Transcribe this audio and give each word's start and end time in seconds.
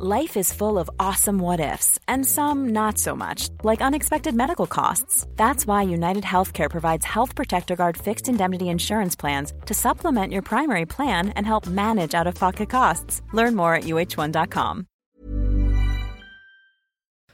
Life 0.00 0.36
is 0.36 0.52
full 0.52 0.78
of 0.78 0.88
awesome 1.00 1.40
what 1.40 1.58
ifs, 1.58 1.98
and 2.06 2.24
some 2.24 2.68
not 2.68 2.98
so 2.98 3.16
much, 3.16 3.48
like 3.64 3.82
unexpected 3.82 4.32
medical 4.32 4.68
costs. 4.68 5.26
That's 5.34 5.66
why 5.66 5.82
United 5.82 6.22
Healthcare 6.22 6.70
provides 6.70 7.04
Health 7.04 7.34
Protector 7.34 7.74
Guard 7.74 7.96
fixed 7.96 8.28
indemnity 8.28 8.68
insurance 8.68 9.16
plans 9.16 9.52
to 9.66 9.74
supplement 9.74 10.32
your 10.32 10.42
primary 10.42 10.86
plan 10.86 11.30
and 11.30 11.44
help 11.44 11.66
manage 11.66 12.14
out 12.14 12.28
of 12.28 12.36
pocket 12.36 12.70
costs. 12.70 13.22
Learn 13.32 13.56
more 13.56 13.74
at 13.74 13.84
uh1.com. 13.84 14.86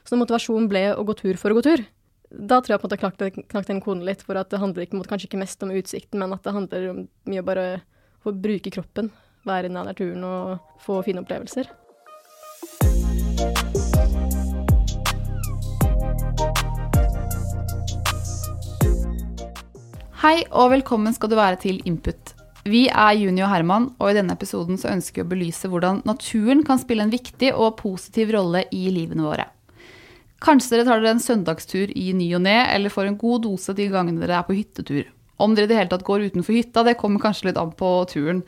Så 0.09 0.17
motivasjonen 0.17 0.65
ble 0.67 0.87
å 0.97 1.05
gå 1.05 1.13
tur 1.21 1.37
for 1.37 1.53
å 1.53 1.61
gå 1.61 1.65
tur. 1.69 1.85
Da 2.33 2.63
tror 2.65 2.79
jeg 2.79 2.81
på 2.81 2.89
en 2.89 2.95
måte 2.95 3.01
knakk, 3.05 3.41
knakk 3.53 3.69
den 3.69 3.85
koden 3.85 4.05
litt, 4.09 4.25
for 4.25 4.41
at 4.41 4.49
det 4.49 4.57
handler 4.65 4.89
ikke, 4.89 5.05
kanskje 5.05 5.29
ikke 5.29 5.43
mest 5.45 5.61
om 5.61 5.69
utsikten, 5.69 6.17
men 6.17 6.33
at 6.33 6.41
det 6.41 6.57
handler 6.57 6.91
om 6.95 7.07
mye 7.29 7.45
bare 7.45 7.71
å 8.25 8.33
bruke 8.33 8.73
kroppen, 8.73 9.13
være 9.45 9.69
i 9.69 9.77
naturen 9.77 10.25
og 10.25 10.77
få 10.81 11.03
fine 11.05 11.21
opplevelser. 11.21 11.69
Hei 20.25 20.39
og 20.57 20.71
velkommen 20.71 21.13
skal 21.13 21.29
du 21.29 21.35
være 21.37 21.59
til 21.61 21.75
Input. 21.85 22.31
Vi 22.65 22.87
er 22.89 23.11
Juni 23.13 23.43
og 23.45 23.51
Herman, 23.51 23.83
og 24.01 24.07
i 24.09 24.15
denne 24.17 24.33
episoden 24.33 24.79
så 24.81 24.89
ønsker 24.89 25.21
vi 25.21 25.25
å 25.27 25.29
belyse 25.35 25.69
hvordan 25.69 25.99
naturen 26.09 26.63
kan 26.65 26.81
spille 26.81 27.05
en 27.05 27.11
viktig 27.13 27.51
og 27.53 27.75
positiv 27.77 28.31
rolle 28.33 28.63
i 28.73 28.87
livene 28.89 29.21
våre. 29.21 29.45
Kanskje 30.41 30.71
dere 30.71 30.87
tar 30.87 31.03
dere 31.03 31.13
en 31.13 31.21
søndagstur 31.21 31.93
i 31.93 32.07
ny 32.17 32.31
og 32.39 32.41
ne, 32.47 32.55
eller 32.73 32.89
får 32.89 33.11
en 33.11 33.19
god 33.21 33.45
dose 33.45 33.77
de 33.77 33.85
gangene 33.93 34.25
dere 34.25 34.39
er 34.39 34.49
på 34.49 34.57
hyttetur. 34.57 35.05
Om 35.37 35.53
dere 35.53 35.69
i 35.69 35.73
det 35.75 35.77
hele 35.83 35.93
tatt 35.93 36.09
går 36.09 36.25
utenfor 36.31 36.57
hytta, 36.57 36.87
det 36.89 36.97
kommer 36.97 37.21
kanskje 37.21 37.51
litt 37.51 37.61
an 37.61 37.77
på 37.77 37.93
turen. 38.09 38.41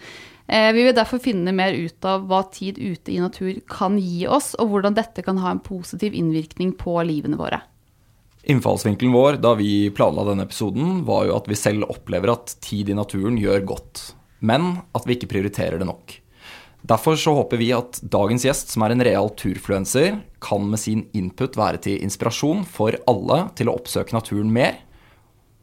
Eh, 0.49 0.73
vi 0.73 0.81
vil 0.81 0.97
derfor 0.97 1.21
finne 1.21 1.53
mer 1.53 1.77
ut 1.77 2.09
av 2.09 2.25
hva 2.25 2.41
tid 2.57 2.81
ute 2.81 3.13
i 3.13 3.21
natur 3.21 3.53
kan 3.69 4.01
gi 4.01 4.25
oss, 4.25 4.55
og 4.57 4.73
hvordan 4.73 4.97
dette 4.97 5.21
kan 5.21 5.45
ha 5.45 5.53
en 5.53 5.61
positiv 5.61 6.17
innvirkning 6.17 6.73
på 6.81 6.97
livene 7.05 7.37
våre. 7.37 7.61
Innfallsvinkelen 8.47 9.11
vår 9.11 9.41
da 9.43 9.51
vi 9.59 9.89
planla 9.91 10.23
denne 10.29 10.45
episoden, 10.47 11.01
var 11.07 11.25
jo 11.27 11.35
at 11.35 11.49
vi 11.51 11.57
selv 11.59 11.89
opplever 11.91 12.31
at 12.31 12.53
tid 12.63 12.87
i 12.87 12.95
naturen 12.95 13.35
gjør 13.41 13.65
godt, 13.73 14.03
men 14.39 14.77
at 14.95 15.07
vi 15.07 15.17
ikke 15.17 15.29
prioriterer 15.33 15.81
det 15.81 15.87
nok. 15.89 16.15
Derfor 16.87 17.17
så 17.19 17.33
håper 17.35 17.59
vi 17.59 17.73
at 17.75 17.99
dagens 18.07 18.45
gjest, 18.47 18.71
som 18.71 18.85
er 18.85 18.93
en 18.93 19.03
real 19.03 19.33
turfluenser, 19.35 20.21
kan 20.39 20.69
med 20.71 20.79
sin 20.79 21.03
input 21.17 21.57
være 21.59 21.81
til 21.83 22.03
inspirasjon 22.05 22.63
for 22.69 22.95
alle 23.11 23.41
til 23.59 23.67
å 23.67 23.75
oppsøke 23.75 24.15
naturen 24.15 24.53
mer, 24.53 24.77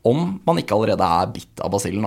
om 0.04 0.42
man 0.44 0.60
ikke 0.60 0.76
allerede 0.76 1.06
er 1.22 1.32
bitt 1.32 1.62
av 1.64 1.72
basillen. 1.72 2.04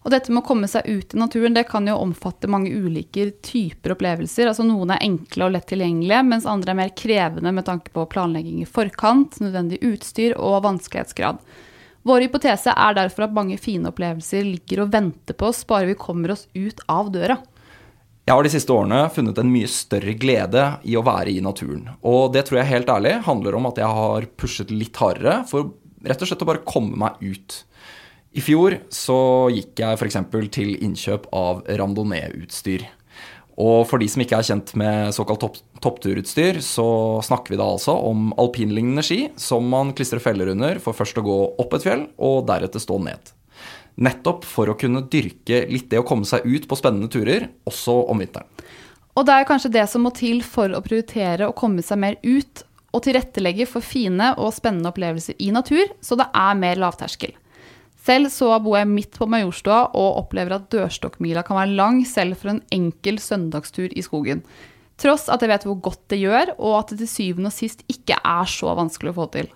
Og 0.00 0.12
dette 0.14 0.32
med 0.32 0.40
å 0.40 0.46
komme 0.46 0.68
seg 0.70 0.86
ut 0.88 1.12
i 1.12 1.18
naturen 1.20 1.56
det 1.56 1.66
kan 1.68 1.84
jo 1.88 1.98
omfatte 2.00 2.48
mange 2.48 2.72
ulike 2.72 3.26
typer 3.44 3.92
opplevelser. 3.94 4.48
Altså 4.48 4.64
Noen 4.64 4.94
er 4.94 5.04
enkle 5.04 5.46
og 5.46 5.52
lett 5.56 5.68
tilgjengelige, 5.68 6.22
mens 6.24 6.48
andre 6.48 6.72
er 6.72 6.78
mer 6.78 6.94
krevende 6.96 7.52
med 7.52 7.66
tanke 7.68 7.92
på 7.92 8.06
planlegging 8.12 8.62
i 8.62 8.68
forkant, 8.68 9.36
nødvendig 9.44 9.82
utstyr 9.84 10.38
og 10.40 10.62
vanskelighetsgrad. 10.64 11.42
Vår 12.08 12.24
hypotese 12.24 12.72
er 12.72 12.96
derfor 12.96 13.26
at 13.26 13.36
mange 13.36 13.58
fine 13.60 13.90
opplevelser 13.92 14.46
ligger 14.46 14.86
og 14.86 14.94
venter 14.94 15.36
på 15.36 15.50
oss 15.50 15.66
bare 15.68 15.90
vi 15.90 15.98
kommer 16.00 16.32
oss 16.32 16.46
ut 16.56 16.80
av 16.88 17.12
døra. 17.12 17.36
Jeg 18.24 18.36
har 18.36 18.46
de 18.46 18.52
siste 18.52 18.72
årene 18.72 19.02
funnet 19.12 19.36
en 19.42 19.52
mye 19.52 19.68
større 19.68 20.14
glede 20.16 20.64
i 20.88 20.96
å 20.96 21.04
være 21.04 21.32
i 21.34 21.42
naturen. 21.44 21.90
Og 22.06 22.30
det 22.32 22.46
tror 22.46 22.60
jeg 22.60 22.70
helt 22.70 22.92
ærlig 22.92 23.18
handler 23.26 23.56
om 23.58 23.68
at 23.68 23.80
jeg 23.82 23.96
har 24.00 24.28
pushet 24.40 24.72
litt 24.72 24.96
hardere 25.02 25.42
for 25.50 25.74
rett 26.06 26.22
og 26.22 26.30
slett 26.30 26.44
å 26.46 26.48
bare 26.48 26.64
komme 26.64 26.96
meg 27.00 27.20
ut. 27.20 27.56
I 28.30 28.42
fjor 28.44 28.76
så 28.94 29.18
gikk 29.50 29.80
jeg 29.82 29.98
f.eks. 29.98 30.18
til 30.54 30.76
innkjøp 30.78 31.26
av 31.34 31.64
randonee-utstyr. 31.66 32.84
Og 33.60 33.82
for 33.90 34.00
de 34.00 34.06
som 34.08 34.22
ikke 34.22 34.38
er 34.38 34.46
kjent 34.46 34.70
med 34.78 35.10
såkalt 35.12 35.42
topp, 35.42 35.58
toppturutstyr, 35.82 36.60
så 36.64 36.86
snakker 37.26 37.52
vi 37.52 37.58
da 37.60 37.66
altså 37.66 37.96
om 38.06 38.30
alpinlignende 38.40 39.02
ski 39.04 39.18
som 39.40 39.66
man 39.72 39.90
klistrer 39.98 40.22
feller 40.22 40.52
under 40.54 40.78
for 40.80 40.96
først 40.96 41.18
å 41.20 41.26
gå 41.26 41.36
opp 41.60 41.74
et 41.76 41.84
fjell, 41.84 42.06
og 42.22 42.46
deretter 42.48 42.80
stå 42.80 43.00
ned. 43.02 43.34
Nettopp 44.00 44.46
for 44.48 44.70
å 44.70 44.78
kunne 44.78 45.02
dyrke 45.10 45.64
litt 45.68 45.90
det 45.90 46.00
å 46.00 46.06
komme 46.06 46.28
seg 46.28 46.46
ut 46.46 46.70
på 46.70 46.78
spennende 46.78 47.10
turer, 47.12 47.50
også 47.68 47.98
om 48.14 48.22
vinteren. 48.22 48.48
Og 49.18 49.26
det 49.26 49.36
er 49.36 49.50
kanskje 49.50 49.74
det 49.74 49.84
som 49.90 50.06
må 50.06 50.14
til 50.14 50.40
for 50.46 50.70
å 50.72 50.80
prioritere 50.86 51.50
å 51.50 51.56
komme 51.58 51.82
seg 51.84 51.98
mer 52.00 52.16
ut, 52.22 52.62
og 52.94 53.04
tilrettelegge 53.04 53.66
for 53.70 53.84
fine 53.84 54.32
og 54.38 54.54
spennende 54.54 54.94
opplevelser 54.94 55.36
i 55.42 55.50
natur, 55.54 55.90
så 56.02 56.16
det 56.18 56.30
er 56.30 56.56
mer 56.58 56.78
lavterskel. 56.80 57.34
Selv 58.00 58.30
så 58.32 58.48
bor 58.64 58.78
jeg 58.78 58.88
midt 58.88 59.18
på 59.20 59.28
Majorstua 59.28 59.90
og 59.92 60.20
opplever 60.22 60.56
at 60.56 60.68
dørstokkmila 60.72 61.44
kan 61.46 61.58
være 61.58 61.76
lang 61.76 62.02
selv 62.08 62.38
for 62.40 62.54
en 62.54 62.62
enkel 62.72 63.20
søndagstur 63.20 63.92
i 63.92 64.04
skogen. 64.04 64.40
Tross 65.00 65.28
at 65.32 65.44
jeg 65.44 65.52
vet 65.52 65.66
hvor 65.68 65.80
godt 65.84 66.02
det 66.12 66.20
gjør, 66.20 66.54
og 66.58 66.78
at 66.80 66.92
det 66.92 67.02
til 67.02 67.12
syvende 67.12 67.52
og 67.52 67.56
sist 67.56 67.84
ikke 67.92 68.18
er 68.20 68.48
så 68.48 68.72
vanskelig 68.76 69.12
å 69.12 69.18
få 69.20 69.26
til. 69.36 69.50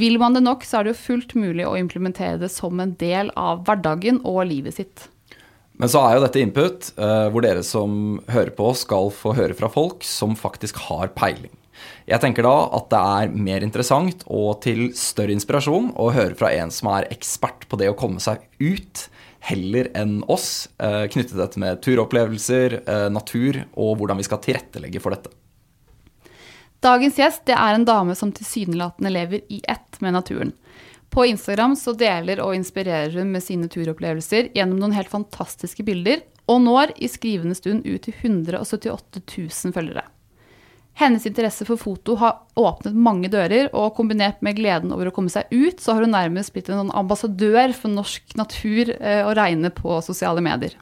Vil 0.00 0.20
man 0.22 0.36
det 0.36 0.44
nok, 0.44 0.64
så 0.64 0.78
er 0.78 0.86
det 0.86 0.94
jo 0.94 1.02
fullt 1.02 1.34
mulig 1.36 1.66
å 1.66 1.76
implementere 1.80 2.38
det 2.40 2.52
som 2.54 2.78
en 2.80 2.94
del 3.00 3.32
av 3.38 3.64
hverdagen 3.66 4.20
og 4.28 4.44
livet 4.48 4.76
sitt. 4.76 5.08
Men 5.80 5.90
så 5.90 6.02
er 6.04 6.16
jo 6.16 6.24
dette 6.26 6.40
input, 6.44 6.90
eh, 7.00 7.26
hvor 7.32 7.44
dere 7.44 7.64
som 7.66 8.20
hører 8.30 8.52
på, 8.54 8.70
skal 8.76 9.08
få 9.16 9.32
høre 9.36 9.56
fra 9.56 9.70
folk 9.72 10.04
som 10.06 10.36
faktisk 10.38 10.78
har 10.90 11.12
peiling. 11.16 11.52
Jeg 12.10 12.20
tenker 12.22 12.46
da 12.46 12.54
at 12.76 12.90
det 12.92 13.00
er 13.00 13.34
mer 13.48 13.64
interessant 13.64 14.26
og 14.26 14.60
til 14.64 14.90
større 14.98 15.34
inspirasjon 15.36 15.92
å 16.00 16.10
høre 16.14 16.36
fra 16.38 16.52
en 16.58 16.72
som 16.74 16.90
er 16.92 17.08
ekspert 17.14 17.68
på 17.70 17.78
det 17.80 17.90
å 17.92 17.96
komme 17.98 18.22
seg 18.22 18.42
ut, 18.60 19.06
heller 19.40 19.88
enn 19.96 20.18
oss, 20.28 20.68
knyttet 20.76 21.30
knyttet 21.30 21.38
dette 21.38 21.60
med 21.60 21.82
turopplevelser, 21.84 22.80
eh, 22.86 23.08
natur 23.10 23.64
og 23.74 23.98
hvordan 23.98 24.18
vi 24.18 24.26
skal 24.26 24.40
tilrettelegge 24.42 25.00
for 25.00 25.14
dette. 25.14 25.30
Dagens 26.80 27.18
gjest 27.18 27.44
det 27.46 27.56
er 27.56 27.76
en 27.76 27.84
dame 27.84 28.14
som 28.16 28.32
tilsynelatende 28.32 29.12
lever 29.12 29.40
i 29.52 29.60
ett 29.68 30.00
med 30.00 30.14
naturen. 30.16 30.52
På 31.10 31.26
Instagram 31.26 31.74
så 31.76 31.92
deler 31.92 32.40
og 32.40 32.54
inspirerer 32.54 33.10
hun 33.18 33.32
med 33.32 33.42
sine 33.42 33.68
turopplevelser 33.68 34.52
gjennom 34.54 34.78
noen 34.78 34.94
helt 34.94 35.10
fantastiske 35.10 35.84
bilder, 35.84 36.22
og 36.48 36.62
når 36.62 36.94
i 36.96 37.08
skrivende 37.10 37.54
stund 37.58 37.84
ut 37.84 38.02
til 38.06 38.14
178 38.14 39.20
000 39.26 39.74
følgere. 39.74 40.06
Hennes 41.00 41.24
interesse 41.26 41.64
for 41.64 41.80
foto 41.80 42.14
har 42.20 42.42
åpnet 42.60 42.92
mange 42.92 43.30
dører, 43.32 43.70
og 43.72 43.94
kombinert 43.96 44.42
med 44.44 44.58
gleden 44.58 44.92
over 44.92 45.08
å 45.08 45.12
komme 45.16 45.32
seg 45.32 45.48
ut, 45.48 45.78
så 45.80 45.94
har 45.96 46.04
hun 46.04 46.12
nærmest 46.12 46.52
blitt 46.52 46.68
en 46.68 46.82
sånn 46.82 46.92
ambassadør 46.92 47.72
for 47.72 47.88
norsk 47.94 48.34
natur 48.36 48.92
eh, 48.98 49.22
å 49.24 49.32
regne 49.36 49.72
på 49.72 49.96
sosiale 50.04 50.44
medier. 50.44 50.74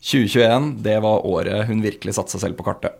2021 0.00 0.70
det 0.86 0.94
var 1.02 1.26
året 1.26 1.66
hun 1.68 1.82
virkelig 1.84 2.14
satte 2.16 2.32
seg 2.32 2.46
selv 2.46 2.56
på 2.56 2.64
kartet. 2.70 2.96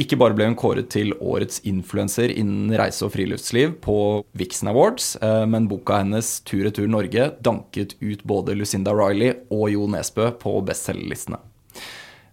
Ikke 0.00 0.16
bare 0.18 0.34
ble 0.34 0.48
hun 0.48 0.56
kåret 0.58 0.88
til 0.90 1.12
årets 1.20 1.60
influenser 1.68 2.32
innen 2.32 2.72
reise 2.80 3.04
og 3.06 3.12
friluftsliv 3.14 3.76
på 3.84 3.98
Vixen 4.40 4.72
Awards, 4.72 5.12
eh, 5.20 5.44
men 5.46 5.68
boka 5.70 6.00
hennes 6.00 6.40
'Tur-retur 6.42 6.90
Norge' 6.90 7.36
danket 7.38 7.94
ut 8.00 8.24
både 8.24 8.58
Lucinda 8.58 8.96
Riley 8.96 9.36
og 9.52 9.68
Jo 9.76 9.86
Nesbø 9.86 10.32
på 10.42 10.58
bestselgerlistene. 10.66 11.38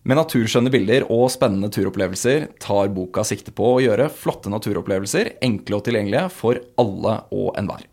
Med 0.07 0.15
naturskjønne 0.15 0.71
bilder 0.71 1.03
og 1.11 1.25
spennende 1.33 1.67
turopplevelser 1.73 2.45
tar 2.63 2.87
boka 2.95 3.25
sikte 3.27 3.51
på 3.51 3.73
å 3.73 3.79
gjøre 3.83 4.05
flotte 4.15 4.47
naturopplevelser 4.47 5.33
enkle 5.43 5.81
og 5.81 5.83
tilgjengelige 5.83 6.29
for 6.31 6.61
alle 6.79 7.15
og 7.35 7.49
enhver. 7.59 7.83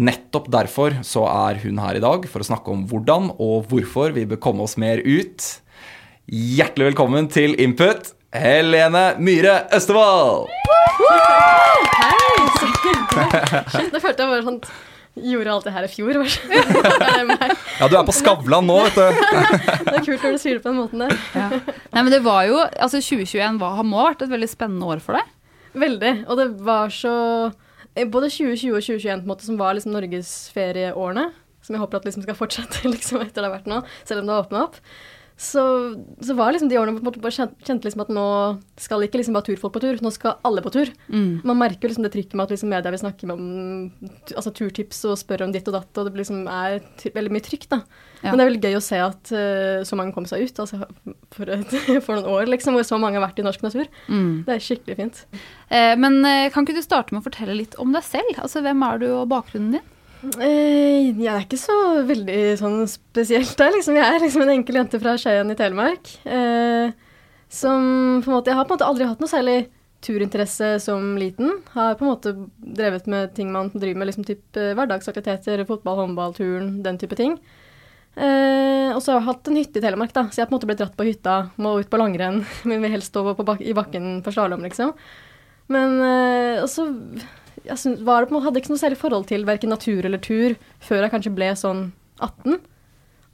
Nettopp 0.00 0.48
derfor 0.54 0.96
så 1.04 1.26
er 1.28 1.60
hun 1.60 1.82
her 1.82 1.98
i 1.98 2.02
dag 2.04 2.24
for 2.32 2.40
å 2.40 2.48
snakke 2.48 2.72
om 2.72 2.86
hvordan 2.88 3.28
og 3.34 3.68
hvorfor 3.68 4.16
vi 4.16 4.24
bør 4.30 4.40
komme 4.46 4.64
oss 4.64 4.78
mer 4.80 5.04
ut. 5.04 5.50
Hjertelig 6.32 6.94
velkommen 6.94 7.28
til 7.28 7.52
Input, 7.60 8.14
Helene 8.32 9.10
Myhre 9.20 9.66
Østevald! 9.76 10.48
Hei! 12.00 12.40
Det 13.92 14.00
følte 14.00 14.16
jeg 14.16 14.32
bare 14.32 14.42
sånn 14.48 14.60
gjorde 15.14 15.52
alt 15.52 15.66
det 15.68 15.74
her 15.74 15.86
i 15.86 15.90
fjor. 15.90 16.16
ja, 17.80 17.88
du 17.88 17.96
er 17.96 18.06
på 18.06 18.14
Skavlan 18.14 18.66
nå, 18.66 18.78
vet 18.88 18.98
du. 18.98 19.28
det 19.86 19.94
er 19.94 20.06
kult 20.06 20.26
når 20.26 20.34
du 20.34 20.40
sier 20.42 20.58
det 20.58 20.64
på 20.64 20.72
den 20.72 20.80
måten 20.80 21.04
der. 21.04 21.14
Ja. 21.36 21.50
Nei, 21.94 22.02
men 22.02 22.10
det 22.14 22.22
var 22.26 22.42
jo, 22.48 22.58
altså 22.58 22.98
2021 22.98 23.60
var, 23.62 23.78
må 23.86 24.02
ha 24.02 24.08
vært 24.10 24.26
et 24.26 24.34
veldig 24.34 24.50
spennende 24.50 24.90
år 24.90 25.04
for 25.04 25.18
deg? 25.18 25.30
Veldig. 25.84 26.12
Og 26.28 26.38
det 26.38 26.48
var 26.66 26.92
så 26.94 27.14
Både 27.94 28.26
2020 28.26 28.74
og 28.74 28.82
2021 28.82 29.20
på 29.20 29.22
en 29.22 29.30
måte, 29.30 29.46
som 29.46 29.58
var 29.58 29.76
liksom 29.76 29.92
norgesferieårene, 29.94 31.28
som 31.62 31.76
jeg 31.76 31.82
håper 31.84 32.00
at 32.00 32.08
liksom 32.08 32.24
skal 32.24 32.34
fortsette 32.34 32.88
liksom, 32.90 33.20
etter 33.22 33.38
det 33.38 33.46
har 33.46 33.52
vært 33.52 33.68
nå, 33.70 33.84
selv 34.02 34.24
om 34.24 34.26
det 34.26 34.34
har 34.34 34.48
åpna 34.48 34.64
opp 34.64 34.80
så, 35.36 35.62
så, 36.22 36.34
var 36.38 36.54
liksom 36.54 36.68
de 36.70 36.78
årene 36.78 37.00
på 37.02 37.10
en 37.10 37.34
kjente, 37.34 37.82
liksom 37.82 38.04
at 38.04 38.10
nå 38.14 38.26
skal 38.78 39.02
ikke 39.02 39.18
liksom 39.18 39.34
bare 39.34 39.48
turfolk 39.48 39.74
på 39.74 39.82
tur, 39.82 39.98
nå 39.98 40.12
skal 40.14 40.36
alle 40.46 40.62
på 40.62 40.70
tur. 40.76 40.92
Mm. 41.10 41.42
Man 41.42 41.58
merker 41.58 41.90
liksom 41.90 42.06
det 42.06 42.12
trykket 42.14 42.36
med 42.38 42.46
at 42.46 42.54
liksom 42.54 42.70
media 42.70 42.92
vil 42.94 43.02
snakke 43.02 43.26
om 43.34 43.42
altså 44.30 44.52
turtips 44.54 45.02
og 45.10 45.18
spørre 45.18 45.48
om 45.48 45.54
ditt 45.54 45.66
og 45.70 45.74
datt, 45.74 45.90
og 45.98 46.06
det 46.06 46.20
liksom 46.22 46.44
er 46.46 46.78
veldig 47.16 47.34
mye 47.34 47.46
trykk, 47.48 47.66
da. 47.72 47.80
Ja. 48.22 48.30
Men 48.30 48.38
det 48.38 48.44
er 48.44 48.50
veldig 48.52 48.68
gøy 48.68 48.78
å 48.78 48.84
se 48.84 49.00
at 49.02 49.32
uh, 49.34 49.80
så 49.84 49.98
mange 49.98 50.14
kom 50.14 50.28
seg 50.30 50.46
ut, 50.46 50.60
altså 50.62 50.84
for, 51.34 51.50
et, 51.50 51.74
for, 52.06 52.14
noen 52.14 52.30
år, 52.30 52.46
liksom, 52.54 52.78
hvor 52.78 52.86
så 52.86 53.00
mange 53.02 53.18
har 53.18 53.26
vært 53.26 53.42
i 53.42 53.46
norsk 53.46 53.66
natur. 53.66 53.90
Mm. 54.06 54.44
Det 54.46 54.54
er 54.54 54.62
skikkelig 54.62 54.98
fint. 55.00 55.24
Eh, 55.66 55.96
men 55.98 56.20
eh, 56.28 56.46
kan 56.54 56.62
ikke 56.62 56.78
du 56.78 56.84
starte 56.84 57.14
med 57.14 57.24
å 57.24 57.26
fortelle 57.26 57.58
litt 57.58 57.74
om 57.82 57.90
deg 57.94 58.06
selv? 58.06 58.38
Altså 58.38 58.62
hvem 58.64 58.86
er 58.86 59.02
du 59.02 59.08
og 59.10 59.26
bakgrunnen 59.34 59.80
din? 59.80 59.90
Eh, 60.40 61.12
jeg 61.20 61.28
er 61.28 61.42
ikke 61.44 61.58
så 61.60 61.74
veldig 62.08 62.40
sånn 62.60 62.82
spesielt 62.88 63.54
der, 63.60 63.74
liksom. 63.76 63.96
Jeg 63.98 64.08
er 64.08 64.22
liksom 64.22 64.44
en 64.44 64.52
enkel 64.54 64.78
jente 64.80 65.00
fra 65.02 65.16
Skien 65.20 65.52
i 65.52 65.56
Telemark. 65.58 66.12
Eh, 66.24 66.92
Som 67.54 68.22
på 68.24 68.30
en 68.30 68.36
måte 68.38 68.50
Jeg 68.50 68.56
har 68.58 68.64
på 68.64 68.72
en 68.72 68.78
måte 68.78 68.88
aldri 68.88 69.06
hatt 69.06 69.20
noe 69.20 69.30
særlig 69.30 69.58
turinteresse 70.04 70.80
som 70.80 71.14
liten. 71.16 71.60
Har 71.72 71.94
på 71.96 72.04
en 72.04 72.10
måte 72.12 72.32
drevet 72.58 73.06
med 73.06 73.34
ting 73.36 73.52
man 73.52 73.70
driver 73.72 74.00
med, 74.00 74.08
liksom 74.10 74.26
type 74.26 74.64
hverdagsaktiviteter, 74.76 75.64
fotball, 75.68 76.00
håndball, 76.02 76.34
turn, 76.36 76.82
den 76.84 76.98
type 77.00 77.16
ting. 77.16 77.38
Eh, 78.16 78.90
og 78.94 79.00
så 79.02 79.14
har 79.14 79.20
jeg 79.20 79.28
hatt 79.28 79.48
en 79.48 79.56
hytte 79.58 79.80
i 79.80 79.84
Telemark, 79.84 80.12
da, 80.14 80.26
så 80.28 80.38
jeg 80.38 80.44
har 80.44 80.50
på 80.50 80.54
en 80.54 80.58
måte 80.60 80.68
blitt 80.70 80.82
dratt 80.82 80.98
på 80.98 81.06
hytta, 81.08 81.38
må 81.56 81.78
ut 81.80 81.88
på 81.90 81.98
langrenn, 81.98 82.44
men 82.68 82.84
vil 82.84 82.92
helst 82.94 83.14
stå 83.14 83.32
bak 83.34 83.62
i 83.64 83.74
bakken 83.74 84.20
på 84.22 84.34
slalåm, 84.34 84.62
liksom. 84.68 84.92
Men 85.72 85.96
eh, 86.04 86.60
og 86.60 86.68
så 86.70 86.84
jeg 87.64 87.80
synes, 87.80 88.02
var 88.04 88.24
det 88.24 88.30
på 88.30 88.42
hadde 88.44 88.60
ikke 88.60 88.72
noe 88.72 88.80
særlig 88.80 89.00
forhold 89.00 89.28
til 89.30 89.46
verken 89.48 89.72
natur 89.72 90.04
eller 90.04 90.20
tur 90.22 90.56
før 90.84 91.04
jeg 91.04 91.14
kanskje 91.14 91.34
ble 91.36 91.50
sånn 91.56 91.86
18 92.20 92.58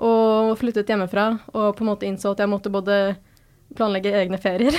og 0.00 0.54
flyttet 0.56 0.88
hjemmefra 0.88 1.26
og 1.50 1.74
på 1.76 1.84
en 1.84 1.90
måte 1.90 2.06
innså 2.08 2.32
at 2.32 2.40
jeg 2.40 2.50
måtte 2.50 2.72
både 2.72 3.00
planlegge 3.76 4.14
egne 4.16 4.38
ferier 4.40 4.76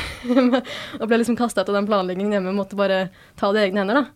og 1.00 1.06
ble 1.06 1.22
liksom 1.22 1.38
kasta 1.40 1.64
ut 1.64 1.70
av 1.72 1.78
den 1.78 1.90
planleggingen 1.90 2.34
hjemme 2.36 2.56
måtte 2.56 2.80
bare 2.80 3.06
ta 3.40 3.52
det 3.54 3.62
i 3.62 3.70
egne 3.70 3.84
hender, 3.84 4.02
da. 4.02 4.10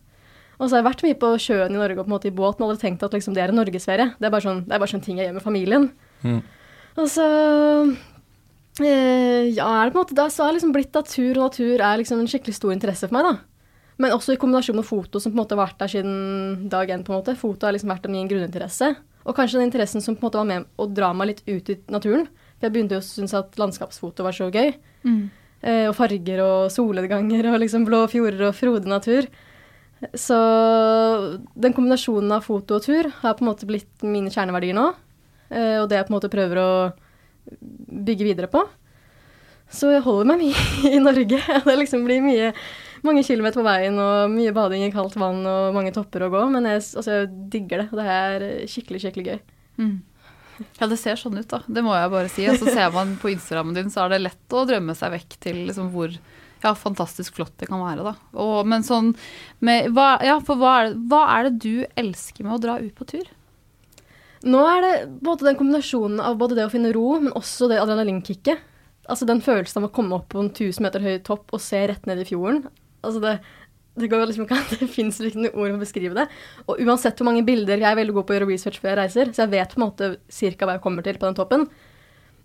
Og 0.56 0.68
så 0.68 0.76
har 0.76 0.80
jeg 0.80 0.88
vært 0.88 1.04
mye 1.04 1.18
på 1.20 1.30
sjøen 1.42 1.74
i 1.74 1.78
Norge 1.78 2.00
og 2.00 2.06
på 2.06 2.10
en 2.10 2.16
måte 2.16 2.28
i 2.30 2.34
båt, 2.36 2.58
men 2.58 2.70
aldri 2.70 2.80
tenkt 2.86 3.04
at 3.04 3.12
liksom, 3.12 3.34
det 3.36 3.42
er 3.44 3.52
en 3.52 3.58
norgesferie. 3.60 4.06
Det 4.16 4.28
er 4.28 4.32
bare 4.32 4.44
sånn, 4.44 4.62
det 4.64 4.72
er 4.72 4.80
bare 4.80 4.92
sånn 4.94 5.02
ting 5.04 5.18
jeg 5.20 5.28
gjør 5.28 5.36
med 5.36 5.44
familien. 5.44 5.90
Mm. 6.24 6.38
Og 6.96 7.10
så 7.12 7.26
eh, 8.80 9.50
ja, 9.52 9.66
er 9.68 9.90
det 9.90 9.92
på 9.92 9.98
en 9.98 10.00
måte, 10.00 10.16
da, 10.16 10.30
så 10.32 10.46
er 10.46 10.56
liksom 10.56 10.72
blitt 10.72 10.96
at 10.96 11.12
tur 11.12 11.36
og 11.36 11.50
natur 11.50 11.76
er 11.76 12.00
liksom 12.00 12.22
en 12.22 12.30
skikkelig 12.32 12.56
stor 12.56 12.72
interesse 12.72 13.04
for 13.04 13.18
meg, 13.18 13.28
da. 13.28 13.55
Men 14.02 14.12
også 14.12 14.34
i 14.34 14.40
kombinasjon 14.40 14.76
med 14.76 14.86
foto, 14.86 15.20
som 15.20 15.32
på 15.32 15.38
en 15.38 15.42
måte 15.42 15.56
har 15.56 15.62
vært 15.64 15.78
der 15.80 15.92
siden 15.92 16.68
dag 16.72 16.90
én. 16.92 17.04
på 17.04 17.12
en 17.14 17.20
måte. 17.20 17.36
Foto 17.38 17.66
har 17.66 17.72
liksom 17.72 17.92
vært 17.92 18.10
min 18.12 18.28
grunninteresse. 18.28 18.94
Og 19.24 19.34
kanskje 19.34 19.58
den 19.58 19.70
interessen 19.70 20.04
som 20.04 20.14
på 20.14 20.20
en 20.20 20.28
måte 20.28 20.38
var 20.42 20.50
med 20.50 20.66
å 20.76 20.86
dra 20.86 21.12
meg 21.16 21.32
litt 21.32 21.42
ut 21.46 21.70
i 21.70 21.78
naturen. 21.88 22.28
For 22.56 22.68
jeg 22.68 22.74
begynte 22.74 22.98
jo 22.98 23.02
å 23.02 23.06
synes 23.08 23.34
at 23.34 23.56
landskapsfoto 23.58 24.26
var 24.26 24.36
så 24.36 24.50
gøy. 24.52 24.74
Mm. 25.04 25.30
Eh, 25.62 25.86
og 25.88 25.96
farger 25.96 26.42
og 26.44 26.70
solnedganger 26.70 27.48
og 27.50 27.60
liksom 27.62 27.86
blå 27.88 28.04
fjorder 28.12 28.50
og 28.50 28.56
frodig 28.56 28.92
natur. 28.92 29.28
Så 30.12 30.36
den 31.56 31.72
kombinasjonen 31.72 32.36
av 32.36 32.44
foto 32.44 32.76
og 32.76 32.84
tur 32.84 33.08
har 33.22 33.36
på 33.36 33.44
en 33.44 33.50
måte 33.50 33.68
blitt 33.68 34.04
mine 34.04 34.30
kjerneverdier 34.32 34.76
nå. 34.76 34.90
Eh, 35.48 35.78
og 35.80 35.88
det 35.88 36.00
jeg 36.00 36.08
på 36.08 36.12
en 36.12 36.18
måte 36.18 36.32
prøver 36.32 36.60
å 36.60 36.70
bygge 38.06 38.26
videre 38.26 38.50
på. 38.52 38.62
Så 39.72 39.90
jeg 39.90 40.04
holder 40.04 40.28
meg 40.30 40.44
mye 40.44 40.92
i 40.96 41.02
Norge. 41.02 41.40
Det 41.40 41.78
liksom 41.80 42.04
blir 42.06 42.22
mye, 42.24 42.52
mange 43.06 43.24
kilometer 43.26 43.60
på 43.60 43.66
veien 43.66 43.96
og 44.02 44.32
mye 44.32 44.52
bading 44.56 44.84
i 44.86 44.92
kaldt 44.94 45.16
vann 45.20 45.40
og 45.46 45.76
mange 45.76 45.94
topper 45.94 46.26
å 46.26 46.32
gå. 46.32 46.42
Men 46.52 46.68
jeg, 46.70 46.82
altså, 46.98 47.20
jeg 47.20 47.30
digger 47.52 47.84
det, 47.84 47.88
det 47.98 48.06
er 48.16 48.46
skikkelig, 48.70 49.02
skikkelig 49.04 49.26
gøy. 49.30 49.40
Mm. 49.80 49.96
Ja, 50.78 50.88
det 50.88 50.96
ser 51.00 51.18
sånn 51.20 51.36
ut, 51.36 51.48
da. 51.50 51.60
Det 51.68 51.84
må 51.84 51.94
jeg 51.96 52.12
bare 52.12 52.32
si. 52.32 52.46
Og 52.48 52.58
så 52.60 52.72
ser 52.72 52.92
man 52.94 53.16
på 53.20 53.30
Instagrammen 53.32 53.76
din, 53.76 53.92
så 53.92 54.04
er 54.04 54.14
det 54.14 54.24
lett 54.24 54.56
å 54.56 54.64
drømme 54.68 54.96
seg 54.96 55.14
vekk 55.16 55.38
til 55.46 55.62
liksom 55.68 55.90
hvor 55.94 56.14
ja, 56.62 56.72
fantastisk 56.74 57.36
flott 57.36 57.54
det 57.60 57.68
kan 57.70 57.82
være, 57.82 58.04
da. 58.06 58.14
Og, 58.40 58.60
men 58.68 58.84
sånn 58.86 59.12
med, 59.64 59.90
hva, 59.96 60.16
Ja, 60.24 60.38
for 60.44 60.58
hva 60.60 60.76
er, 60.80 60.88
det, 60.92 61.02
hva 61.10 61.24
er 61.34 61.48
det 61.48 61.58
du 61.64 61.84
elsker 62.00 62.46
med 62.46 62.56
å 62.56 62.62
dra 62.62 62.78
ut 62.80 62.94
på 62.96 63.08
tur? 63.12 63.28
Nå 64.46 64.62
er 64.68 64.82
det 64.84 64.94
både 65.24 65.48
den 65.48 65.58
kombinasjonen 65.58 66.22
av 66.22 66.38
både 66.40 66.58
det 66.58 66.66
å 66.68 66.72
finne 66.72 66.92
ro, 66.94 67.16
men 67.20 67.34
også 67.36 67.68
det 67.70 67.80
adrenalinkicket. 67.82 68.64
Altså 69.10 69.26
den 69.28 69.42
følelsen 69.44 69.80
av 69.80 69.88
å 69.88 69.94
komme 69.94 70.18
opp 70.18 70.30
på 70.32 70.42
en 70.42 70.50
1000 70.50 70.82
meter 70.84 71.04
høy 71.04 71.16
topp 71.26 71.54
og 71.54 71.62
se 71.62 71.80
rett 71.90 72.08
ned 72.08 72.22
i 72.22 72.26
fjorden. 72.28 72.64
Altså 73.06 73.22
det, 73.22 73.34
det, 73.96 74.10
går 74.12 74.26
liksom 74.28 74.46
ikke 74.46 74.58
an, 74.58 74.68
det 74.74 74.90
fins 74.92 75.20
ikke 75.22 75.40
noen 75.40 75.54
ord 75.54 75.70
for 75.70 75.78
å 75.78 75.82
beskrive 75.86 76.18
det. 76.18 76.28
Og 76.66 76.84
uansett 76.84 77.18
hvor 77.18 77.30
mange 77.30 77.46
bilder 77.46 77.80
Jeg 77.80 77.90
er 77.90 78.00
veldig 78.02 78.18
god 78.18 78.28
på 78.28 78.36
å 78.36 78.38
gjøre 78.38 78.50
research 78.52 78.82
før 78.82 78.94
jeg 78.94 79.00
reiser, 79.04 79.32
så 79.32 79.44
jeg 79.46 79.54
vet 79.56 79.74
på 79.74 79.80
en 79.80 79.86
måte 79.86 80.12
cirka 80.32 80.68
hva 80.68 80.78
jeg 80.78 80.86
kommer 80.86 81.06
til 81.06 81.18
på 81.20 81.28
den 81.28 81.38
toppen. 81.38 81.66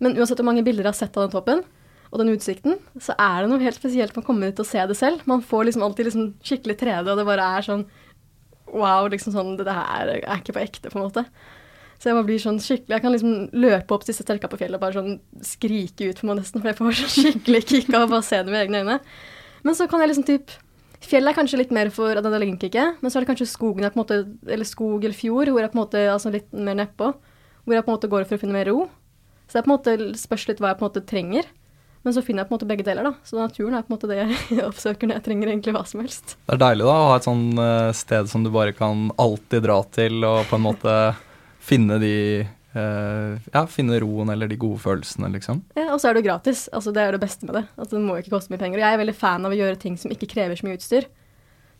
Men 0.02 0.18
uansett 0.18 0.40
hvor 0.42 0.50
mange 0.50 0.66
bilder 0.66 0.88
jeg 0.88 0.94
har 0.94 1.02
sett 1.04 1.18
av 1.18 1.28
den 1.28 1.36
toppen, 1.36 1.66
og 2.12 2.20
den 2.20 2.34
utsikten, 2.34 2.76
så 3.00 3.16
er 3.16 3.44
det 3.44 3.52
noe 3.52 3.64
helt 3.64 3.78
spesielt 3.80 4.12
med 4.16 4.26
å 4.26 4.28
komme 4.28 4.50
dit 4.50 4.60
og 4.60 4.68
se 4.68 4.84
det 4.88 4.98
selv. 5.00 5.24
Man 5.30 5.44
får 5.48 5.70
liksom 5.70 5.86
alltid 5.86 6.10
liksom 6.10 6.26
skikkelig 6.44 6.76
3D, 6.82 7.06
og 7.08 7.20
det 7.20 7.28
bare 7.28 7.50
er 7.58 7.68
sånn 7.68 7.90
Wow, 8.72 9.10
liksom 9.12 9.34
sånn 9.36 9.58
Det 9.60 9.74
her 9.76 10.10
er 10.14 10.38
ikke 10.38 10.54
på 10.56 10.62
ekte, 10.62 10.92
på 10.92 10.96
en 10.96 11.04
måte. 11.04 11.26
Så 12.00 12.10
jeg 12.10 12.16
bare 12.16 12.28
blir 12.30 12.40
sånn 12.40 12.60
skikkelig 12.64 12.96
Jeg 12.96 13.04
kan 13.04 13.14
liksom 13.14 13.34
løpe 13.62 13.96
opp 13.96 14.06
siste 14.08 14.24
stelka 14.24 14.48
på 14.52 14.60
fjellet 14.62 14.80
og 14.80 14.84
bare 14.86 14.96
sånn 14.96 15.18
skrike 15.46 16.08
ut 16.08 16.22
for 16.22 16.30
meg 16.30 16.40
nesten, 16.40 16.64
for 16.64 16.72
jeg 16.72 16.80
får 16.80 17.00
sånn 17.02 17.14
skikkelig 17.18 17.62
kick 17.68 17.92
av 17.94 18.08
å 18.08 18.12
bare 18.16 18.28
se 18.28 18.40
det 18.40 18.54
med 18.54 18.64
egne 18.64 18.84
øyne. 18.84 18.98
Men 19.68 19.78
så 19.78 19.88
kan 19.90 20.04
jeg 20.04 20.14
liksom 20.14 20.28
typ 20.28 20.58
Fjellet 21.02 21.32
er 21.32 21.34
kanskje 21.34 21.58
litt 21.58 21.72
mer 21.74 21.90
for 21.90 22.14
adrenalinkicket, 22.14 23.00
men 23.02 23.10
så 23.10 23.18
er 23.18 23.24
det 23.24 23.32
kanskje 23.32 23.48
skogen 23.50 23.88
jeg 23.88 23.90
på 23.90 23.98
en 23.98 24.02
måte, 24.04 24.18
eller 24.54 24.68
skog 24.70 25.02
eller 25.02 25.18
fjord, 25.18 25.50
hvor 25.50 25.64
jeg 25.64 25.72
på 25.74 25.78
en 25.80 25.82
måte, 25.82 26.04
altså 26.14 26.30
litt 26.30 26.46
mer 26.54 26.78
nedpå, 26.78 27.08
hvor 27.66 27.74
jeg 27.74 27.86
på 27.88 27.90
en 27.90 27.96
måte 27.96 28.10
går 28.12 28.28
for 28.30 28.38
å 28.38 28.42
finne 28.44 28.54
mer 28.54 28.70
ro. 28.70 28.84
Så 29.50 29.58
det 29.58 29.64
er 29.64 29.66
på 29.66 29.72
en 29.72 29.74
måte 29.74 29.96
spørs 30.22 30.46
litt 30.52 30.62
hva 30.62 30.70
jeg 30.70 30.78
på 30.78 30.86
en 30.86 30.92
måte 30.92 31.04
trenger. 31.10 31.50
Men 32.06 32.16
så 32.16 32.22
finner 32.26 32.42
jeg 32.42 32.50
på 32.50 32.54
en 32.54 32.60
måte 32.60 32.70
begge 32.70 32.86
deler, 32.86 33.10
da. 33.10 33.12
Så 33.26 33.38
naturen 33.38 33.76
er 33.78 33.84
på 33.86 33.92
en 33.92 33.98
måte 33.98 34.10
det 34.10 34.20
jeg 34.22 34.62
oppsøker 34.70 35.10
når 35.10 35.20
jeg 35.20 35.26
trenger 35.26 35.52
egentlig 35.52 35.76
hva 35.76 35.84
som 35.90 36.06
helst. 36.06 36.38
Det 36.46 36.56
er 36.56 36.62
deilig 36.64 36.88
da 36.88 36.94
å 36.94 37.10
ha 37.10 37.18
et 37.20 37.28
sånn 37.28 37.44
eh, 37.66 37.90
sted 37.98 38.30
som 38.32 38.46
du 38.46 38.54
bare 38.54 38.78
kan 38.78 39.10
alltid 39.22 39.66
dra 39.66 39.82
til, 39.98 40.22
og 40.22 40.46
på 40.50 40.58
en 40.58 40.66
måte 40.70 40.96
finne 41.62 41.98
de 42.02 42.16
Ja, 42.74 43.66
finne 43.68 43.98
roen 44.00 44.30
eller 44.32 44.48
de 44.48 44.56
gode 44.60 44.80
følelsene, 44.80 45.28
liksom. 45.34 45.64
Ja, 45.76 45.90
og 45.92 46.00
så 46.00 46.10
er 46.10 46.16
det 46.16 46.22
jo 46.24 46.30
gratis. 46.30 46.68
Altså 46.72 46.94
Det 46.96 47.04
er 47.04 47.16
det 47.18 47.24
beste 47.24 47.48
med 47.48 47.58
det. 47.60 47.66
Altså 47.76 47.98
Det 47.98 48.04
må 48.06 48.16
ikke 48.20 48.32
koste 48.36 48.54
mye 48.54 48.62
penger. 48.62 48.80
Og 48.80 48.86
jeg 48.86 48.96
er 48.96 49.02
veldig 49.02 49.16
fan 49.18 49.48
av 49.48 49.52
å 49.52 49.58
gjøre 49.60 49.80
ting 49.82 49.98
som 50.00 50.14
ikke 50.14 50.30
krever 50.32 50.56
så 50.60 50.68
mye 50.68 50.78
utstyr. 50.80 51.10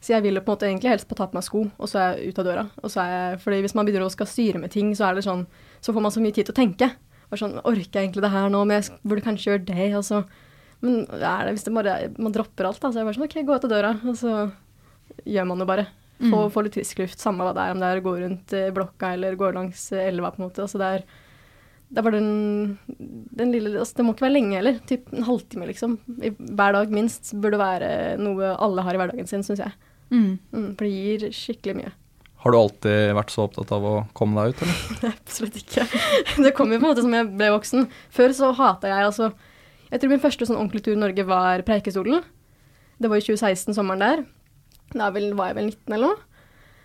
Så 0.02 0.16
jeg 0.16 0.26
vil 0.26 0.40
jo 0.40 0.42
på 0.42 0.50
en 0.50 0.58
måte 0.58 0.68
egentlig 0.68 0.90
helst 0.90 1.08
på 1.08 1.16
ta 1.16 1.28
på 1.30 1.38
meg 1.38 1.46
sko, 1.46 1.60
og 1.78 1.90
så 1.90 2.00
er 2.02 2.16
jeg 2.18 2.32
ut 2.34 2.40
av 2.42 2.48
døra. 2.48 2.64
Og 2.82 2.90
så 2.90 3.04
er 3.04 3.12
jeg, 3.14 3.42
fordi 3.44 3.60
hvis 3.62 3.76
man 3.78 3.86
begynner 3.86 4.08
å 4.08 4.14
skal 4.14 4.30
styre 4.32 4.62
med 4.64 4.74
ting, 4.74 4.90
så 4.98 5.06
er 5.12 5.20
det 5.20 5.26
sånn 5.28 5.44
Så 5.78 5.94
får 5.94 6.02
man 6.02 6.14
så 6.14 6.24
mye 6.24 6.34
tid 6.34 6.50
til 6.50 6.56
å 6.56 6.58
tenke. 6.58 6.90
Bare 7.30 7.40
sånn 7.40 7.60
Orker 7.62 8.00
jeg 8.02 8.10
egentlig 8.10 8.26
det 8.26 8.34
her 8.34 8.50
nå? 8.50 8.64
Men 8.66 8.82
jeg 8.82 8.98
burde 9.08 9.24
kanskje 9.26 9.52
gjøre 9.54 9.66
det. 9.70 9.88
Og 9.96 10.04
så 10.04 10.24
Men 10.82 11.06
er 11.14 11.46
det 11.46 11.54
hvis 11.56 11.64
det 11.70 11.74
bare 11.78 11.96
Man 12.18 12.34
dropper 12.34 12.68
alt, 12.68 12.82
da. 12.82 12.90
Så 12.90 13.00
jeg 13.00 13.08
bare 13.08 13.20
sånn 13.20 13.30
OK, 13.30 13.38
gå 13.46 13.56
ut 13.56 13.68
av 13.70 13.72
døra. 13.72 13.94
Og 14.04 14.18
så 14.18 14.36
gjør 15.24 15.48
man 15.48 15.62
det 15.62 15.70
bare. 15.70 15.88
Få, 16.22 16.38
Mm. 16.46 16.52
få 16.54 16.62
litt 16.64 16.76
frisk 16.78 17.00
luft, 17.02 17.18
samme 17.20 17.42
hva 17.42 17.54
det 17.58 17.64
er. 17.66 17.72
Om 17.74 17.80
det 17.82 17.88
er 17.90 18.00
å 18.00 18.06
gå 18.06 18.12
rundt 18.22 18.54
eh, 18.54 18.70
blokka 18.76 19.14
eller 19.16 19.36
gå 19.40 19.48
langs 19.56 19.88
eh, 19.92 20.08
elva, 20.12 20.30
på 20.32 20.38
en 20.42 20.46
måte. 20.50 20.62
Altså 20.62 20.78
det 20.78 20.90
er 21.00 21.04
det 21.92 22.00
er 22.00 22.06
bare 22.06 22.20
den, 22.22 22.78
den 23.36 23.50
lille 23.52 23.74
altså 23.82 23.98
Det 23.98 24.04
må 24.08 24.14
ikke 24.14 24.24
være 24.30 24.36
lenge 24.38 24.56
heller. 24.56 24.78
Typ 24.88 25.10
en 25.12 25.26
halvtime, 25.28 25.66
liksom. 25.68 25.98
I, 26.24 26.30
hver 26.32 26.72
dag 26.78 26.94
minst 26.94 27.34
burde 27.42 27.58
være 27.60 27.90
noe 28.22 28.54
alle 28.56 28.86
har 28.86 28.96
i 28.96 29.02
hverdagen 29.02 29.28
sin, 29.28 29.44
syns 29.44 29.60
jeg. 29.60 29.74
Mm. 30.12 30.38
Mm, 30.54 30.70
for 30.78 30.86
det 30.86 30.92
gir 30.94 31.26
skikkelig 31.36 31.76
mye. 31.82 31.92
Har 32.42 32.52
du 32.56 32.58
alltid 32.58 33.12
vært 33.18 33.34
så 33.34 33.44
opptatt 33.50 33.74
av 33.76 33.84
å 33.86 33.96
komme 34.18 34.40
deg 34.46 34.54
ut, 34.56 34.62
eller? 34.64 35.12
Absolutt 35.16 35.58
ikke. 35.60 35.84
Det 36.46 36.54
kom 36.58 36.72
jo 36.72 36.80
på 36.80 36.86
en 36.86 36.94
måte 36.94 37.04
som 37.04 37.14
jeg 37.18 37.28
ble 37.38 37.50
voksen. 37.58 37.90
Før 38.14 38.34
så 38.38 38.54
hata 38.56 38.88
jeg 38.94 39.10
altså 39.10 39.32
Jeg 39.92 40.00
tror 40.02 40.14
min 40.14 40.24
første 40.24 40.48
sånn 40.48 40.58
ordentlig 40.62 40.86
tur 40.86 40.96
i 40.96 41.02
Norge 41.02 41.26
var 41.28 41.66
Preikestolen. 41.68 42.24
Det 43.02 43.10
var 43.12 43.20
i 43.20 43.26
2016, 43.26 43.76
sommeren 43.76 44.00
der. 44.06 44.24
Da 44.94 45.10
var 45.12 45.52
jeg 45.52 45.58
vel 45.58 45.72
19 45.72 45.96
eller 45.96 46.12
noe. 46.12 46.20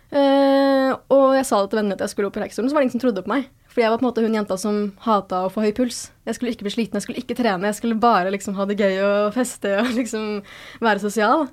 Uh, 0.07 0.93
og 1.11 1.33
jeg 1.35 1.43
sa 1.49 1.59
det 1.59 1.71
til 1.71 1.81
vennene 1.81 1.95
at 1.97 2.03
jeg 2.05 2.13
skulle 2.13 2.29
opp 2.29 2.35
på 2.37 2.39
Preikestolen, 2.39 2.69
så 2.71 2.77
var 2.77 2.83
det 2.83 2.87
ingen 2.87 2.95
som 2.95 3.03
trodde 3.03 3.23
på 3.25 3.31
meg. 3.33 3.49
Fordi 3.67 3.83
jeg 3.83 3.91
var 3.91 3.99
på 3.99 4.05
en 4.05 4.07
måte 4.07 4.23
hun 4.23 4.37
jenta 4.37 4.57
som 4.57 4.77
hata 5.03 5.43
å 5.45 5.51
få 5.53 5.65
høy 5.65 5.73
puls. 5.75 6.07
Jeg 6.25 6.37
skulle 6.37 6.53
ikke 6.55 6.65
bli 6.65 6.75
sliten, 6.77 6.97
jeg 6.97 7.05
skulle 7.05 7.21
ikke 7.21 7.35
trene, 7.37 7.67
jeg 7.67 7.77
skulle 7.77 7.99
bare 8.01 8.31
liksom 8.33 8.55
ha 8.57 8.65
det 8.69 8.79
gøy 8.79 9.01
og 9.03 9.35
feste 9.35 9.73
og 9.81 9.91
liksom 9.99 10.39
være 10.81 11.03
sosial. 11.03 11.49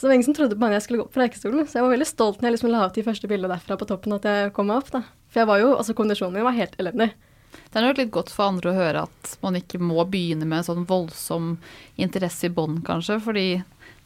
Så 0.00 0.06
det 0.06 0.08
var 0.08 0.16
ingen 0.16 0.30
som 0.30 0.36
trodde 0.38 0.56
på 0.56 0.64
meg 0.64 0.72
når 0.72 0.78
jeg 0.78 0.86
skulle 0.86 1.02
gå 1.02 1.10
på 1.10 1.18
Preikestolen. 1.18 1.66
Så 1.68 1.76
jeg 1.76 1.84
var 1.84 1.92
veldig 1.92 2.08
stolt 2.08 2.40
når 2.40 2.48
jeg 2.48 2.56
liksom 2.56 2.72
la 2.72 2.86
ut 2.88 2.96
de 2.96 3.04
første 3.04 3.28
bildene 3.28 3.52
derfra 3.52 3.76
på 3.76 3.88
toppen 3.90 4.16
at 4.16 4.28
jeg 4.30 4.54
kom 4.56 4.70
meg 4.72 4.80
opp. 4.80 4.94
da. 4.94 5.02
For 5.28 5.42
jeg 5.42 5.50
var 5.50 5.60
jo, 5.60 5.74
altså 5.76 5.96
kondisjonen 5.98 6.38
min 6.38 6.46
var 6.46 6.56
helt 6.56 6.78
elendig. 6.80 7.10
Det 7.50 7.78
er 7.78 7.84
nok 7.84 8.00
litt 8.00 8.12
godt 8.14 8.32
for 8.32 8.48
andre 8.48 8.70
å 8.70 8.78
høre 8.78 9.02
at 9.04 9.34
man 9.44 9.58
ikke 9.58 9.80
må 9.82 10.02
begynne 10.08 10.48
med 10.48 10.62
en 10.62 10.68
sånn 10.70 10.86
voldsom 10.88 11.52
interesse 12.00 12.48
i 12.48 12.54
bånd, 12.54 12.80
kanskje. 12.86 13.18
Fordi 13.22 13.46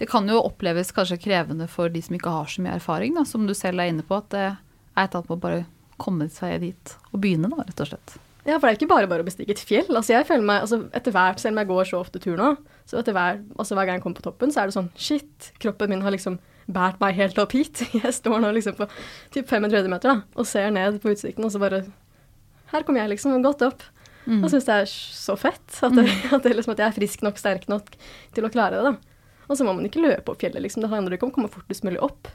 det 0.01 0.09
kan 0.11 0.27
jo 0.29 0.43
oppleves 0.43 0.91
kanskje 0.95 1.21
krevende 1.23 1.69
for 1.71 1.93
de 1.93 2.03
som 2.03 2.17
ikke 2.17 2.33
har 2.35 2.51
så 2.51 2.65
mye 2.65 2.77
erfaring, 2.81 3.15
da, 3.15 3.25
som 3.29 3.47
du 3.47 3.55
selv 3.55 3.83
er 3.83 3.93
inne 3.93 4.05
på. 4.07 4.19
At 4.19 4.31
det 4.35 4.45
er 4.45 5.07
et 5.07 5.15
annet 5.15 5.31
med 5.31 5.37
å 5.37 5.43
bare 5.45 5.65
komme 6.03 6.29
seg 6.33 6.59
dit 6.65 6.95
og 7.13 7.21
begynne, 7.23 7.51
da, 7.53 7.63
rett 7.63 7.83
og 7.85 7.93
slett. 7.93 8.17
Ja, 8.45 8.59
for 8.59 8.67
det 8.67 8.75
er 8.75 8.79
ikke 8.81 8.91
bare 8.91 9.09
bare 9.09 9.25
å 9.25 9.27
bestige 9.27 9.55
et 9.55 9.63
fjell. 9.65 9.89
Altså 9.95 10.13
jeg 10.13 10.27
føler 10.29 10.45
meg, 10.45 10.65
altså 10.67 10.83
Etter 10.97 11.15
hvert, 11.15 11.41
selv 11.41 11.55
om 11.55 11.63
jeg 11.63 11.71
går 11.71 11.87
så 11.89 12.01
ofte 12.03 12.21
tur 12.21 12.35
nå, 12.37 12.51
så 12.85 12.99
etter 13.01 13.17
hver, 13.17 13.39
altså 13.57 13.79
hver 13.79 13.89
gang 13.89 13.97
jeg 13.97 14.05
kommer 14.05 14.21
på 14.21 14.27
toppen, 14.27 14.53
så 14.53 14.61
er 14.61 14.69
det 14.69 14.77
sånn 14.77 14.91
Shit, 15.01 15.49
kroppen 15.63 15.95
min 15.95 16.05
har 16.05 16.13
liksom 16.13 16.37
båret 16.67 17.01
meg 17.01 17.17
helt 17.17 17.41
opp 17.41 17.55
hit. 17.57 17.83
Jeg 18.05 18.13
står 18.17 18.39
nå 18.41 18.51
liksom 18.57 18.77
på 18.79 18.87
typ 19.35 19.51
500 19.51 19.83
høydemeter 19.83 20.11
da, 20.11 20.15
og 20.33 20.49
ser 20.49 20.71
ned 20.73 20.97
på 21.03 21.13
utsikten, 21.13 21.45
og 21.45 21.53
så 21.53 21.61
bare 21.61 21.83
Her 22.73 22.87
kommer 22.87 23.03
jeg 23.05 23.13
liksom 23.13 23.37
godt 23.45 23.67
opp. 23.67 23.85
Mm. 24.25 24.41
Og 24.41 24.49
syns 24.49 24.65
det 24.65 24.77
er 24.83 24.89
så 24.89 25.37
fett. 25.37 25.67
At, 25.85 25.93
det, 25.97 26.07
at, 26.35 26.41
det 26.45 26.55
liksom, 26.57 26.73
at 26.73 26.81
jeg 26.81 26.89
er 26.89 26.97
frisk 26.97 27.25
nok, 27.25 27.41
sterk 27.41 27.69
nok 27.69 27.93
til 28.35 28.49
å 28.49 28.53
klare 28.53 28.81
det. 28.81 28.93
da. 28.95 29.13
Og 29.49 29.59
så 29.59 29.67
må 29.67 29.75
man 29.77 29.87
ikke 29.89 30.03
løpe 30.03 30.33
opp 30.33 30.41
fjellet, 30.41 30.63
liksom. 30.65 30.85
Det 30.85 30.93
handler 30.93 31.17
ikke 31.17 31.29
om 31.29 31.35
å 31.35 31.37
komme 31.39 31.53
fortest 31.53 31.85
mulig 31.87 32.01
opp. 32.05 32.31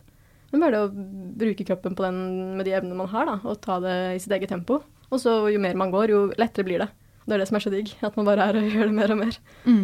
Men 0.52 0.64
bare 0.64 0.76
det 0.76 0.82
å 0.88 1.10
bruke 1.44 1.66
kroppen 1.68 1.96
på 1.98 2.06
den 2.06 2.22
med 2.58 2.66
de 2.66 2.74
evnene 2.78 2.98
man 2.98 3.12
har, 3.12 3.30
da, 3.30 3.38
og 3.46 3.62
ta 3.62 3.78
det 3.84 3.98
i 4.16 4.22
sitt 4.22 4.34
eget 4.34 4.52
tempo. 4.54 4.82
Og 5.10 5.22
så 5.22 5.36
jo 5.50 5.62
mer 5.62 5.78
man 5.78 5.94
går, 5.94 6.14
jo 6.14 6.22
lettere 6.42 6.68
blir 6.68 6.84
det. 6.84 6.90
Det 7.26 7.36
er 7.36 7.44
det 7.44 7.50
som 7.50 7.60
er 7.60 7.66
så 7.66 7.74
digg, 7.74 7.92
at 8.06 8.16
man 8.18 8.26
bare 8.26 8.48
er 8.50 8.58
og 8.58 8.70
gjør 8.74 8.90
det 8.90 8.98
mer 8.98 9.14
og 9.14 9.20
mer. 9.22 9.40
Mm. 9.66 9.84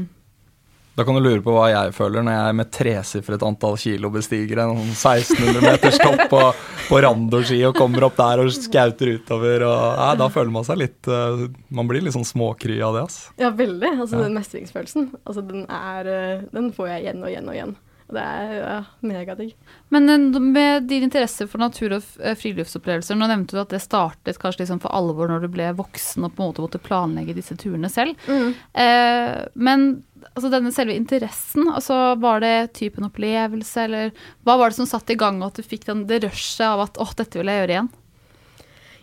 Da 0.96 1.04
kan 1.04 1.18
du 1.18 1.20
lure 1.20 1.42
på 1.44 1.52
hva 1.52 1.66
jeg 1.68 1.92
føler 1.92 2.24
når 2.24 2.38
jeg 2.38 2.56
med 2.56 2.70
tresifret 2.72 3.44
antall 3.44 3.76
kilo 3.80 4.08
bestiger 4.14 4.62
en 4.64 4.78
1600 4.80 5.60
meters 5.66 5.98
topp 6.00 6.22
på, 6.32 6.40
på 6.88 7.00
randoski 7.04 7.58
og 7.68 7.76
kommer 7.76 8.06
opp 8.08 8.16
der 8.16 8.44
og 8.46 8.52
skauter 8.56 9.12
utover. 9.18 9.66
Og, 9.68 9.82
ja, 10.00 10.14
da 10.22 10.30
føler 10.32 10.54
man 10.56 10.68
seg 10.68 10.80
litt 10.80 11.10
uh, 11.12 11.50
Man 11.76 11.90
blir 11.92 12.06
litt 12.06 12.16
sånn 12.16 12.28
småkry 12.28 12.80
av 12.80 12.96
det. 12.96 13.04
Altså. 13.10 13.36
Ja, 13.44 13.52
veldig. 13.52 13.92
Altså, 13.98 14.16
Ja. 14.16 14.24
Den 14.30 14.38
mestringsfølelsen, 14.40 15.10
altså, 15.26 15.44
den, 15.44 15.66
er, 15.68 16.08
eh, 16.08 16.46
den 16.56 16.72
får 16.74 16.88
jeg 16.94 17.04
igjen 17.04 17.20
og 17.26 17.30
igjen 17.34 17.50
og 17.52 17.58
igjen. 17.58 17.76
Det 18.06 18.22
er 18.22 18.52
ja, 18.60 18.80
megadigg. 19.02 19.56
Men 19.90 20.10
eh, 20.10 20.40
med 20.40 20.84
din 20.90 21.08
interesse 21.08 21.48
for 21.50 21.62
natur- 21.62 21.96
og 21.98 22.10
eh, 22.22 22.36
friluftsopplevelser, 22.38 23.18
nå 23.18 23.30
nevnte 23.32 23.58
du 23.58 23.62
at 23.64 23.74
det 23.74 23.82
startet 23.82 24.38
kanskje 24.42 24.62
liksom 24.62 24.82
for 24.84 24.94
alvor 24.94 25.32
når 25.32 25.46
du 25.46 25.50
ble 25.56 25.72
voksen 25.80 26.28
og 26.28 26.36
på 26.36 26.44
en 26.44 26.52
måte 26.52 26.66
måtte 26.66 26.84
planlegge 26.86 27.34
disse 27.38 27.58
turene 27.58 27.90
selv. 27.90 28.14
Eh, 28.30 29.42
men 29.58 29.88
altså 30.34 30.54
denne 30.54 30.74
selve 30.76 30.94
interessen, 30.94 31.66
altså 31.72 32.14
var 32.22 32.46
det 32.46 32.76
typen 32.78 33.10
opplevelse, 33.10 33.88
eller 33.88 34.14
hva 34.46 34.60
var 34.62 34.70
det 34.70 34.80
som 34.80 34.90
satte 34.90 35.16
i 35.16 35.20
gang 35.20 35.42
at 35.46 35.58
du 35.58 35.66
fikk 35.66 35.90
den, 35.90 36.06
det 36.10 36.22
rushet 36.28 36.66
av 36.68 36.86
at 36.86 37.02
åh, 37.02 37.14
dette 37.18 37.42
vil 37.42 37.50
jeg 37.50 37.64
gjøre 37.64 37.80
igjen? 37.80 37.94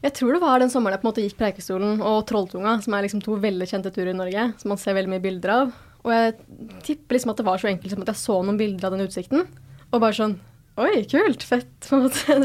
Jeg 0.02 0.14
tror 0.18 0.34
det 0.34 0.42
var 0.42 0.58
den 0.58 0.70
sommeren 0.70 0.96
jeg 0.96 1.02
på 1.02 1.06
en 1.06 1.12
måte 1.12 1.22
gikk 1.22 1.36
Preikestolen 1.38 2.00
og 2.02 2.24
Trolltunga, 2.26 2.80
som 2.82 2.94
er 2.94 3.04
liksom 3.06 3.20
to 3.22 3.36
veldig 3.38 3.68
kjente 3.70 3.92
turer 3.94 4.10
i 4.10 4.18
Norge, 4.18 4.48
som 4.58 4.72
man 4.74 4.80
ser 4.82 4.96
veldig 4.98 5.12
mye 5.12 5.22
bilder 5.22 5.52
av. 5.54 5.76
Og 6.02 6.14
jeg 6.14 6.34
tipper 6.86 7.16
liksom 7.16 7.32
at 7.32 7.40
det 7.40 7.46
var 7.46 7.60
så 7.62 7.70
enkelt 7.70 7.94
som 7.94 8.02
at 8.02 8.10
jeg 8.10 8.20
så 8.22 8.38
noen 8.42 8.58
bilder 8.58 8.88
av 8.88 8.96
den 8.96 9.06
utsikten, 9.06 9.44
og 9.92 10.02
bare 10.02 10.18
sånn 10.18 10.38
Oi, 10.80 11.02
kult, 11.04 11.42
fett. 11.44 11.68
på 11.84 11.98
en 11.98 12.06
måte. 12.06 12.36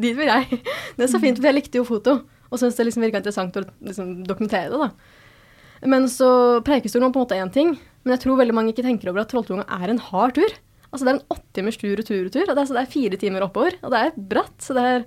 Dit 0.00 0.16
vil 0.16 0.30
jeg. 0.30 0.60
Det 0.96 1.04
er 1.04 1.10
så 1.12 1.20
fint, 1.20 1.36
for 1.36 1.50
jeg 1.50 1.58
likte 1.58 1.76
jo 1.76 1.84
foto, 1.84 2.14
og 2.48 2.56
syntes 2.56 2.78
det 2.78 2.86
liksom 2.88 3.04
virka 3.04 3.20
interessant 3.20 3.58
å 3.60 3.64
liksom 3.84 4.14
dokumentere 4.24 4.72
det, 4.72 4.86
da. 4.86 5.84
Men 5.92 6.06
så 6.08 6.62
Preikestolen 6.64 7.10
var 7.10 7.12
på 7.12 7.20
en 7.20 7.26
måte 7.26 7.40
én 7.42 7.52
ting, 7.52 7.74
men 8.04 8.14
jeg 8.14 8.22
tror 8.24 8.38
veldig 8.40 8.56
mange 8.56 8.72
ikke 8.72 8.86
tenker 8.86 9.10
over 9.10 9.20
at 9.20 9.28
Trolltunga 9.32 9.66
er 9.68 9.92
en 9.92 10.00
hard 10.00 10.32
tur. 10.38 10.56
Altså 10.88 11.04
Det 11.04 11.12
er 11.12 11.18
en 11.18 11.36
åttimers 11.36 11.76
tur 11.80 11.92
retur-retur, 11.98 12.48
og 12.48 12.56
det 12.56 12.62
er, 12.62 12.72
det 12.72 12.82
er 12.86 12.92
fire 12.94 13.20
timer 13.20 13.44
oppover, 13.44 13.76
og 13.82 13.92
det 13.92 14.00
er 14.00 14.18
bratt. 14.32 14.56
så 14.64 14.76
det 14.78 14.84
er 14.94 15.06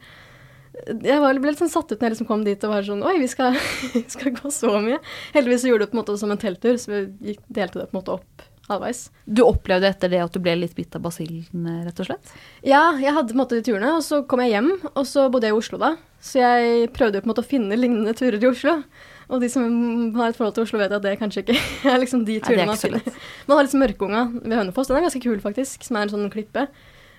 jeg 0.86 1.22
var, 1.24 1.40
ble 1.42 1.52
litt 1.52 1.62
sånn 1.62 1.72
satt 1.72 1.92
ut 1.92 1.98
når 1.98 2.06
jeg 2.08 2.16
liksom 2.16 2.30
kom 2.30 2.44
dit 2.46 2.68
og 2.68 2.74
var 2.74 2.86
sånn 2.86 3.06
Oi, 3.08 3.16
vi 3.22 3.30
skal, 3.32 3.58
skal 4.14 4.36
gå 4.38 4.52
så 4.54 4.78
mye. 4.84 5.00
Heldigvis 5.36 5.66
så 5.66 5.72
gjorde 5.72 5.88
det 5.88 5.94
på 5.94 5.98
en 5.98 6.04
måte 6.04 6.20
som 6.22 6.34
en 6.34 6.42
telttur, 6.42 6.78
så 6.82 6.94
vi 6.94 7.02
gikk, 7.32 7.42
delte 7.48 7.82
det 7.82 7.90
på 7.90 7.98
en 7.98 8.02
måte 8.02 8.20
opp 8.20 8.48
halvveis. 8.68 9.06
Du 9.24 9.44
opplevde 9.48 9.88
etter 9.90 10.12
det 10.12 10.20
at 10.24 10.34
du 10.34 10.42
ble 10.44 10.58
litt 10.60 10.76
bitt 10.76 10.96
av 10.98 11.04
basillen, 11.06 11.68
rett 11.86 12.02
og 12.04 12.10
slett? 12.10 12.34
Ja, 12.68 12.98
jeg 13.00 13.16
hadde 13.16 13.32
på 13.32 13.38
en 13.38 13.44
måte 13.44 13.60
de 13.60 13.64
turene, 13.64 13.94
og 13.96 14.04
så 14.04 14.22
kom 14.28 14.44
jeg 14.44 14.58
hjem, 14.58 14.74
og 14.92 15.06
så 15.08 15.28
bodde 15.32 15.48
jeg 15.48 15.56
i 15.56 15.60
Oslo 15.62 15.80
da. 15.82 15.94
Så 16.24 16.42
jeg 16.42 16.90
prøvde 16.96 17.22
på 17.22 17.30
en 17.30 17.32
måte 17.32 17.46
å 17.46 17.48
finne 17.48 17.78
lignende 17.80 18.16
turer 18.18 18.42
i 18.42 18.50
Oslo. 18.50 18.82
Og 19.28 19.44
de 19.44 19.50
som 19.52 19.64
har 20.18 20.32
et 20.32 20.38
forhold 20.40 20.58
til 20.58 20.68
Oslo, 20.68 20.82
vet 20.82 20.94
at 20.96 21.04
det 21.04 21.16
kanskje 21.22 21.46
ikke 21.46 21.58
er 21.94 22.04
liksom 22.04 22.28
de 22.28 22.40
turene 22.44 22.68
man 22.72 22.80
finner. 22.80 23.24
Man 23.48 23.60
har 23.60 23.68
liksom 23.68 23.84
Mørkunga 23.84 24.28
ved 24.42 24.60
Hønefoss, 24.60 24.92
den 24.92 25.00
er 25.00 25.08
ganske 25.08 25.24
kul 25.24 25.40
faktisk, 25.44 25.88
som 25.88 26.00
er 26.00 26.08
en 26.08 26.16
sånn 26.16 26.32
klippe. 26.34 26.68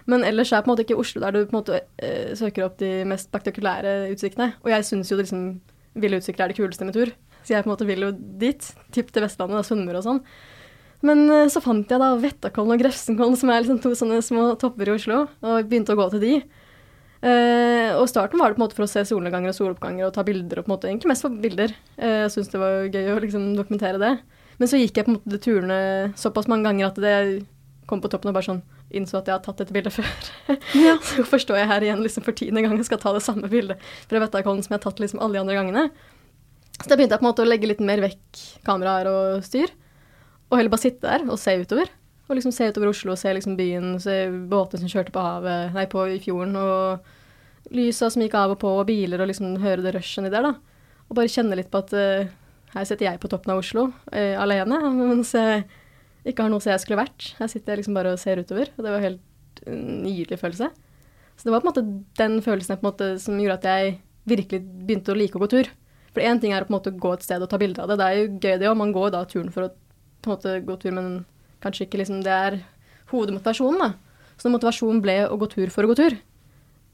Men 0.08 0.24
ellers 0.24 0.52
er 0.52 0.64
på 0.64 0.70
en 0.70 0.74
måte 0.74 0.86
ikke 0.86 0.98
Oslo 1.00 1.20
der 1.22 1.34
du 1.34 1.42
på 1.44 1.52
en 1.52 1.58
måte 1.60 1.80
uh, 1.84 2.34
søker 2.38 2.64
opp 2.64 2.78
de 2.80 3.02
mest 3.08 3.28
spektakulære 3.28 3.96
utsiktene. 4.14 4.54
Og 4.64 4.70
jeg 4.72 4.86
syns 4.88 5.12
jo 5.12 5.18
liksom 5.20 5.48
ville 5.98 6.20
utsikter 6.20 6.46
er 6.46 6.52
det 6.52 6.58
kuleste 6.58 6.86
med 6.86 6.94
tur, 6.94 7.10
så 7.42 7.54
jeg 7.54 7.64
på 7.64 7.68
en 7.68 7.74
måte 7.74 7.88
vil 7.88 8.06
jo 8.06 8.12
dit. 8.40 8.70
Tipp 8.94 9.10
til 9.12 9.24
Vestlandet, 9.24 9.66
Sunnmøre 9.66 10.00
og 10.00 10.06
sånn. 10.06 10.22
Men 11.06 11.26
uh, 11.30 11.44
så 11.52 11.62
fant 11.64 11.90
jeg 11.90 12.02
da 12.02 12.14
Vettakollen 12.22 12.74
og 12.74 12.80
Grefsenkollen, 12.82 13.36
som 13.38 13.52
er 13.52 13.62
liksom 13.62 13.82
to 13.84 13.92
sånne 13.98 14.22
små 14.24 14.48
topper 14.60 14.90
i 14.90 14.96
Oslo, 14.96 15.26
og 15.44 15.68
begynte 15.68 15.94
å 15.94 16.00
gå 16.00 16.08
til 16.14 16.24
de. 16.24 16.32
Uh, 17.18 17.98
og 17.98 18.06
starten 18.10 18.38
var 18.38 18.52
det 18.52 18.58
på 18.58 18.62
en 18.62 18.64
måte 18.64 18.78
for 18.78 18.86
å 18.86 18.90
se 18.90 19.02
solnedganger 19.06 19.50
og 19.50 19.56
soloppganger 19.56 20.06
og 20.06 20.14
ta 20.14 20.24
bilder, 20.26 20.60
og 20.60 20.66
på 20.66 20.70
en 20.70 20.76
måte 20.76 20.90
egentlig 20.90 21.12
mest 21.12 21.26
for 21.26 21.38
bilder. 21.44 21.74
Uh, 21.98 22.24
jeg 22.24 22.34
syntes 22.34 22.52
det 22.54 22.62
var 22.62 22.88
gøy 22.88 23.12
å 23.12 23.20
liksom 23.26 23.48
dokumentere 23.58 24.02
det. 24.02 24.12
Men 24.58 24.70
så 24.70 24.80
gikk 24.80 24.98
jeg 24.98 25.06
på 25.06 25.12
en 25.12 25.20
måte 25.20 25.40
turene 25.42 25.78
såpass 26.18 26.50
mange 26.50 26.66
ganger 26.66 26.88
at 26.88 26.98
det 27.02 27.14
kom 27.90 28.02
på 28.02 28.10
toppen 28.12 28.30
og 28.30 28.36
bare 28.36 28.48
sånn 28.50 28.64
innså 28.94 29.18
at 29.18 29.28
jeg 29.28 29.36
har 29.36 29.42
tatt 29.44 29.60
dette 29.60 29.74
bildet 29.74 29.92
før. 29.92 30.08
så 31.10 31.24
forstår 31.28 31.60
jeg 31.60 31.70
her 31.70 31.84
igjen 31.84 32.04
liksom 32.04 32.24
for 32.26 32.36
tiende 32.36 32.62
gang 32.64 32.76
jeg 32.78 32.88
skal 32.88 33.00
ta 33.02 33.12
det 33.16 33.24
samme 33.24 33.50
bildet 33.52 33.82
fra 34.08 34.22
Vettakollen 34.22 34.64
som 34.64 34.72
jeg 34.72 34.80
har 34.80 34.86
tatt 34.86 35.02
liksom 35.02 35.20
alle 35.20 35.36
de 35.36 35.42
andre 35.42 35.58
gangene? 35.58 35.84
Så 36.78 36.86
da 36.86 36.96
begynte 36.96 37.16
jeg 37.16 37.20
på 37.20 37.26
en 37.26 37.30
måte 37.32 37.44
å 37.44 37.48
legge 37.48 37.68
litt 37.68 37.82
mer 37.84 38.00
vekk 38.04 38.42
kameraer 38.66 39.10
og 39.10 39.44
styr, 39.46 39.72
og 40.48 40.56
heller 40.56 40.72
bare 40.72 40.84
sitte 40.84 41.04
der 41.04 41.26
og 41.26 41.40
se 41.40 41.56
utover. 41.60 41.90
Og 42.28 42.36
liksom 42.36 42.52
se 42.52 42.68
utover 42.68 42.90
Oslo, 42.92 43.16
se 43.16 43.32
liksom 43.34 43.56
byen, 43.58 43.96
se 44.04 44.26
båter 44.50 44.80
som 44.80 44.90
kjørte 44.90 45.12
på 45.14 45.24
havet, 45.24 45.72
nei, 45.74 45.86
på 45.90 46.04
i 46.12 46.18
fjorden, 46.22 46.54
og 46.60 47.72
lysa 47.74 48.10
som 48.12 48.22
gikk 48.22 48.36
av 48.38 48.54
og 48.54 48.60
på, 48.62 48.72
og 48.80 48.86
biler, 48.88 49.20
og 49.20 49.30
liksom 49.30 49.56
høre 49.62 49.84
det 49.84 49.94
rushet 49.96 50.24
nedi 50.24 50.36
der, 50.36 50.50
da. 50.50 51.04
Og 51.08 51.16
bare 51.16 51.32
kjenne 51.32 51.56
litt 51.56 51.70
på 51.72 51.80
at 51.80 51.94
uh, 51.96 52.28
her 52.74 52.88
sitter 52.88 53.08
jeg 53.08 53.20
på 53.22 53.30
toppen 53.32 53.54
av 53.54 53.62
Oslo, 53.62 53.88
uh, 54.12 54.34
alene, 54.40 54.80
mens 55.00 55.32
jeg 55.36 55.64
ikke 56.32 56.44
har 56.44 56.52
noe 56.52 56.62
sted 56.62 56.74
jeg 56.74 56.84
skulle 56.84 57.00
vært. 57.00 57.32
Her 57.38 57.50
sitter 57.50 57.72
jeg 57.72 57.82
liksom 57.82 57.96
bare 57.98 58.12
og 58.14 58.20
ser 58.22 58.42
utover, 58.42 58.70
og 58.76 58.84
det 58.84 58.92
var 58.94 59.04
helt 59.04 59.62
en 59.66 59.82
nydelig 60.04 60.38
følelse. 60.40 60.70
Så 61.38 61.46
det 61.46 61.54
var 61.54 61.62
på 61.62 61.68
en 61.68 61.72
måte 61.72 61.86
den 62.18 62.38
følelsen 62.44 62.74
jeg 62.74 62.84
måte, 62.84 63.10
som 63.22 63.38
gjorde 63.38 63.58
at 63.60 63.68
jeg 63.68 63.98
virkelig 64.28 64.62
begynte 64.88 65.14
å 65.14 65.18
like 65.18 65.38
å 65.38 65.42
gå 65.42 65.50
tur. 65.52 65.70
For 66.12 66.24
én 66.24 66.40
ting 66.42 66.54
er 66.54 66.64
å 66.64 66.68
på 66.68 66.72
en 66.72 66.78
måte 66.78 66.94
gå 66.98 67.12
et 67.14 67.24
sted 67.24 67.42
og 67.44 67.50
ta 67.50 67.60
bilder 67.60 67.84
av 67.84 67.92
det, 67.92 67.98
det 68.00 68.06
er 68.08 68.16
jo 68.18 68.30
gøy 68.42 68.56
det 68.58 68.70
òg, 68.70 68.78
man 68.80 68.94
går 68.96 69.12
da 69.14 69.22
turen 69.28 69.52
for 69.54 69.68
å 69.68 69.74
på 70.18 70.30
en 70.30 70.34
måte 70.34 70.54
gå 70.66 70.76
tur, 70.82 70.94
men 70.96 71.10
kanskje 71.62 71.86
ikke 71.86 72.00
liksom 72.00 72.24
det 72.26 72.34
er 72.34 72.56
hovedmotivasjonen, 73.12 73.84
da. 73.84 74.34
Så 74.38 74.50
motivasjonen 74.50 75.02
ble 75.02 75.20
å 75.28 75.38
gå 75.38 75.46
tur 75.52 75.70
for 75.70 75.86
å 75.86 75.92
gå 75.92 75.98
tur, 75.98 76.16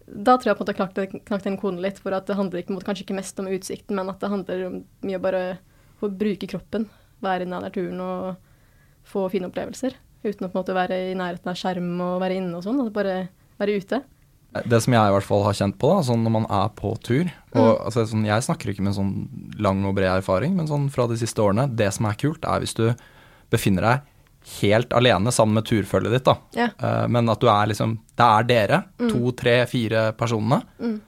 da 0.04 0.36
tror 0.36 0.50
jeg 0.50 0.58
på 0.58 0.64
en 0.64 0.68
måte 0.68 0.76
knakk, 0.76 1.14
knakk 1.24 1.44
den 1.46 1.56
koden 1.60 1.80
litt, 1.80 2.00
for 2.02 2.12
at 2.16 2.28
det 2.28 2.36
handler 2.36 2.60
ikke, 2.60 2.76
kanskje 2.84 3.06
ikke 3.06 3.16
mest 3.16 3.40
om 3.40 3.48
utsikten, 3.48 3.96
men 3.96 4.10
at 4.12 4.20
det 4.20 4.30
handler 4.32 4.66
om 4.68 4.76
mye 5.06 5.20
bare 5.22 5.44
å 6.04 6.10
bruke 6.12 6.48
kroppen, 6.50 6.88
være 7.24 7.46
i 7.46 7.50
naturen 7.50 8.02
og 8.04 8.50
få 9.04 9.28
fine 9.30 9.48
opplevelser. 9.50 9.94
Uten 10.24 10.46
å 10.46 10.50
på 10.50 10.56
en 10.56 10.62
måte 10.64 10.74
være 10.76 10.98
i 11.10 11.14
nærheten 11.14 11.50
av 11.52 11.56
skjerm 11.60 12.00
og 12.00 12.20
være 12.22 12.36
inne 12.40 12.56
og 12.56 12.64
sånn, 12.64 12.80
Altså 12.80 12.92
bare 12.92 13.28
være 13.60 13.76
ute. 13.80 14.02
Det 14.70 14.78
som 14.84 14.92
jeg 14.94 15.02
i 15.10 15.14
hvert 15.16 15.26
fall 15.26 15.42
har 15.42 15.52
kjent 15.58 15.76
på, 15.82 15.88
da, 15.96 16.02
sånn 16.06 16.22
når 16.22 16.30
man 16.30 16.44
er 16.48 16.68
på 16.78 16.94
tur 17.02 17.24
og, 17.54 17.78
Mm. 17.80 17.84
altså, 17.86 18.06
sånn, 18.06 18.24
Jeg 18.24 18.42
snakker 18.46 18.70
ikke 18.72 18.82
med 18.82 18.94
sånn 18.94 19.28
lang 19.58 19.84
og 19.84 19.94
bred 19.96 20.22
erfaring, 20.22 20.54
men 20.56 20.66
sånn 20.68 20.90
fra 20.90 21.06
de 21.08 21.16
siste 21.16 21.42
årene. 21.42 21.74
Det 21.74 21.92
som 21.92 22.06
er 22.06 22.14
kult, 22.14 22.44
er 22.44 22.60
hvis 22.60 22.74
du 22.74 22.94
befinner 23.50 23.82
deg 23.82 24.00
helt 24.60 24.90
alene 24.92 25.32
sammen 25.32 25.54
med 25.54 25.64
turfølget 25.64 26.12
ditt. 26.12 26.24
da. 26.24 26.36
Ja. 26.54 26.68
Eh, 26.78 27.06
men 27.08 27.28
at 27.30 27.40
du 27.40 27.46
er 27.48 27.66
liksom 27.66 27.98
Det 28.14 28.22
er 28.24 28.42
dere, 28.44 28.84
to, 29.10 29.32
tre, 29.32 29.66
fire 29.66 30.12
personene, 30.12 30.62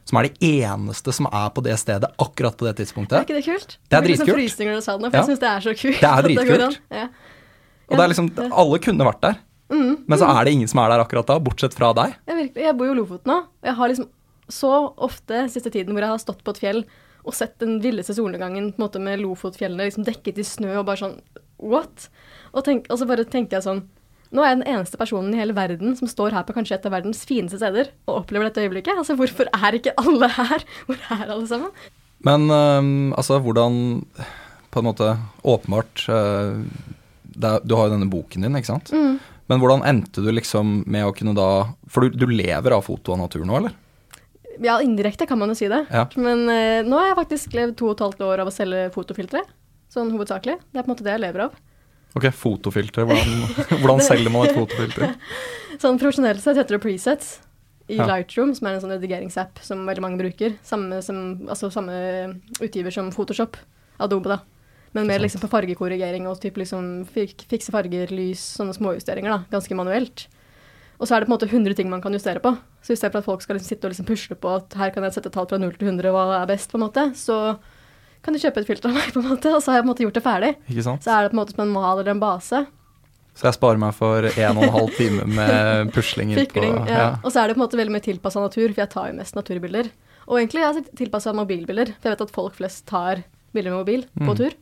som 0.04 0.18
er 0.18 0.28
de 0.28 0.62
eneste 0.64 1.12
som 1.14 1.26
er 1.30 1.50
på 1.50 1.62
det 1.62 1.78
stedet 1.78 2.10
akkurat 2.18 2.56
på 2.56 2.66
det 2.66 2.76
tidspunktet. 2.84 3.12
Er 3.20 3.24
ikke 3.24 3.36
det 3.36 3.44
kult? 3.44 3.76
Det 3.88 3.96
er 3.96 4.02
dritkult. 4.02 4.08
liksom 4.08 4.26
dritkult. 4.26 4.36
frysninger 4.42 4.72
når 4.72 4.76
du 4.76 4.82
sa 4.82 4.96
det 4.96 5.02
nå, 5.04 5.10
for 5.10 5.16
Ja. 5.16 5.22
jeg 5.22 5.28
syns 5.30 5.38
det 5.38 5.50
er 5.52 5.60
så 5.60 5.74
kult. 5.78 6.00
Det 6.00 6.10
er 6.10 6.22
dritkult. 6.26 6.78
Det 6.90 6.98
Ja. 6.98 7.08
Og 7.86 7.96
det 7.96 8.02
er 8.02 8.12
liksom 8.12 8.30
Alle 8.50 8.78
kunne 8.82 9.06
vært 9.06 9.22
der, 9.22 9.40
men 9.70 10.18
så 10.18 10.28
er 10.30 10.46
det 10.46 10.54
ingen 10.56 10.70
som 10.70 10.80
er 10.82 10.92
der 10.92 11.02
akkurat 11.02 11.26
da, 11.30 11.38
bortsett 11.42 11.74
fra 11.74 11.92
deg. 11.96 12.14
Jeg, 12.26 12.38
virkelig, 12.38 12.64
jeg 12.68 12.76
bor 12.78 12.88
jo 12.88 12.94
i 12.94 12.98
Lofoten 13.00 13.32
nå, 13.32 13.40
og 13.46 13.68
jeg 13.70 13.78
har 13.78 13.92
liksom 13.92 14.08
så 14.46 14.72
ofte 15.02 15.46
siste 15.50 15.72
tiden 15.74 15.94
hvor 15.94 16.04
jeg 16.06 16.14
har 16.14 16.22
stått 16.22 16.44
på 16.46 16.54
et 16.54 16.62
fjell 16.62 16.84
og 17.26 17.34
sett 17.34 17.56
den 17.58 17.80
villeste 17.82 18.14
solnedgangen 18.14 18.70
på 18.72 18.78
en 18.78 18.84
måte 18.84 19.02
med 19.02 19.18
Lofotfjellene 19.22 19.88
liksom 19.88 20.06
dekket 20.06 20.38
i 20.38 20.46
snø 20.46 20.76
og 20.78 20.86
bare 20.86 21.02
sånn 21.02 21.18
What? 21.56 22.10
Og, 22.52 22.60
tenk, 22.66 22.86
og 22.92 23.00
så 23.00 23.08
bare 23.08 23.24
tenkte 23.26 23.56
jeg 23.56 23.64
sånn 23.64 23.80
Nå 24.34 24.42
er 24.42 24.52
jeg 24.52 24.58
den 24.60 24.74
eneste 24.74 24.98
personen 25.00 25.32
i 25.34 25.38
hele 25.40 25.54
verden 25.56 25.94
som 25.98 26.10
står 26.10 26.34
her 26.36 26.44
på 26.46 26.54
kanskje 26.56 26.76
et 26.76 26.86
av 26.88 26.92
verdens 26.92 27.22
fineste 27.26 27.60
steder 27.60 27.92
og 28.08 28.24
opplever 28.24 28.48
dette 28.48 28.64
øyeblikket. 28.64 28.98
Altså, 28.98 29.14
hvorfor 29.16 29.46
er 29.54 29.76
ikke 29.78 29.94
alle 30.02 30.28
her? 30.34 30.64
Hvor 30.88 30.98
er 31.14 31.30
alle 31.30 31.46
sammen? 31.46 31.70
Men 32.26 32.50
øhm, 32.50 33.14
altså, 33.14 33.38
hvordan 33.38 34.02
På 34.74 34.82
en 34.82 34.88
måte 34.88 35.12
åpenbart 35.46 36.02
det 36.10 36.95
er, 37.42 37.60
Du 37.64 37.74
har 37.76 37.88
jo 37.88 37.94
denne 37.96 38.08
boken 38.10 38.46
din, 38.46 38.56
ikke 38.58 38.70
sant? 38.72 38.92
Men 39.46 39.60
hvordan 39.62 39.84
endte 39.86 40.22
du 40.24 40.30
liksom 40.34 40.80
med 40.90 41.06
å 41.06 41.12
kunne 41.14 41.34
da 41.36 41.48
For 41.92 42.06
du, 42.06 42.16
du 42.18 42.26
lever 42.32 42.74
av 42.74 42.82
foto 42.86 43.14
av 43.14 43.20
natur 43.22 43.44
nå, 43.46 43.60
eller? 43.60 43.74
Ja, 44.62 44.78
indirekte 44.80 45.26
kan 45.28 45.38
man 45.38 45.52
jo 45.52 45.56
si 45.58 45.68
det. 45.68 45.82
Ja. 45.92 46.06
Men 46.16 46.46
eh, 46.48 46.80
nå 46.86 46.96
har 46.96 47.10
jeg 47.10 47.18
faktisk 47.18 47.56
levd 47.58 47.76
to 47.76 47.90
og 47.90 47.98
et 47.98 48.04
halvt 48.06 48.22
år 48.24 48.40
av 48.40 48.48
å 48.48 48.54
selge 48.54 48.86
fotofiltre. 48.94 49.42
Sånn 49.92 50.08
hovedsakelig. 50.14 50.56
Det 50.72 50.80
er 50.80 50.86
på 50.86 50.88
en 50.88 50.94
måte 50.94 51.04
det 51.04 51.12
jeg 51.12 51.22
lever 51.26 51.44
av. 51.44 51.58
Ok, 52.16 52.30
fotofiltre. 52.32 53.04
Hvordan, 53.04 53.34
hvordan 53.82 54.00
selger 54.06 54.32
man 54.32 54.48
et 54.48 54.56
fotofilter? 54.56 55.12
Sånn 55.82 56.00
profesjonelt 56.00 56.40
sett 56.40 56.56
heter 56.56 56.78
det 56.78 56.82
presets 56.86 57.34
i 57.92 57.98
Ja. 58.00 58.06
Lightroom, 58.08 58.54
som 58.56 58.66
er 58.66 58.74
en 58.78 58.80
sånn 58.82 58.94
redigeringsapp 58.96 59.60
som 59.62 59.84
veldig 59.86 60.02
mange 60.02 60.18
bruker. 60.18 60.56
Samme, 60.66 61.02
som, 61.04 61.20
altså 61.46 61.68
samme 61.70 61.94
utgiver 62.58 62.90
som 62.94 63.12
Photoshop, 63.14 63.60
Adobe, 64.02 64.32
da. 64.32 64.40
Men 64.96 65.10
mer 65.10 65.20
liksom 65.22 65.42
på 65.44 65.50
fargekorrigering 65.52 66.26
og 66.30 66.38
typ 66.42 66.56
liksom 66.62 67.04
fik 67.12 67.44
fikse 67.50 67.72
farger, 67.74 68.10
lys, 68.16 68.42
sånne 68.56 68.74
småjusteringer, 68.76 69.28
da. 69.34 69.38
Ganske 69.52 69.76
manuelt. 69.78 70.26
Og 70.96 71.04
så 71.08 71.16
er 71.16 71.20
det 71.20 71.28
på 71.28 71.34
en 71.34 71.36
måte 71.36 71.48
100 71.50 71.74
ting 71.76 71.90
man 71.92 72.00
kan 72.00 72.14
justere 72.16 72.40
på. 72.40 72.54
Så 72.80 72.94
i 72.94 72.96
stedet 72.96 73.12
for 73.12 73.20
at 73.20 73.26
folk 73.28 73.42
skal 73.44 73.58
liksom 73.58 73.68
sitte 73.68 73.84
og 73.84 73.92
liksom 73.92 74.06
pusle 74.08 74.36
på 74.40 74.52
at 74.56 74.76
her 74.80 74.94
kan 74.94 75.04
jeg 75.04 75.12
sette 75.18 75.32
tall 75.34 75.46
fra 75.50 75.58
0 75.60 75.74
til 75.76 75.90
100, 75.90 76.08
hva 76.14 76.22
er 76.40 76.46
best, 76.48 76.70
på 76.72 76.78
en 76.80 76.86
måte, 76.86 77.04
så 77.20 77.58
kan 78.24 78.32
du 78.34 78.40
kjøpe 78.40 78.62
et 78.62 78.66
filter 78.70 78.88
av 78.88 78.96
meg, 78.96 79.12
på 79.12 79.20
en 79.20 79.28
måte, 79.28 79.52
og 79.52 79.60
så 79.62 79.70
har 79.74 79.78
jeg 79.78 79.84
på 79.84 79.86
en 79.86 79.92
måte 79.92 80.06
gjort 80.06 80.16
det 80.16 80.24
ferdig. 80.24 80.50
Ikke 80.72 80.86
sant? 80.88 81.04
Så 81.04 81.12
er 81.12 81.26
det 81.26 81.30
på 81.34 81.36
en 81.36 81.42
måte 81.44 81.52
som 81.54 81.62
en 81.66 81.74
mal 81.76 82.00
eller 82.00 82.14
en 82.16 82.22
base. 82.24 82.62
Så 83.36 83.44
jeg 83.50 83.58
sparer 83.58 83.76
meg 83.82 83.92
for 83.92 84.24
en 84.24 84.56
og 84.56 84.64
en 84.64 84.72
halv 84.78 84.94
time 84.96 85.26
med 85.28 85.90
pusling 85.94 86.32
Fikling, 86.38 86.78
ja. 86.88 86.96
ja. 86.96 87.08
Og 87.20 87.28
så 87.34 87.42
er 87.42 87.50
det 87.52 87.58
på 87.58 87.60
en 87.60 87.66
måte 87.66 87.76
veldig 87.76 87.92
mye 87.92 88.06
tilpassa 88.08 88.40
natur, 88.40 88.70
for 88.72 88.80
jeg 88.86 88.92
tar 88.96 89.10
jo 89.12 89.18
mest 89.20 89.36
naturbilder. 89.36 89.90
Og 90.26 90.40
egentlig 90.40 90.64
er 90.64 90.78
jeg 90.80 90.88
tilpassa 91.04 91.34
mobilbilder, 91.36 91.92
for 92.00 92.08
jeg 92.08 92.16
vet 92.16 92.24
at 92.24 92.32
folk 92.34 92.56
flest 92.56 92.86
tar 92.88 93.20
bilder 93.54 93.74
med 93.76 93.82
mobil 93.84 94.06
på 94.16 94.32
Mm. 94.32 94.36
tur. 94.40 94.56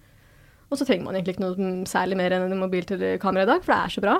Og 0.75 0.81
så 0.81 0.87
trenger 0.89 1.07
man 1.07 1.15
egentlig 1.15 1.37
ikke 1.37 1.47
noe 1.47 1.87
særlig 1.87 2.19
mer 2.19 2.35
enn 2.35 2.49
en 2.49 2.59
mobilkamera 2.59 3.47
i 3.47 3.51
dag, 3.53 3.63
for 3.63 3.71
det 3.71 3.79
er 3.79 3.93
så 3.95 4.03
bra. 4.03 4.17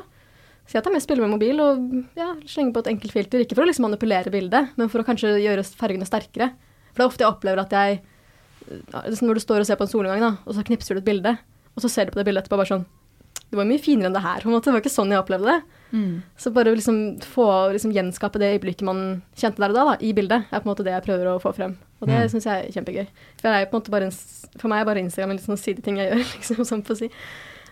Så 0.65 0.79
jeg 0.79 0.85
tar 0.87 0.95
mest 0.95 1.09
bilder 1.11 1.27
med 1.27 1.35
mobil 1.35 1.61
og 1.61 1.81
ja, 2.17 2.31
slenger 2.49 2.73
på 2.77 2.85
et 2.85 2.91
enkelt 2.95 3.13
filter. 3.13 3.43
Ikke 3.43 3.57
for 3.59 3.67
å 3.67 3.69
liksom 3.69 3.85
manipulere 3.89 4.33
bildet, 4.33 4.71
men 4.79 4.91
for 4.93 5.03
å 5.03 5.07
kanskje 5.07 5.35
gjøre 5.43 5.65
fargene 5.77 6.07
sterkere. 6.09 6.53
For 6.93 7.03
det 7.03 7.05
er 7.05 7.11
ofte 7.11 7.27
jeg 7.27 7.33
opplever 7.33 7.65
at 7.65 7.75
jeg 7.75 8.03
Når 9.21 9.37
du 9.37 9.43
står 9.43 9.61
og 9.61 9.67
ser 9.69 9.77
på 9.77 9.85
en 9.85 9.91
solnedgang, 9.91 10.23
da, 10.23 10.31
og 10.47 10.55
så 10.57 10.63
knipser 10.65 10.97
du 10.97 11.03
et 11.03 11.09
bilde, 11.11 11.35
og 11.75 11.83
så 11.85 11.91
ser 11.91 12.07
du 12.07 12.15
på 12.15 12.21
det 12.21 12.25
bildet 12.31 12.45
etterpå 12.45 12.57
bare 12.57 12.71
sånn 12.71 12.87
Det 13.51 13.59
var 13.59 13.69
mye 13.69 13.83
finere 13.83 14.09
enn 14.09 14.15
det 14.15 14.23
her. 14.25 14.41
på 14.41 14.49
en 14.49 14.55
måte. 14.55 14.71
Det 14.71 14.77
var 14.79 14.85
ikke 14.85 14.95
sånn 14.95 15.13
jeg 15.13 15.21
opplevde 15.21 15.51
det. 15.51 15.83
Mm. 15.93 16.23
Så 16.41 16.51
bare 16.55 16.73
liksom 16.75 17.21
få 17.21 17.49
liksom 17.75 17.93
gjenskape 17.93 18.41
det 18.41 18.55
øyeblikket 18.55 18.87
man 18.89 19.03
kjente 19.37 19.61
der 19.61 19.75
og 19.75 19.77
da, 19.77 19.85
da, 19.91 19.99
i 20.01 20.15
bildet, 20.17 20.47
er 20.49 20.63
på 20.63 20.65
en 20.65 20.73
måte 20.73 20.87
det 20.87 20.95
jeg 20.95 21.05
prøver 21.11 21.29
å 21.35 21.43
få 21.43 21.53
frem. 21.59 21.77
Og 22.05 22.11
det 22.13 22.21
Mm. 22.21 22.31
syns 22.35 22.45
jeg 22.51 22.67
er 22.69 22.73
kjempegøy. 22.77 23.07
For, 23.41 23.49
jeg 23.49 23.65
er 23.65 23.71
på 23.73 23.75
en 23.79 23.81
måte 23.81 23.95
bare 23.95 24.11
en, 24.11 24.17
for 24.61 24.69
meg 24.69 24.83
er 24.85 24.89
bare 24.93 25.01
Instagram 25.03 25.33
en 25.33 25.39
litt 25.41 25.47
sånn 25.49 25.61
sideting 25.61 25.97
jeg 26.03 26.09
gjør, 26.13 26.25
liksom, 26.37 26.65
sånn 26.69 26.85
for 26.85 26.95
å 26.95 27.01
si. 27.01 27.09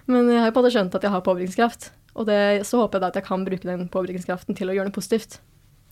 Men 0.09 0.31
jeg 0.33 0.41
har 0.41 0.49
jo 0.51 0.55
på 0.57 0.63
en 0.63 0.65
måte 0.65 0.75
skjønt 0.75 0.97
at 0.99 1.05
jeg 1.07 1.13
har 1.15 1.25
påvirkningskraft. 1.29 1.91
Og 2.17 2.27
det, 2.29 2.39
så 2.69 2.81
håper 2.81 2.99
jeg 2.99 3.03
da 3.05 3.11
at 3.13 3.19
jeg 3.21 3.25
kan 3.29 3.45
bruke 3.47 3.69
den 3.69 3.87
påvirkningskraften 3.93 4.57
til 4.59 4.69
å 4.73 4.75
gjøre 4.77 4.89
noe 4.91 4.97
positivt. 4.97 5.39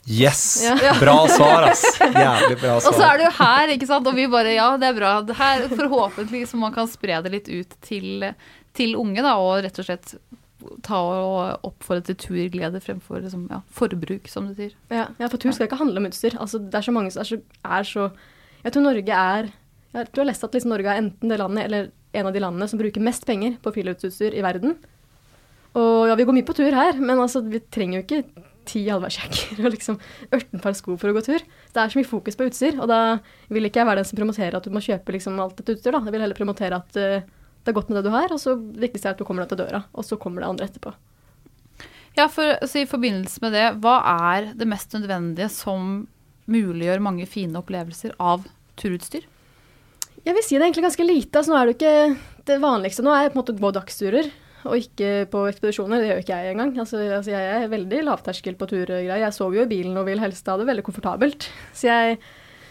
Yes! 0.08 0.62
Ja. 0.64 0.94
Bra 1.04 1.14
svar, 1.28 1.68
ass. 1.68 1.84
Jævlig 2.00 2.56
bra 2.62 2.78
svar. 2.80 2.88
Og 2.88 2.96
så 2.96 3.04
er 3.04 3.20
du 3.20 3.26
her, 3.36 3.68
ikke 3.76 3.86
sant, 3.88 4.06
og 4.08 4.16
vi 4.16 4.24
bare 4.32 4.54
ja, 4.56 4.70
det 4.80 4.88
er 4.88 4.96
bra. 4.96 5.12
Her 5.36 5.66
Forhåpentlig 5.68 6.46
så 6.48 6.56
man 6.60 6.72
kan 6.72 6.88
spre 6.88 7.20
det 7.26 7.32
litt 7.34 7.50
ut 7.52 7.76
til, 7.84 8.24
til 8.76 8.96
unge, 8.96 9.20
da, 9.24 9.36
og 9.36 9.60
rett 9.66 9.78
og 9.82 9.86
slett 9.90 10.14
ta 10.84 10.96
og 11.00 11.64
oppfordre 11.68 12.02
til 12.10 12.16
turglede 12.20 12.80
fremfor 12.84 13.22
liksom, 13.24 13.46
ja, 13.52 13.60
forbruk, 13.76 14.26
som 14.28 14.48
du 14.48 14.56
sier. 14.58 14.74
Ja, 14.92 15.06
ja, 15.20 15.28
for 15.32 15.40
tur 15.40 15.52
skal 15.56 15.68
ikke 15.70 15.78
handle 15.80 16.02
om 16.02 16.08
utstyr. 16.10 16.36
Altså, 16.40 16.60
det 16.60 16.76
er 16.80 16.84
så 16.84 16.92
mange 16.96 17.12
som 17.14 17.22
er 17.22 17.30
så, 17.30 17.38
er 17.64 17.88
så 17.88 18.10
Jeg 18.60 18.74
tror 18.74 18.84
Norge 18.84 19.16
er 19.16 19.50
Jeg 19.94 20.06
tror 20.10 20.20
jeg 20.20 20.24
har 20.24 20.30
lest 20.30 20.46
at 20.46 20.54
liksom 20.54 20.72
Norge 20.74 20.92
er 20.92 21.02
enten 21.02 21.32
det 21.32 21.40
landet 21.40 21.66
eller 21.66 21.90
en 22.12 22.26
av 22.26 22.34
de 22.34 22.42
landene 22.42 22.68
som 22.70 22.78
bruker 22.78 23.02
mest 23.02 23.26
penger 23.26 23.56
på 23.62 23.72
friluftsutstyr 23.74 24.34
i 24.34 24.42
verden. 24.42 24.76
Og 25.78 26.08
ja, 26.10 26.16
vi 26.18 26.26
går 26.26 26.34
mye 26.34 26.46
på 26.46 26.56
tur 26.58 26.74
her, 26.74 26.96
men 26.98 27.20
altså, 27.22 27.42
vi 27.46 27.60
trenger 27.70 28.00
jo 28.00 28.04
ikke 28.06 28.46
ti 28.70 28.82
allværsjakker 28.90 29.60
og 29.64 29.74
liksom 29.74 29.98
18 30.30 30.62
par 30.62 30.74
sko 30.78 30.96
for 31.00 31.10
å 31.10 31.16
gå 31.16 31.22
tur. 31.26 31.44
Det 31.70 31.82
er 31.82 31.92
så 31.92 32.00
mye 32.00 32.08
fokus 32.08 32.38
på 32.38 32.48
utstyr, 32.50 32.80
og 32.82 32.90
da 32.90 33.00
vil 33.50 33.68
ikke 33.68 33.82
jeg 33.82 33.90
være 33.90 34.02
den 34.02 34.08
som 34.10 34.18
promoterer 34.18 34.58
at 34.58 34.66
du 34.66 34.74
må 34.74 34.82
kjøpe 34.84 35.14
liksom 35.14 35.38
alt 35.42 35.60
dette 35.60 35.78
utstyr. 35.78 35.94
da. 35.94 36.02
Jeg 36.06 36.16
vil 36.16 36.24
heller 36.26 36.38
promotere 36.38 36.80
at 36.82 36.98
uh, 36.98 37.28
det 37.60 37.72
er 37.72 37.76
godt 37.76 37.90
med 37.90 38.00
det 38.00 38.08
du 38.08 38.14
har, 38.14 38.34
og 38.34 38.42
så 38.42 38.56
det 38.58 38.88
viktigste 38.88 39.10
er 39.10 39.16
at 39.16 39.22
du 39.22 39.26
kommer 39.28 39.44
deg 39.44 39.54
til 39.54 39.62
døra, 39.62 39.84
og 39.94 40.06
så 40.06 40.18
kommer 40.20 40.42
det 40.42 40.50
andre 40.50 40.70
etterpå. 40.70 40.94
Ja, 42.18 42.26
for 42.26 42.56
altså, 42.56 42.82
I 42.82 42.90
forbindelse 42.90 43.42
med 43.44 43.54
det, 43.54 43.66
hva 43.84 44.00
er 44.32 44.50
det 44.58 44.68
mest 44.68 44.96
nødvendige 44.96 45.50
som 45.54 46.08
muliggjør 46.50 47.02
mange 47.04 47.26
fine 47.30 47.60
opplevelser 47.60 48.16
av 48.20 48.46
turutstyr? 48.80 49.26
Jeg 50.20 50.36
vil 50.36 50.44
si 50.44 50.56
det 50.56 50.60
er 50.60 50.66
egentlig 50.68 50.84
ganske 50.84 51.06
lite. 51.06 51.40
Altså, 51.40 51.52
nå 51.52 51.58
er 51.58 51.68
det 51.68 51.76
ikke 51.78 52.46
det 52.50 52.58
vanligste. 52.60 53.04
Nå 53.04 53.12
er 53.14 53.30
på 53.30 53.38
en 53.38 53.40
måte 53.40 53.56
gå 53.56 53.70
dagsturer, 53.72 54.28
og 54.68 54.76
ikke 54.76 55.12
på 55.32 55.46
ekspedisjoner. 55.48 56.02
Det 56.02 56.10
gjør 56.10 56.20
ikke 56.24 56.40
jeg 56.42 56.54
engang. 56.54 56.74
Altså, 56.82 57.00
altså, 57.06 57.32
jeg 57.32 57.54
er 57.56 57.72
veldig 57.72 58.02
lavterskel 58.08 58.58
på 58.60 58.68
turgreier. 58.68 59.22
Jeg 59.22 59.36
sover 59.36 59.62
jo 59.62 59.64
i 59.64 59.70
bilen 59.70 59.96
og 59.96 60.08
vil 60.10 60.20
helst 60.20 60.48
ha 60.52 60.58
det 60.60 60.68
veldig 60.68 60.84
komfortabelt. 60.84 61.48
Jeg, 61.80 62.20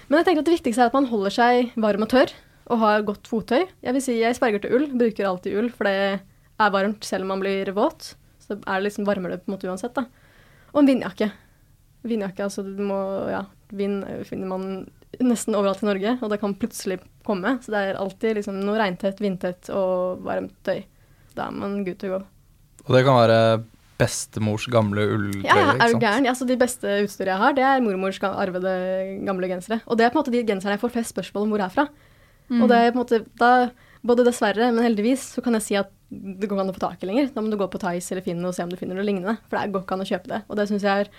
men 0.09 0.19
jeg 0.19 0.29
tenker 0.29 0.43
at 0.43 0.51
det 0.51 0.57
viktigste 0.59 0.85
er 0.85 0.93
at 0.93 0.97
man 0.99 1.09
holder 1.09 1.33
seg 1.33 1.73
varm 1.81 2.05
og 2.05 2.13
tørr, 2.13 2.35
og 2.69 2.83
har 2.83 3.05
godt 3.07 3.29
fottøy. 3.29 3.63
Jeg 3.81 3.97
vil 3.97 4.05
si 4.05 4.19
jeg 4.19 4.37
sverger 4.37 4.61
til 4.61 4.77
ull, 4.77 4.89
bruker 4.93 5.31
alltid 5.31 5.57
ull, 5.57 5.71
for 5.73 5.89
det 5.89 5.97
er 6.21 6.73
varmt 6.75 7.07
selv 7.07 7.25
om 7.25 7.33
man 7.33 7.41
blir 7.41 7.73
våt. 7.73 8.13
Så 8.43 8.59
er 8.59 8.75
det 8.77 8.85
liksom 8.91 9.09
varmere 9.09 9.39
på 9.41 9.49
en 9.49 9.55
måte 9.55 9.69
uansett, 9.69 9.97
da. 9.97 10.05
Og 10.75 10.83
en 10.83 10.89
vindjakke. 10.91 11.31
Vindjakke, 12.05 12.45
altså 12.45 12.61
du 12.63 12.83
må 12.85 12.99
Ja, 13.33 13.47
vind 13.75 14.05
finner 14.27 14.49
man 14.51 14.69
nesten 15.19 15.57
overalt 15.57 15.81
i 15.83 15.89
Norge, 15.89 16.15
og 16.21 16.31
det 16.31 16.39
kan 16.41 16.53
plutselig 16.57 16.99
komme. 17.27 17.57
Så 17.63 17.73
det 17.73 17.81
er 17.81 17.99
alltid 17.99 18.39
liksom 18.39 18.61
noe 18.61 18.77
regntett, 18.79 19.19
vindtett 19.21 19.71
og 19.73 20.21
varmt 20.25 20.55
tøy. 20.67 20.83
Da 21.35 21.49
er 21.49 21.57
man 21.57 21.81
good 21.87 21.99
to 22.01 22.13
go. 22.13 22.21
Og 22.85 22.95
det 22.95 23.03
kan 23.07 23.19
være 23.19 23.41
bestemors 23.99 24.65
gamle 24.71 25.03
ulltrøye, 25.11 25.43
Ja, 25.43 25.73
er 25.73 25.75
ikke 25.75 25.99
du 25.99 26.05
gæren? 26.05 26.29
Altså, 26.31 26.47
de 26.47 26.55
beste 26.59 26.93
utstyret 27.03 27.33
jeg 27.33 27.41
har, 27.41 27.57
det 27.57 27.65
er 27.67 27.83
mormors 27.83 28.21
arvede 28.23 28.71
gamle 29.27 29.49
gensere. 29.51 29.81
Og 29.87 29.99
det 29.99 30.05
er 30.05 30.13
på 30.13 30.19
en 30.19 30.23
måte 30.23 30.33
de 30.33 30.45
genserne 30.47 30.77
jeg 30.77 30.83
får 30.85 30.95
flest 30.95 31.15
spørsmål 31.15 31.45
om 31.45 31.53
hvor 31.53 31.65
er 31.65 31.73
fra. 31.73 31.87
Og 32.49 32.65
det 32.71 32.77
er 32.79 32.93
på 32.93 32.97
en 32.97 33.03
måte 33.03 33.23
da, 33.37 33.51
Både 33.99 34.23
dessverre, 34.23 34.69
men 34.71 34.85
heldigvis, 34.85 35.25
så 35.35 35.41
kan 35.43 35.57
jeg 35.57 35.63
si 35.65 35.75
at 35.75 35.89
det 36.09 36.47
går 36.47 36.55
ikke 36.55 36.63
an 36.63 36.71
å 36.71 36.75
få 36.77 36.81
tak 36.81 37.01
i 37.03 37.09
lenger. 37.09 37.27
Da 37.33 37.41
må 37.43 37.51
du 37.51 37.57
gå 37.59 37.67
på 37.67 37.81
Tice 37.81 38.13
eller 38.13 38.23
Finn 38.23 38.45
og 38.47 38.53
se 38.55 38.63
om 38.63 38.71
du 38.71 38.77
finner 38.79 38.95
noe 38.95 39.03
lignende. 39.05 39.35
For 39.49 39.59
det 39.59 39.73
går 39.73 39.83
ikke 39.83 39.97
an 39.97 40.05
å 40.05 40.07
kjøpe 40.07 40.31
det. 40.31 40.39
Og 40.47 40.55
det 40.57 40.65
syns 40.69 40.85
jeg 40.87 41.03
er 41.03 41.11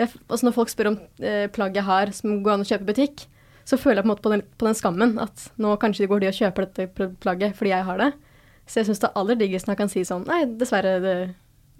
jeg, 0.00 0.10
altså 0.26 0.48
Når 0.48 0.56
folk 0.56 0.72
spør 0.72 0.90
om 0.90 0.98
eh, 1.22 1.46
plagg 1.54 1.76
jeg 1.78 1.86
har 1.86 2.10
som 2.16 2.40
går 2.42 2.56
an 2.56 2.64
å 2.64 2.68
kjøpe 2.68 2.86
i 2.86 2.90
butikk, 2.92 3.26
så 3.64 3.78
føler 3.80 4.00
jeg 4.00 4.04
på 4.04 4.08
en 4.08 4.12
måte 4.12 4.24
på 4.24 4.32
den, 4.32 4.42
på 4.58 4.68
den 4.68 4.76
skammen 4.76 5.14
at 5.22 5.46
nå 5.60 5.76
kanskje 5.80 6.04
de 6.04 6.10
går 6.10 6.24
de 6.24 6.30
og 6.32 6.38
kjøper 6.40 6.66
dette 6.66 7.08
plagget 7.22 7.56
fordi 7.56 7.72
jeg 7.72 7.86
har 7.88 8.02
det. 8.02 8.10
Så 8.66 8.80
jeg 8.80 8.90
syns 8.90 9.00
det 9.04 9.12
aller 9.20 9.38
diggeste 9.40 9.68
når 9.68 9.76
jeg 9.76 9.82
kan 9.82 9.92
si 9.92 10.02
sånn 10.08 10.26
Nei, 10.28 10.42
dessverre, 10.60 10.98
det, 11.04 11.14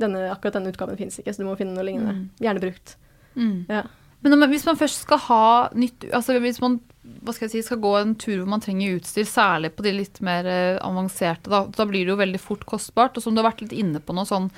denne, 0.01 0.29
akkurat 0.33 0.59
denne 0.59 0.73
utgaven 0.73 0.99
fins 1.01 1.19
ikke, 1.21 1.35
så 1.35 1.43
du 1.43 1.49
må 1.49 1.59
finne 1.61 1.77
noe 1.77 1.87
lignende. 1.87 2.29
Gjerne 2.45 2.63
brukt. 2.65 2.97
Mm. 3.35 3.65
Ja. 3.73 3.85
Men 4.25 4.37
om, 4.37 4.47
hvis 4.49 4.65
man 4.65 4.79
først 4.81 5.03
skal 5.05 5.19
ha 5.27 5.47
nytt 5.75 6.07
Altså 6.15 6.37
hvis 6.41 6.61
man 6.63 6.79
hva 7.05 7.35
skal 7.35 7.49
jeg 7.49 7.53
si, 7.53 7.63
skal 7.67 7.81
gå 7.83 7.91
en 7.99 8.15
tur 8.17 8.39
hvor 8.39 8.49
man 8.49 8.63
trenger 8.65 8.97
utstyr, 8.97 9.27
særlig 9.29 9.75
på 9.77 9.85
de 9.85 9.91
litt 9.93 10.23
mer 10.25 10.47
eh, 10.49 10.79
avanserte, 10.81 11.51
da, 11.53 11.65
da 11.69 11.85
blir 11.89 12.07
det 12.07 12.15
jo 12.15 12.21
veldig 12.21 12.41
fort 12.41 12.65
kostbart. 12.69 13.19
Og 13.19 13.25
som 13.25 13.37
du 13.37 13.43
har 13.43 13.51
vært 13.51 13.61
litt 13.61 13.75
inne 13.77 14.01
på 14.01 14.17
nå, 14.17 14.25
sånn 14.29 14.49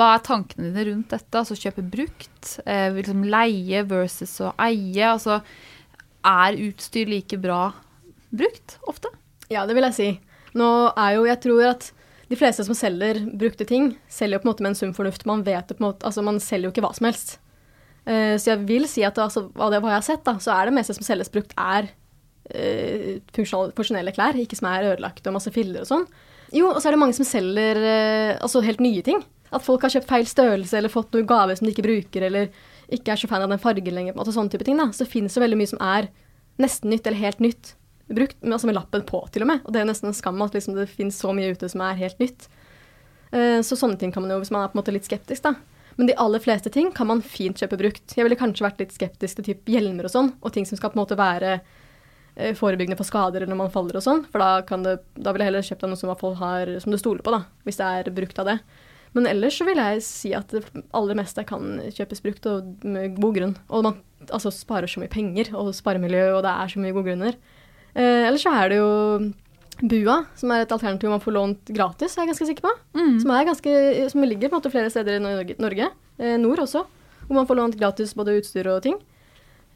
Hva 0.00 0.14
er 0.16 0.22
tankene 0.24 0.70
dine 0.70 0.86
rundt 0.88 1.12
dette? 1.12 1.36
Altså 1.36 1.58
kjøpe 1.60 1.84
brukt, 1.84 2.54
eh, 2.64 2.88
liksom 2.96 3.26
leie 3.28 3.82
versus 3.84 4.32
å 4.40 4.54
eie. 4.56 5.04
Altså 5.10 5.42
er 6.24 6.56
utstyr 6.56 7.10
like 7.10 7.36
bra 7.40 7.74
brukt 8.32 8.78
ofte? 8.88 9.12
Ja, 9.52 9.66
det 9.68 9.76
vil 9.76 9.84
jeg 9.90 9.96
si. 9.98 10.10
Nå 10.56 10.70
er 10.96 11.18
jo, 11.18 11.26
jeg 11.28 11.42
tror 11.44 11.64
at 11.74 11.90
de 12.30 12.38
fleste 12.38 12.64
som 12.64 12.76
selger 12.78 13.20
brukte 13.36 13.66
ting, 13.68 13.92
selger 14.08 14.38
jo 14.38 14.42
på 14.42 14.48
en 14.48 14.52
måte 14.52 14.64
med 14.64 14.72
en 14.72 14.80
sunn 14.80 14.96
fornuft. 14.96 15.26
Man 15.28 15.44
vet 15.44 15.68
det 15.68 15.76
på 15.76 15.82
en 15.82 15.90
måte, 15.90 16.06
altså 16.06 16.24
man 16.24 16.40
selger 16.40 16.70
jo 16.70 16.74
ikke 16.74 16.86
hva 16.86 16.94
som 16.96 17.10
helst. 17.10 17.36
Uh, 18.06 18.40
så 18.40 18.54
jeg 18.54 18.64
vil 18.70 18.88
si 18.88 19.04
at 19.04 19.18
altså, 19.20 19.48
av 19.52 19.74
det 19.74 19.82
hva 19.82 19.92
jeg 19.92 19.98
har 19.98 20.06
sett, 20.06 20.24
da, 20.24 20.38
så 20.40 20.54
er 20.54 20.70
det 20.70 20.76
meste 20.78 20.96
som 20.96 21.04
selges 21.04 21.32
brukt, 21.34 21.52
er 21.58 21.90
uh, 22.54 23.18
funksjonelle 23.36 24.14
klær, 24.16 24.38
ikke 24.38 24.56
som 24.56 24.70
er 24.70 24.92
ødelagt 24.94 25.26
og 25.26 25.36
masse 25.36 25.52
filler 25.52 25.84
og 25.84 25.90
sånn. 25.90 26.06
Jo, 26.54 26.72
og 26.72 26.80
så 26.80 26.90
er 26.90 26.96
det 26.96 27.02
mange 27.02 27.16
som 27.16 27.26
selger 27.28 27.78
eh, 27.78 28.38
altså 28.42 28.62
helt 28.64 28.82
nye 28.82 29.04
ting. 29.06 29.22
At 29.54 29.64
folk 29.66 29.82
har 29.84 29.92
kjøpt 29.94 30.10
feil 30.10 30.26
størrelse 30.30 30.78
eller 30.78 30.92
fått 30.92 31.14
noe 31.14 31.26
gave 31.26 31.56
som 31.58 31.66
de 31.66 31.74
ikke 31.74 31.86
bruker, 31.86 32.26
eller 32.26 32.50
ikke 32.90 33.14
er 33.14 33.20
så 33.20 33.30
fan 33.30 33.44
av 33.44 33.52
den 33.52 33.62
fargen 33.62 33.94
lenger. 33.94 34.16
Altså 34.16 34.34
sånne 34.34 34.52
type 34.52 34.66
ting 34.66 34.78
da. 34.78 34.88
Så 34.94 35.04
det 35.04 35.12
finnes 35.12 35.36
jo 35.36 35.42
veldig 35.42 35.58
mye 35.58 35.70
som 35.70 35.82
er 35.82 36.10
nesten 36.60 36.90
nytt 36.92 37.06
eller 37.06 37.22
helt 37.22 37.42
nytt 37.42 37.74
brukt, 38.10 38.40
men 38.42 38.56
altså 38.56 38.66
med 38.66 38.74
lappen 38.74 39.04
på 39.06 39.22
til 39.30 39.44
og 39.46 39.50
med. 39.52 39.62
Og 39.64 39.74
det 39.74 39.82
er 39.82 39.90
nesten 39.90 40.10
en 40.10 40.16
skam 40.16 40.40
at 40.42 40.54
liksom 40.56 40.74
det 40.78 40.88
finnes 40.90 41.18
så 41.18 41.34
mye 41.34 41.52
ute 41.54 41.70
som 41.70 41.82
er 41.86 41.98
helt 42.00 42.22
nytt. 42.22 42.48
Eh, 43.30 43.60
så 43.66 43.78
sånne 43.78 43.98
ting 44.00 44.14
kan 44.14 44.24
man 44.24 44.34
jo, 44.34 44.40
hvis 44.42 44.50
man 44.54 44.64
er 44.64 44.72
på 44.72 44.78
en 44.78 44.82
måte 44.82 44.94
litt 44.94 45.06
skeptisk, 45.06 45.46
da. 45.46 45.54
Men 45.98 46.08
de 46.08 46.16
aller 46.22 46.42
fleste 46.42 46.72
ting 46.72 46.90
kan 46.94 47.06
man 47.10 47.22
fint 47.22 47.58
kjøpe 47.60 47.78
brukt. 47.78 48.16
Jeg 48.16 48.26
ville 48.26 48.38
kanskje 48.38 48.66
vært 48.66 48.82
litt 48.82 48.94
skeptisk 48.94 49.38
til 49.38 49.50
typ 49.50 49.70
hjelmer 49.70 50.08
og 50.08 50.14
sånn, 50.14 50.32
og 50.40 50.54
ting 50.54 50.66
som 50.66 50.78
skal 50.78 50.92
på 50.92 50.98
en 50.98 51.04
måte 51.04 51.18
være 51.18 51.58
forebyggende 52.58 52.98
for 52.98 53.08
skader 53.08 53.42
eller 53.42 53.52
når 53.52 53.62
man 53.64 53.72
faller 53.74 53.98
og 53.98 54.04
sånn, 54.04 54.22
for 54.30 54.42
da, 54.42 54.50
kan 54.66 54.84
det, 54.86 54.98
da 55.16 55.34
vil 55.34 55.44
jeg 55.44 55.50
heller 55.52 55.66
kjøpt 55.66 55.84
av 55.86 55.92
noe 55.92 56.00
som, 56.00 56.12
har, 56.40 56.72
som 56.82 56.94
du 56.94 56.98
stoler 57.00 57.24
på, 57.26 57.34
da, 57.34 57.42
hvis 57.66 57.80
det 57.80 57.90
er 57.90 58.14
brukt 58.16 58.40
av 58.42 58.48
det. 58.52 58.56
Men 59.16 59.26
ellers 59.26 59.56
så 59.58 59.66
vil 59.66 59.80
jeg 59.80 60.02
si 60.06 60.30
at 60.38 60.52
det 60.54 60.62
aller 60.94 61.18
meste 61.18 61.42
kan 61.46 61.80
kjøpes 61.90 62.22
brukt, 62.22 62.46
og 62.46 62.84
med 62.86 63.16
god 63.18 63.38
grunn. 63.38 63.54
Og 63.68 63.86
man 63.88 63.98
altså, 64.28 64.52
sparer 64.54 64.90
så 64.90 65.02
mye 65.02 65.10
penger, 65.10 65.50
og 65.58 65.72
sparemiljø, 65.74 66.28
og 66.36 66.44
det 66.46 66.52
er 66.52 66.70
så 66.70 66.82
mye 66.82 66.94
gode 66.94 67.10
grunner. 67.10 67.38
Eh, 67.96 68.28
ellers 68.28 68.44
så 68.46 68.54
er 68.54 68.70
det 68.70 68.78
jo 68.78 68.90
Bua, 69.80 70.18
som 70.36 70.52
er 70.52 70.62
et 70.62 70.72
alternativ 70.74 71.08
man 71.08 71.22
får 71.24 71.34
lånt 71.34 71.70
gratis, 71.72 72.14
er 72.14 72.26
jeg 72.26 72.34
ganske 72.34 72.48
sikker 72.50 72.66
på. 72.68 72.72
Som, 73.22 73.30
er 73.32 73.46
ganske, 73.48 73.74
som 74.12 74.26
ligger 74.26 74.50
på 74.50 74.58
en 74.58 74.60
måte 74.60 74.72
flere 74.72 74.92
steder 74.92 75.16
i 75.16 75.22
Norge, 75.24 75.56
Norge 75.62 75.86
eh, 76.20 76.36
nord 76.38 76.60
også, 76.66 76.84
hvor 77.24 77.38
man 77.38 77.48
får 77.48 77.58
lånt 77.58 77.78
gratis 77.80 78.12
både 78.18 78.36
utstyr 78.38 78.68
og 78.70 78.82
ting. 78.84 78.98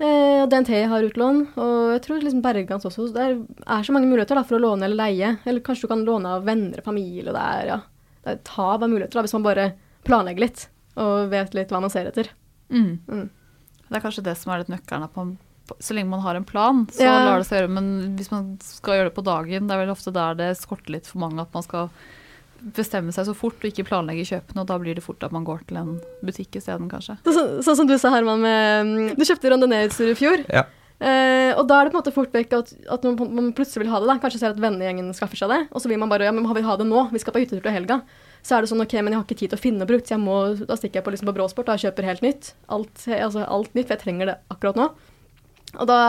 Eh, 0.02 0.42
og 0.42 0.48
DNT 0.50 0.72
har 0.90 1.07
utlån, 1.07 1.37
og 1.54 1.74
jeg 1.94 2.00
tror 2.02 2.22
liksom 2.24 2.42
Bergans 2.42 2.87
også. 2.88 3.07
Det 3.14 3.22
er, 3.22 3.37
er 3.76 3.87
så 3.87 3.94
mange 3.94 4.09
muligheter 4.11 4.35
da, 4.35 4.42
for 4.46 4.59
å 4.59 4.62
låne 4.64 4.88
eller 4.88 4.98
leie. 4.98 5.28
Eller 5.46 5.62
kanskje 5.64 5.87
du 5.87 5.92
kan 5.92 6.02
låne 6.07 6.33
av 6.35 6.44
venner 6.48 6.83
og 6.83 6.88
familie. 6.88 7.30
Det 7.30 7.44
er, 7.44 7.70
ja, 7.70 7.78
det 8.24 8.33
er 8.33 8.40
et 8.40 8.52
hav 8.57 8.83
av 8.83 8.90
muligheter 8.90 9.20
da, 9.20 9.24
hvis 9.26 9.37
man 9.38 9.46
bare 9.46 9.68
planlegger 10.04 10.44
litt 10.48 10.66
og 11.00 11.30
vet 11.33 11.54
litt 11.57 11.70
hva 11.74 11.80
man 11.83 11.90
ser 11.94 12.11
etter. 12.11 12.28
Mm. 12.74 12.98
Mm. 13.07 13.28
Det 13.88 13.98
er 13.98 14.02
kanskje 14.02 14.24
det 14.26 14.35
som 14.40 14.52
er 14.54 14.62
litt 14.64 14.72
nøkkelen. 14.74 15.07
På, 15.14 15.24
på, 15.70 15.78
Så 15.83 15.94
lenge 15.96 16.11
man 16.11 16.22
har 16.26 16.38
en 16.38 16.46
plan, 16.48 16.85
så 16.92 17.07
Ja. 17.07 17.14
lar 17.28 17.38
det 17.38 17.46
seg 17.48 17.62
gjøre. 17.62 17.72
Men 17.78 18.16
hvis 18.18 18.30
man 18.35 18.52
skal 18.62 18.98
gjøre 18.98 19.11
det 19.11 19.16
på 19.16 19.26
dagen, 19.26 19.66
det 19.70 19.74
er 19.74 19.85
vel 19.85 19.94
ofte 19.94 20.12
der 20.14 20.35
det 20.38 20.50
skorter 20.59 20.94
litt 20.96 21.07
for 21.11 21.22
mange. 21.22 21.40
At 21.46 21.54
man 21.54 21.66
skal 21.66 21.90
bestemme 22.77 23.12
seg 23.14 23.27
så 23.29 23.35
fort 23.37 23.59
og 23.61 23.71
ikke 23.71 23.87
planlegge 23.88 24.27
kjøpene. 24.31 24.62
Og 24.62 24.71
da 24.71 24.79
blir 24.81 24.97
det 24.97 25.05
fort 25.05 25.25
at 25.27 25.35
man 25.35 25.47
går 25.47 25.67
til 25.69 25.81
en 25.81 25.93
butikk 26.25 26.61
isteden, 26.61 26.88
kanskje. 26.93 27.19
Så, 27.25 27.35
så, 27.35 27.45
sånn 27.67 27.83
som 27.83 27.90
du 27.90 27.97
sa, 27.99 28.12
Herman, 28.14 28.43
med 28.45 28.90
mm, 28.90 29.12
Du 29.19 29.25
kjøpte 29.27 29.53
randonee-utstyr 29.53 30.12
i 30.14 30.19
fjor. 30.19 30.45
Ja. 30.53 30.67
Eh, 31.05 31.51
og 31.59 31.67
da 31.69 31.81
er 31.81 31.88
det 31.88 31.93
på 31.93 31.99
en 31.99 32.03
måte 32.05 32.14
fort 32.14 32.33
vekk 32.33 32.53
at, 32.57 32.71
at 32.95 33.03
man, 33.05 33.17
man 33.35 33.49
plutselig 33.57 33.83
vil 33.83 33.90
ha 33.93 34.01
det. 34.01 34.09
da. 34.09 34.19
Kanskje 34.23 34.40
ser 34.40 34.55
at 34.55 34.62
vennegjengen 34.62 35.11
skaffer 35.17 35.40
seg 35.40 35.51
det, 35.53 35.61
og 35.75 35.83
så 35.83 35.90
vil 35.90 36.01
man 36.01 36.12
bare 36.12 36.31
ja, 36.31 36.35
men 36.35 36.47
vi 36.47 36.64
ha 36.64 36.79
det 36.81 36.87
nå. 36.88 37.09
Vi 37.12 37.23
skal 37.23 37.37
på 37.37 37.43
hyttetur 37.43 37.64
til 37.67 37.77
helga. 37.77 38.01
Så 38.45 38.57
er 38.57 38.64
det 38.64 38.71
sånn 38.71 38.85
ok, 38.85 38.95
men 39.01 39.12
jeg 39.14 39.21
har 39.21 39.27
ikke 39.27 39.40
tid 39.40 39.53
til 39.53 39.59
å 39.59 39.64
finne 39.64 39.88
brukt, 39.88 40.07
så 40.09 40.17
jeg 40.17 40.25
må, 40.25 40.38
da 40.69 40.77
stikker 40.79 41.01
jeg 41.01 41.07
på, 41.07 41.14
liksom, 41.14 41.29
på 41.31 41.37
Bråsport 41.37 41.73
og 41.73 41.81
kjøper 41.81 42.09
helt 42.09 42.25
nytt. 42.25 42.55
Alt, 42.73 43.07
altså, 43.09 43.45
alt 43.45 43.73
nytt, 43.73 43.88
for 43.88 43.97
jeg 43.97 44.05
trenger 44.05 44.31
det 44.31 44.40
akkurat 44.53 44.81
nå. 44.81 44.90
Og 45.75 45.88
da 45.90 46.01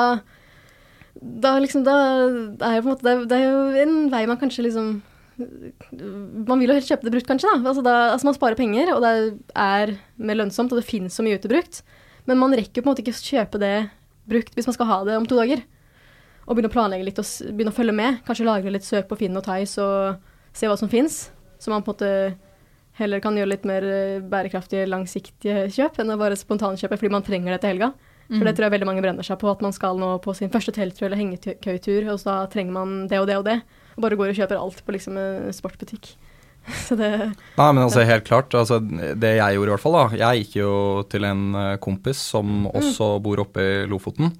da 1.15 1.53
liksom, 1.63 1.85
da, 1.85 1.95
det 2.59 2.67
er 2.67 2.75
jo 2.77 2.81
på 2.83 2.89
en 2.89 2.91
måte, 2.91 3.05
det 3.05 3.11
er, 3.13 3.21
det 3.29 3.37
er 3.37 3.45
jo 3.45 3.83
en 3.85 4.09
vei 4.11 4.25
man 4.27 4.39
kanskje 4.39 4.65
liksom 4.65 4.89
Man 5.37 6.61
vil 6.61 6.69
jo 6.69 6.77
helst 6.77 6.91
kjøpe 6.91 7.07
det 7.07 7.13
brukt, 7.17 7.27
kanskje. 7.27 7.51
da. 7.51 7.69
Altså, 7.69 7.83
da 7.85 7.95
altså 8.13 8.29
Man 8.29 8.37
sparer 8.37 8.59
penger, 8.59 8.93
og 8.95 9.03
det 9.03 9.13
er 9.59 9.95
mer 10.17 10.39
lønnsomt, 10.41 10.71
og 10.71 10.79
det 10.79 10.87
finnes 10.87 11.15
så 11.15 11.25
mye 11.25 11.39
ute 11.39 11.51
brukt. 11.51 11.81
Men 12.25 12.39
man 12.41 12.55
rekker 12.57 12.81
på 12.81 12.87
en 12.87 12.93
måte 12.93 13.03
ikke 13.03 13.17
kjøpe 13.17 13.61
det 13.61 13.75
brukt 14.25 14.55
hvis 14.55 14.65
man 14.65 14.77
skal 14.77 14.89
ha 14.89 14.99
det 15.05 15.17
om 15.19 15.27
to 15.29 15.37
dager. 15.37 15.61
Og 16.45 16.55
begynne 16.55 16.71
å 16.71 16.75
planlegge 16.75 17.05
litt 17.07 17.19
og 17.21 17.27
begynne 17.51 17.73
å 17.73 17.77
følge 17.77 17.93
med. 17.97 18.23
Kanskje 18.25 18.47
lagre 18.47 18.73
litt 18.73 18.87
søk 18.87 19.09
på 19.09 19.17
Finn 19.19 19.37
og 19.37 19.45
Tice 19.45 19.81
og 19.81 20.55
se 20.55 20.69
hva 20.69 20.77
som 20.79 20.89
fins. 20.89 21.27
Så 21.61 21.73
man 21.73 21.85
på 21.85 21.93
en 21.93 21.97
måte 21.97 22.11
heller 22.95 23.19
kan 23.19 23.35
gjøre 23.35 23.51
litt 23.51 23.65
mer 23.67 23.83
eh, 23.83 24.23
bærekraftige, 24.23 24.87
langsiktige 24.87 25.65
kjøp 25.73 25.99
enn 25.99 26.13
å 26.13 26.19
bare 26.19 26.37
spontankjøpe 26.39 26.95
fordi 26.95 27.11
man 27.11 27.25
trenger 27.25 27.55
det 27.55 27.63
til 27.63 27.75
helga. 27.75 27.91
For 28.25 28.47
det 28.47 28.55
tror 28.57 28.65
jeg 28.65 28.73
veldig 28.73 28.87
mange 28.89 29.01
brenner 29.05 29.25
seg 29.25 29.37
på, 29.37 29.49
at 29.51 29.61
man 29.61 29.73
skal 29.75 29.99
nå 30.01 30.15
på 30.23 30.33
sin 30.33 30.49
første 30.49 30.73
telttur 30.73 31.05
eller 31.05 31.19
hengekøytur, 31.19 32.07
og 32.09 32.17
så 32.17 32.31
da 32.31 32.37
trenger 32.49 32.73
man 32.73 32.95
det 33.11 33.19
og 33.21 33.27
det 33.29 33.35
og 33.37 33.43
det. 33.45 33.59
Og 33.95 34.03
bare 34.05 34.17
går 34.19 34.31
og 34.33 34.39
kjøper 34.39 34.59
alt 34.59 34.85
på 34.85 34.95
liksom 34.97 35.17
en 35.21 35.51
sportbutikk. 35.55 36.15
Så 36.87 36.95
det 36.97 37.07
Nei, 37.59 37.65
men 37.77 37.83
altså 37.83 38.01
helt 38.09 38.25
klart. 38.25 38.53
Altså, 38.57 38.79
det 38.81 39.35
jeg 39.37 39.53
gjorde 39.55 39.69
i 39.69 39.73
hvert 39.75 39.83
fall, 39.83 39.95
da. 39.99 40.17
Jeg 40.17 40.39
gikk 40.47 40.55
jo 40.63 40.69
til 41.13 41.27
en 41.29 41.43
eh, 41.61 41.73
kompis 41.83 42.17
som 42.33 42.65
også 42.71 43.09
bor 43.21 43.43
oppe 43.43 43.61
i 43.61 43.75
Lofoten, 43.85 44.31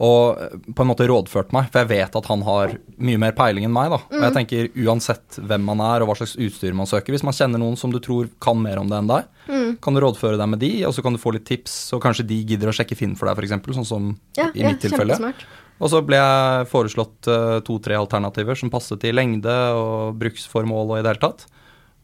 og 0.00 0.40
eh, 0.40 0.54
på 0.72 0.80
en 0.80 0.88
måte 0.88 1.04
rådførte 1.10 1.52
meg, 1.52 1.68
for 1.68 1.82
jeg 1.82 1.90
vet 1.92 2.16
at 2.16 2.30
han 2.32 2.44
har 2.48 2.72
mye 2.96 3.20
mer 3.20 3.36
peiling 3.36 3.68
enn 3.68 3.74
meg, 3.76 3.92
da. 3.92 3.98
Og 4.16 4.24
jeg 4.24 4.36
tenker 4.38 4.70
uansett 4.86 5.36
hvem 5.44 5.68
man 5.68 5.82
er 5.84 6.00
og 6.02 6.08
hva 6.08 6.16
slags 6.22 6.38
utstyr 6.40 6.72
man 6.78 6.88
søker, 6.88 7.12
hvis 7.12 7.26
man 7.28 7.36
kjenner 7.36 7.60
noen 7.60 7.76
som 7.76 7.92
du 7.92 8.00
tror 8.02 8.32
kan 8.42 8.56
mer 8.64 8.80
om 8.80 8.88
det 8.88 9.02
enn 9.02 9.12
deg, 9.12 9.28
kan 9.84 9.92
du 9.92 10.00
rådføre 10.06 10.40
deg 10.40 10.50
med 10.54 10.62
de, 10.64 10.72
og 10.88 10.96
så 10.96 11.04
kan 11.04 11.12
du 11.12 11.20
få 11.20 11.34
litt 11.36 11.44
tips, 11.52 11.76
og 11.92 12.00
kanskje 12.06 12.24
de 12.32 12.40
gidder 12.48 12.72
å 12.72 12.74
sjekke 12.80 12.96
Finn 12.96 13.12
for 13.20 13.28
deg, 13.28 13.36
f.eks., 13.44 13.76
sånn 13.76 13.90
som 13.92 14.08
Ja, 14.40 14.48
i 14.56 14.64
ja 14.64 14.72
mitt 14.72 14.80
tilfelle. 14.80 15.18
kjempesmart. 15.20 15.44
Og 15.82 15.90
så 15.90 16.00
ble 16.06 16.20
jeg 16.20 16.68
foreslått 16.70 17.28
eh, 17.30 17.58
to-tre 17.66 17.96
alternativer 17.98 18.58
som 18.58 18.70
passet 18.72 19.08
i 19.08 19.14
lengde 19.14 19.54
og 19.74 20.14
bruksformål 20.20 20.94
og 20.94 21.00
i 21.00 21.02
det 21.02 21.14
hele 21.14 21.24
tatt. 21.24 21.48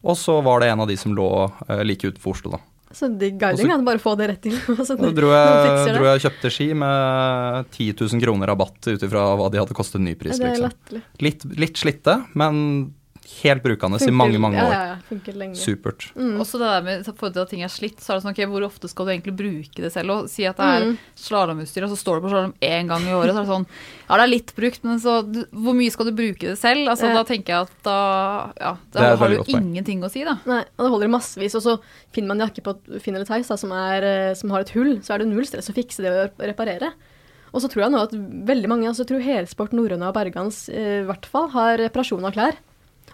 Og 0.01 0.17
så 0.19 0.39
var 0.45 0.63
det 0.63 0.73
en 0.73 0.83
av 0.83 0.91
de 0.91 0.97
som 0.99 1.15
lå 1.15 1.31
eh, 1.69 1.85
like 1.87 2.09
utenfor 2.09 2.35
Oslo, 2.35 2.57
da. 2.57 2.63
Så 2.91 3.07
digg 3.15 3.37
guiding. 3.39 3.71
Bare 3.87 4.03
få 4.03 4.17
det 4.19 4.27
rett 4.33 4.41
til. 4.43 4.57
Så 4.89 4.97
dro 4.99 5.31
jeg, 5.31 5.93
dro 5.95 6.07
jeg 6.09 6.23
kjøpte 6.25 6.51
ski 6.51 6.73
med 6.75 7.69
10 7.71 7.93
000 7.95 8.23
kroner 8.25 8.51
rabatt 8.51 8.89
ut 8.91 9.05
ifra 9.07 9.29
hva 9.39 9.47
de 9.53 9.61
hadde 9.63 9.77
kostet 9.79 10.03
nypris. 10.03 10.41
Liksom. 10.43 10.99
Litt, 11.23 11.47
litt 11.55 11.79
slitte, 11.79 12.17
men 12.35 12.57
helt 13.43 13.63
brukende 13.65 13.99
i 14.03 14.11
mange, 14.13 14.39
mange 14.43 14.59
år. 14.61 14.73
Ja, 14.73 14.81
ja, 14.91 14.97
funker 15.09 15.37
lenge. 15.39 15.57
Supert. 15.57 16.09
Mm. 16.17 16.37
Også 16.43 16.59
det 16.61 16.69
der 16.69 16.83
med 16.87 17.05
forhold 17.07 17.33
til 17.37 17.43
at 17.45 17.51
ting 17.53 17.63
er 17.65 17.73
slitt, 17.73 18.01
så 18.03 18.13
er 18.13 18.19
det 18.19 18.25
sånn 18.27 18.35
ok, 18.35 18.41
hvor 18.51 18.67
ofte 18.67 18.91
skal 18.91 19.07
du 19.07 19.13
egentlig 19.13 19.35
bruke 19.39 19.85
det 19.85 19.91
selv? 19.95 20.11
Og 20.15 20.29
si 20.33 20.45
at 20.49 20.57
det 20.61 20.67
er 20.67 20.87
Mm. 20.91 20.97
slalåmutstyr, 21.17 21.85
og 21.87 21.91
så 21.93 21.99
står 22.01 22.19
det 22.21 22.25
på 22.27 22.31
slalåm 22.33 22.55
én 22.61 22.89
gang 22.91 23.03
i 23.07 23.15
året, 23.15 23.33
så 23.35 23.41
er 23.41 23.47
det 23.47 23.53
sånn 23.55 23.67
Ja, 24.11 24.17
det 24.17 24.23
er 24.25 24.33
litt 24.35 24.55
brukt, 24.57 24.83
men 24.85 24.99
så 24.99 25.23
du, 25.31 25.45
Hvor 25.53 25.75
mye 25.79 25.91
skal 25.91 26.07
du 26.07 26.13
bruke 26.13 26.41
det 26.51 26.59
selv? 26.59 26.89
Altså, 26.89 27.07
Ja. 27.07 27.15
Da 27.15 27.25
tenker 27.25 27.47
jeg 27.47 27.61
at 27.63 27.83
da 27.83 28.53
Ja, 28.61 28.77
da 28.93 29.17
har 29.17 29.29
du 29.29 29.43
ingenting 29.47 30.03
å 30.03 30.11
si, 30.11 30.25
da. 30.25 30.39
Nei, 30.47 30.65
og 30.79 30.85
det 30.85 30.91
holder 30.91 31.09
massevis. 31.09 31.55
Og 31.55 31.63
så 31.63 31.79
finner 32.13 32.29
man 32.29 32.41
en 32.41 32.49
jakke 32.49 32.63
på 32.63 33.01
Finn 33.01 33.15
eller 33.15 33.27
Theis 33.27 33.47
som, 33.47 33.71
eh, 33.73 34.35
som 34.35 34.51
har 34.51 34.61
et 34.61 34.71
hull, 34.71 34.97
så 35.01 35.15
er 35.15 35.19
det 35.19 35.29
null 35.29 35.45
stress 35.45 35.69
å 35.71 35.75
fikse 35.75 36.03
det 36.03 36.11
og 36.11 36.39
reparere. 36.39 36.93
Og 37.53 37.61
så 37.61 37.69
tror 37.69 37.83
jeg 37.83 37.91
nå 37.93 38.03
at 38.03 38.13
veldig 38.47 38.69
mange, 38.71 38.87
altså 38.87 39.03
jeg 39.05 39.09
tror 39.11 39.23
Helsport, 39.27 39.73
Norrøna 39.73 40.09
og 40.09 40.15
Bergans 40.15 40.69
eh, 40.69 41.03
i 41.03 41.07
hvert 41.07 41.27
fall, 41.27 41.49
har 41.51 41.79
reparasjon 41.79 42.25
av 42.25 42.33
klær. 42.33 42.55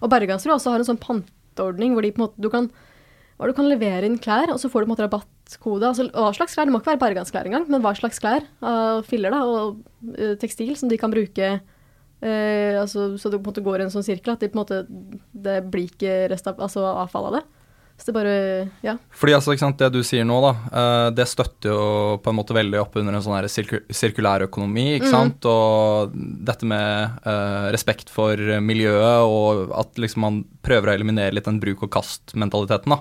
Og 0.03 0.11
Bergans 0.13 0.47
også 0.47 0.75
har 0.75 0.83
en 0.83 0.89
sånn 0.89 1.01
panteordning 1.03 1.97
hvor 1.97 2.05
de 2.05 2.13
på 2.13 2.21
en 2.21 2.27
måte, 2.27 2.43
du 2.43 2.51
kan, 2.53 2.69
du 3.41 3.55
kan 3.57 3.71
levere 3.71 4.09
inn 4.09 4.19
klær, 4.23 4.53
og 4.53 4.61
så 4.63 4.71
får 4.73 4.83
du 4.83 4.87
på 4.87 4.91
en 4.91 4.95
måte 4.95 5.07
rabattkode. 5.07 5.93
Altså, 5.93 6.09
hva 6.13 6.33
slags 6.37 6.57
klær, 6.57 6.69
det 6.69 6.75
må 6.75 6.83
ikke 6.83 6.95
være 6.95 7.05
Bergans-klær 7.05 7.49
engang, 7.49 7.67
men 7.73 7.85
hva 7.85 7.95
slags 7.99 8.21
klær 8.23 8.47
av 8.65 9.07
filler 9.09 9.35
da, 9.35 9.43
og 9.47 9.81
uh, 10.17 10.35
tekstil 10.41 10.77
som 10.79 10.93
de 10.93 11.01
kan 11.01 11.15
bruke 11.15 11.57
Uh, 12.17 12.81
altså, 12.81 13.11
så 13.21 13.29
det 13.29 13.37
på 13.37 13.45
en 13.45 13.51
måte 13.51 13.61
går 13.61 13.83
i 13.83 13.85
en 13.85 13.91
sånn 13.93 14.05
sirkel 14.07 14.33
at 14.33 14.41
de 14.41 14.49
måte, 14.57 14.79
det 15.37 15.59
blir 15.69 15.91
ikke 15.91 16.15
rest 16.33 16.47
av, 16.49 16.63
altså, 16.65 16.81
avfall 17.05 17.29
av 17.29 17.35
det. 17.37 17.43
Så 17.97 18.11
det 18.11 18.15
bare 18.17 18.69
Ja. 18.85 18.97
Fordi 19.11 19.35
altså, 19.35 19.55
ikke 19.55 19.65
sant, 19.65 19.79
Det 19.79 19.91
du 19.93 20.03
sier 20.05 20.25
nå, 20.25 20.37
da, 20.45 20.53
eh, 20.81 21.11
det 21.17 21.27
støtter 21.29 21.73
jo 21.73 22.19
på 22.23 22.31
en 22.31 22.37
måte 22.37 22.55
veldig 22.55 22.81
opp 22.81 22.97
under 22.97 23.15
en 23.15 23.25
sånn 23.25 23.37
her 23.39 23.49
sirku 23.49 23.81
sirkulær 23.89 24.45
økonomi. 24.47 24.97
ikke 24.97 25.11
sant? 25.11 25.45
Og 25.45 26.13
dette 26.15 26.67
med 26.69 27.27
uh, 27.27 27.73
respekt 27.75 28.11
for 28.13 28.37
miljøet, 28.37 29.25
og 29.27 29.73
at 29.77 29.97
liksom 29.97 30.21
man 30.27 30.45
prøver 30.63 30.91
å 30.93 30.95
eliminere 30.95 31.35
litt 31.35 31.49
den 31.49 31.61
bruk-og-kast-mentaliteten. 31.61 32.93
da. 32.93 33.01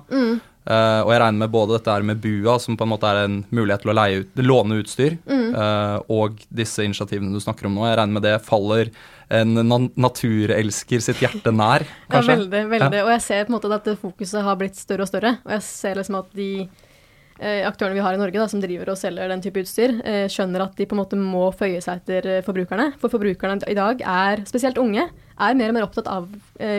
Eh, 0.65 0.99
og 1.05 1.11
jeg 1.13 1.21
regner 1.21 1.43
med 1.43 1.51
både 1.53 1.75
dette 1.75 1.93
her 1.93 2.05
med 2.05 2.21
BUA, 2.23 2.55
som 2.61 2.77
på 2.77 2.87
en 2.87 2.91
måte 2.95 3.09
er 3.09 3.27
en 3.27 3.41
mulighet 3.53 3.83
til 3.83 3.91
å 3.91 4.05
ut, 4.15 4.39
låne 4.41 4.79
utstyr, 4.81 5.17
eh, 5.29 5.97
og 6.09 6.41
disse 6.49 6.85
initiativene 6.85 7.33
du 7.33 7.43
snakker 7.43 7.69
om 7.69 7.77
nå. 7.77 7.85
Jeg 7.85 7.99
regner 7.99 8.17
med 8.17 8.25
det 8.25 8.39
faller 8.45 8.89
en 9.35 9.53
na 9.65 9.79
naturelsker 10.07 11.05
sitt 11.05 11.21
hjerte 11.21 11.53
nær, 11.53 11.85
kanskje? 12.13 12.33
Ja, 12.33 12.41
veldig. 12.41 12.49
veldig, 12.49 12.71
veldig. 12.73 13.05
Og 13.05 13.13
jeg 13.13 13.25
ser 13.27 13.45
på 13.45 13.53
en 13.53 13.57
måte 13.59 13.69
at 13.69 13.77
dette 13.77 14.01
fokuset 14.01 14.41
har 14.45 14.57
blitt 14.57 14.79
større 14.79 15.05
og 15.05 15.11
større. 15.11 15.37
Og 15.45 15.55
jeg 15.57 15.65
ser 15.69 16.01
liksom 16.01 16.19
at 16.21 16.33
de 16.37 16.49
uh, 16.65 17.61
aktørene 17.69 17.97
vi 17.97 18.05
har 18.05 18.17
i 18.17 18.21
Norge 18.21 18.41
da, 18.41 18.49
som 18.49 18.61
driver 18.63 18.93
og 18.93 18.99
selger 19.01 19.33
den 19.33 19.45
type 19.45 19.61
utstyr, 19.61 19.97
skjønner 20.33 20.65
at 20.65 20.77
de 20.77 20.89
på 20.89 20.97
en 20.97 21.01
måte 21.03 21.19
må 21.19 21.47
føye 21.57 21.81
seg 21.85 22.01
etter 22.01 22.45
forbrukerne. 22.45 22.91
For 23.01 23.13
forbrukerne 23.13 23.61
i 23.69 23.77
dag 23.77 24.01
er, 24.01 24.45
spesielt 24.49 24.81
unge, 24.81 25.09
er 25.35 25.57
mer 25.57 25.73
og 25.73 25.77
mer 25.77 25.89
opptatt 25.89 26.09
av 26.09 26.29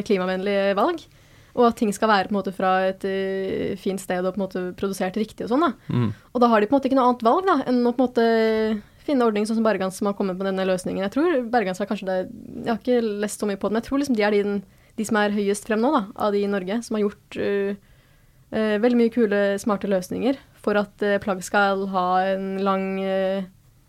klimavennlige 0.07 0.75
valg. 0.79 1.07
Og 1.56 1.70
at 1.70 1.78
ting 1.78 1.92
skal 1.94 2.10
være 2.10 2.28
på 2.28 2.34
en 2.34 2.38
måte 2.38 2.52
fra 2.54 2.72
et 2.90 3.04
uh, 3.08 3.72
fint 3.80 4.00
sted 4.02 4.20
og 4.20 4.34
på 4.34 4.40
en 4.40 4.44
måte 4.44 4.62
produsert 4.78 5.16
riktig 5.16 5.46
og 5.46 5.54
sånn. 5.54 5.64
da. 5.64 5.72
Mm. 5.88 6.10
Og 6.34 6.42
da 6.42 6.50
har 6.52 6.60
de 6.60 6.68
på 6.68 6.74
en 6.74 6.78
måte 6.78 6.90
ikke 6.90 6.98
noe 6.98 7.08
annet 7.10 7.24
valg 7.26 7.48
da, 7.48 7.56
enn 7.70 7.80
å 7.80 7.94
på 7.96 8.02
en 8.02 8.06
måte 8.06 8.26
finne 9.06 9.26
ordninger 9.26 9.48
sånn 9.48 9.60
som 9.60 9.66
Bergans 9.66 10.00
som 10.00 10.10
har 10.10 10.16
kommet 10.18 10.38
med 10.38 10.50
denne 10.50 10.66
løsningen. 10.68 11.04
Jeg 11.06 11.14
tror 11.14 11.36
Bergans 11.52 11.80
har 11.80 11.88
kanskje 11.88 12.08
det 12.08 12.16
Jeg 12.66 12.72
har 12.72 12.80
ikke 12.80 13.20
lest 13.24 13.42
så 13.42 13.48
mye 13.48 13.60
på 13.60 13.68
det, 13.68 13.76
men 13.76 13.82
jeg 13.82 13.88
tror 13.88 14.02
liksom 14.02 14.18
de 14.18 14.24
er 14.26 14.34
de, 14.34 14.56
de 14.98 15.06
som 15.08 15.20
er 15.20 15.36
høyest 15.36 15.68
frem 15.68 15.84
nå, 15.84 15.92
da, 15.94 16.02
av 16.26 16.34
de 16.34 16.42
i 16.42 16.50
Norge, 16.50 16.80
som 16.84 16.98
har 16.98 17.06
gjort 17.06 17.38
uh, 17.40 17.76
uh, 18.56 18.76
veldig 18.82 19.00
mye 19.00 19.14
kule, 19.14 19.42
smarte 19.62 19.90
løsninger 19.90 20.40
for 20.66 20.80
at 20.80 21.04
plagg 21.22 21.44
skal 21.46 21.84
ha 21.92 22.06
en 22.26 22.56
lang, 22.66 22.88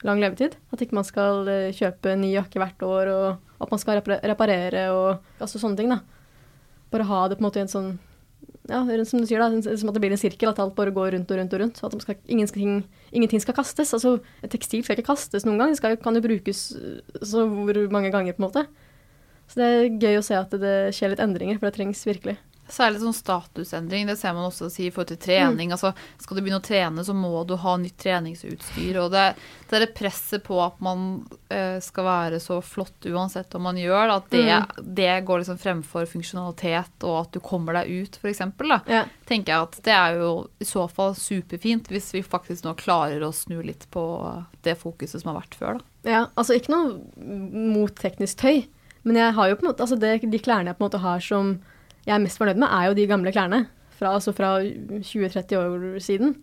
lang 0.05 0.19
levetid. 0.21 0.59
At 0.69 0.83
ikke 0.83 0.93
man 0.93 1.07
skal 1.07 1.49
kjøpe 1.73 2.13
ny 2.13 2.35
jakke 2.35 2.61
hvert 2.61 2.83
år, 2.85 3.09
og 3.09 3.63
at 3.65 3.73
man 3.73 3.81
skal 3.81 4.03
reparere 4.05 4.83
og 4.93 5.41
altså 5.41 5.57
sånne 5.57 5.79
ting, 5.79 5.89
da. 5.89 6.03
Bare 6.93 7.07
ha 7.09 7.23
det 7.27 7.37
på 7.37 7.43
en 7.43 7.49
måte 7.49 7.61
i 7.61 7.65
en 7.65 7.71
sånn 7.71 7.95
ja, 8.67 8.81
som 9.07 9.21
du 9.21 9.27
sier 9.27 9.39
da, 9.39 9.47
som 9.79 9.89
at 9.89 9.95
det 9.95 10.01
blir 10.03 10.13
en 10.13 10.19
sirkel, 10.19 10.51
at 10.51 10.59
alt 10.59 10.75
bare 10.75 10.91
går 10.95 11.13
rundt 11.15 11.31
og 11.31 11.39
rundt 11.39 11.53
og 11.55 11.61
rundt. 11.61 11.79
At 11.83 11.93
de 11.93 12.03
skal, 12.03 12.17
ingenting, 12.27 13.41
skal 13.43 13.55
kastes. 13.55 13.93
Altså, 13.95 14.17
et 14.43 14.51
tekstil 14.51 14.83
skal 14.83 14.97
ikke 14.97 15.13
kastes 15.13 15.47
noen 15.47 15.61
gang, 15.61 15.71
det 15.71 15.79
skal, 15.79 15.95
kan 16.01 16.17
jo 16.17 16.25
brukes 16.25 16.65
øh, 16.75 16.99
så 17.23 17.45
hvor 17.47 17.79
mange 17.93 18.11
ganger, 18.11 18.35
på 18.35 18.43
en 18.43 18.47
måte. 18.49 18.65
Så 19.47 19.61
det 19.61 19.67
er 19.67 20.01
gøy 20.03 20.19
å 20.19 20.25
se 20.25 20.35
at 20.35 20.51
det 20.59 20.75
skjer 20.95 21.13
litt 21.13 21.23
endringer, 21.23 21.59
for 21.59 21.69
det 21.69 21.77
trengs 21.77 22.03
virkelig. 22.07 22.35
Særlig 22.67 22.99
sånn 22.99 23.15
statusendring, 23.15 24.09
det 24.09 24.17
ser 24.19 24.33
man 24.35 24.49
også 24.49 24.67
si 24.71 24.87
i 24.87 24.91
forhold 24.91 25.13
til 25.13 25.21
trening. 25.23 25.71
Altså, 25.71 25.93
skal 26.19 26.37
du 26.37 26.41
begynne 26.43 26.59
å 26.59 26.65
trene, 26.65 27.05
så 27.07 27.15
må 27.15 27.43
du 27.47 27.55
ha 27.61 27.75
nytt 27.79 27.95
treningsutstyr. 28.03 28.99
Og 28.99 29.13
det, 29.13 29.23
det 29.69 29.77
er 29.77 29.85
det 29.85 29.93
presset 29.95 30.43
på 30.43 30.59
at 30.63 30.81
man 30.83 31.05
eh, 31.53 31.77
skal 31.83 32.07
være 32.07 32.41
så 32.43 32.59
flott 32.65 33.07
uansett 33.07 33.55
hva 33.55 33.61
man 33.69 33.79
gjør, 33.79 34.17
at 34.17 34.27
det, 34.33 34.59
det 34.83 35.13
går 35.27 35.43
liksom 35.43 35.61
fremfor 35.61 36.09
funksjonalitet 36.11 37.07
og 37.07 37.21
at 37.21 37.37
du 37.37 37.41
kommer 37.43 37.79
deg 37.79 37.93
ut, 38.03 38.19
f.eks. 38.19 38.43
Ja. 38.91 39.05
tenker 39.29 39.53
jeg 39.53 39.67
at 39.69 39.79
det 39.87 39.95
er 39.95 40.19
jo 40.19 40.31
i 40.59 40.67
så 40.67 40.87
fall 40.91 41.15
superfint 41.17 41.87
hvis 41.91 42.11
vi 42.15 42.23
faktisk 42.25 42.67
nå 42.67 42.75
klarer 42.79 43.23
å 43.23 43.33
snu 43.35 43.61
litt 43.63 43.87
på 43.93 44.03
det 44.67 44.75
fokuset 44.79 45.21
som 45.21 45.31
har 45.31 45.41
vært 45.41 45.57
før. 45.57 45.79
Da. 45.79 45.93
Ja, 46.07 46.21
altså 46.35 46.57
ikke 46.57 46.73
noe 46.73 46.99
mot 47.71 47.95
teknisk 47.99 48.43
tøy, 48.43 48.65
men 49.07 49.19
jeg 49.19 49.35
har 49.37 49.49
jo 49.49 49.57
på 49.57 49.65
en 49.65 49.71
måte, 49.71 49.85
altså 49.85 49.97
det, 49.99 50.17
de 50.27 50.43
klærne 50.43 50.71
jeg 50.71 50.77
på 50.77 50.83
en 50.83 50.89
måte 50.89 51.03
har 51.03 51.23
som 51.23 51.57
jeg 52.07 52.15
er 52.15 52.23
mest 52.23 52.39
fornøyd 52.39 52.59
med, 52.61 52.71
er 52.71 52.89
jo 52.89 52.97
de 52.97 53.07
gamle 53.09 53.33
klærne. 53.35 53.65
Fra, 53.97 54.13
altså 54.15 54.31
fra 54.35 54.57
20-30 54.61 55.57
år 55.59 55.97
siden. 56.03 56.35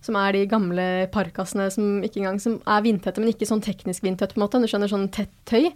Som 0.00 0.16
er 0.16 0.32
de 0.32 0.46
gamle 0.48 0.86
parkassene 1.12 1.66
som 1.74 1.98
ikke 2.06 2.22
engang 2.22 2.38
som 2.40 2.56
er 2.64 2.84
vindtette, 2.86 3.20
men 3.20 3.34
ikke 3.34 3.48
sånn 3.48 3.60
teknisk 3.64 4.06
vindtett, 4.06 4.32
på 4.32 4.40
en 4.40 4.46
måte. 4.46 4.62
Du 4.62 4.70
skjønner, 4.70 4.88
sånn 4.88 5.10
tett 5.12 5.32
tøy. 5.50 5.68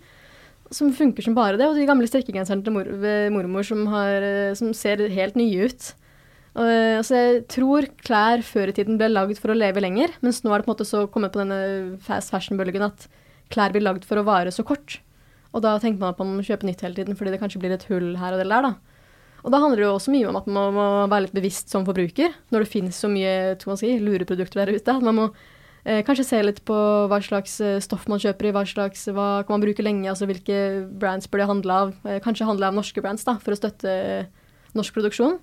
Som 0.73 0.95
funker 0.97 1.27
som 1.27 1.37
bare 1.37 1.59
det. 1.61 1.69
Og 1.69 1.77
de 1.77 1.85
gamle 1.89 2.09
strikkegenserne 2.09 2.65
til 2.65 2.73
mor, 2.73 2.89
mormor 3.35 3.69
som, 3.69 3.85
har, 3.93 4.25
som 4.57 4.73
ser 4.77 5.05
helt 5.13 5.37
nye 5.37 5.69
ut. 5.69 5.91
Og, 6.55 6.71
altså 6.71 7.19
jeg 7.19 7.45
tror 7.51 7.89
klær 8.07 8.45
før 8.47 8.71
i 8.71 8.77
tiden 8.77 8.97
ble 8.99 9.11
lagd 9.11 9.41
for 9.43 9.51
å 9.51 9.59
leve 9.59 9.83
lenger, 9.83 10.13
mens 10.23 10.41
nå 10.45 10.53
er 10.55 10.63
det 10.63 10.69
på 10.69 10.71
en 10.71 10.77
måte 10.77 10.87
så 10.87 11.03
kommet 11.11 11.35
på 11.35 11.43
denne 11.43 11.99
fast 12.05 12.31
fashion-bølgen 12.31 12.87
at 12.87 13.09
klær 13.53 13.75
blir 13.75 13.83
lagd 13.83 14.07
for 14.07 14.23
å 14.23 14.27
vare 14.27 14.55
så 14.55 14.63
kort. 14.67 15.01
Og 15.51 15.63
da 15.67 15.75
tenker 15.83 15.99
man 16.01 16.15
at 16.15 16.21
man 16.23 16.37
må 16.39 16.47
kjøpe 16.47 16.67
nytt 16.67 16.83
hele 16.87 16.97
tiden 16.97 17.19
fordi 17.19 17.35
det 17.35 17.41
kanskje 17.43 17.61
blir 17.63 17.75
et 17.75 17.87
hull 17.91 18.15
her 18.21 18.37
og 18.37 18.43
der, 18.43 18.71
da. 18.71 18.94
Og 19.45 19.53
da 19.53 19.61
handler 19.61 19.83
det 19.83 19.85
jo 19.85 19.95
også 19.95 20.13
mye 20.15 20.29
om 20.31 20.39
at 20.41 20.47
man 20.49 20.73
må 20.73 20.85
være 21.13 21.27
litt 21.27 21.37
bevisst 21.37 21.73
som 21.73 21.85
forbruker, 21.85 22.33
når 22.53 22.65
det 22.65 22.71
finnes 22.73 22.97
så 22.97 23.11
mye 23.13 23.55
si, 23.77 23.91
lureprodukter 24.01 24.63
der 24.63 24.73
ute. 24.73 24.95
At 24.95 25.05
man 25.05 25.19
må 25.19 25.27
eh, 25.85 26.01
kanskje 26.07 26.25
se 26.31 26.41
litt 26.41 26.63
på 26.65 26.77
hva 27.11 27.19
slags 27.25 27.59
eh, 27.61 27.81
stoff 27.85 28.07
man 28.09 28.23
kjøper 28.23 28.49
i, 28.49 28.55
hva 28.57 28.65
slags, 28.69 29.05
hva 29.13 29.29
kan 29.45 29.59
man 29.59 29.67
bruke 29.67 29.85
lenge, 29.85 30.09
altså 30.09 30.29
hvilke 30.31 30.57
brands 30.89 31.29
bør 31.29 31.45
det 31.45 31.51
handle 31.51 31.81
av. 31.83 31.93
Eh, 32.09 32.23
kanskje 32.25 32.49
handle 32.49 32.71
av 32.71 32.79
norske 32.79 33.05
brands, 33.05 33.27
da, 33.29 33.37
for 33.45 33.53
å 33.53 33.61
støtte 33.61 33.99
norsk 34.75 34.97
produksjon. 34.97 35.37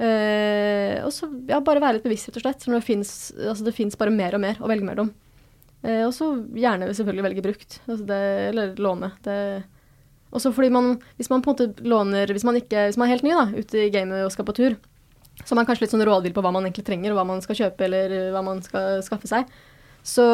Eh, 0.00 1.02
og 1.04 1.10
så 1.12 1.26
ja, 1.50 1.58
bare 1.58 1.82
være 1.82 1.98
litt 1.98 2.06
bevisst, 2.06 2.30
rett 2.30 2.38
og 2.38 2.46
slett. 2.46 2.70
Når 2.70 2.78
det 2.78 2.86
fins 2.86 3.10
altså, 3.34 3.98
bare 4.00 4.14
mer 4.14 4.38
og 4.38 4.44
mer 4.46 4.62
å 4.62 4.70
velge 4.70 4.86
mellom. 4.86 5.10
Eh, 5.82 6.04
og 6.06 6.14
så 6.16 6.32
gjerne 6.56 6.92
selvfølgelig 6.94 7.26
velge 7.26 7.44
brukt, 7.44 7.80
altså 7.86 8.06
det, 8.08 8.22
eller 8.52 8.80
låne. 8.80 9.12
Det 9.24 9.36
Og 10.30 10.42
så 10.42 10.52
fordi 10.54 10.70
man, 10.70 10.94
hvis 11.18 11.30
man 11.32 11.42
på 11.42 11.50
en 11.50 11.56
måte 11.56 11.82
låner 11.82 12.30
Hvis 12.30 12.44
man, 12.46 12.54
ikke, 12.54 12.86
hvis 12.86 12.98
man 13.00 13.08
er 13.08 13.16
helt 13.16 13.24
ny 13.26 13.32
da, 13.34 13.48
ute 13.50 13.86
i 13.86 13.90
gamet 13.90 14.22
og 14.22 14.30
skal 14.30 14.46
på 14.46 14.54
tur, 14.54 14.76
så 15.40 15.54
er 15.54 15.58
man 15.58 15.66
kanskje 15.66 15.86
litt 15.86 15.94
sånn 15.94 16.04
rådvill 16.06 16.34
på 16.36 16.44
hva 16.44 16.52
man 16.54 16.66
egentlig 16.68 16.86
trenger, 16.86 17.12
og 17.12 17.18
hva 17.18 17.26
man 17.32 17.42
skal 17.42 17.58
kjøpe, 17.58 17.86
eller 17.86 18.14
hva 18.34 18.42
man 18.44 18.60
skal 18.62 19.00
skaffe 19.02 19.30
seg. 19.30 19.48
Så 20.06 20.26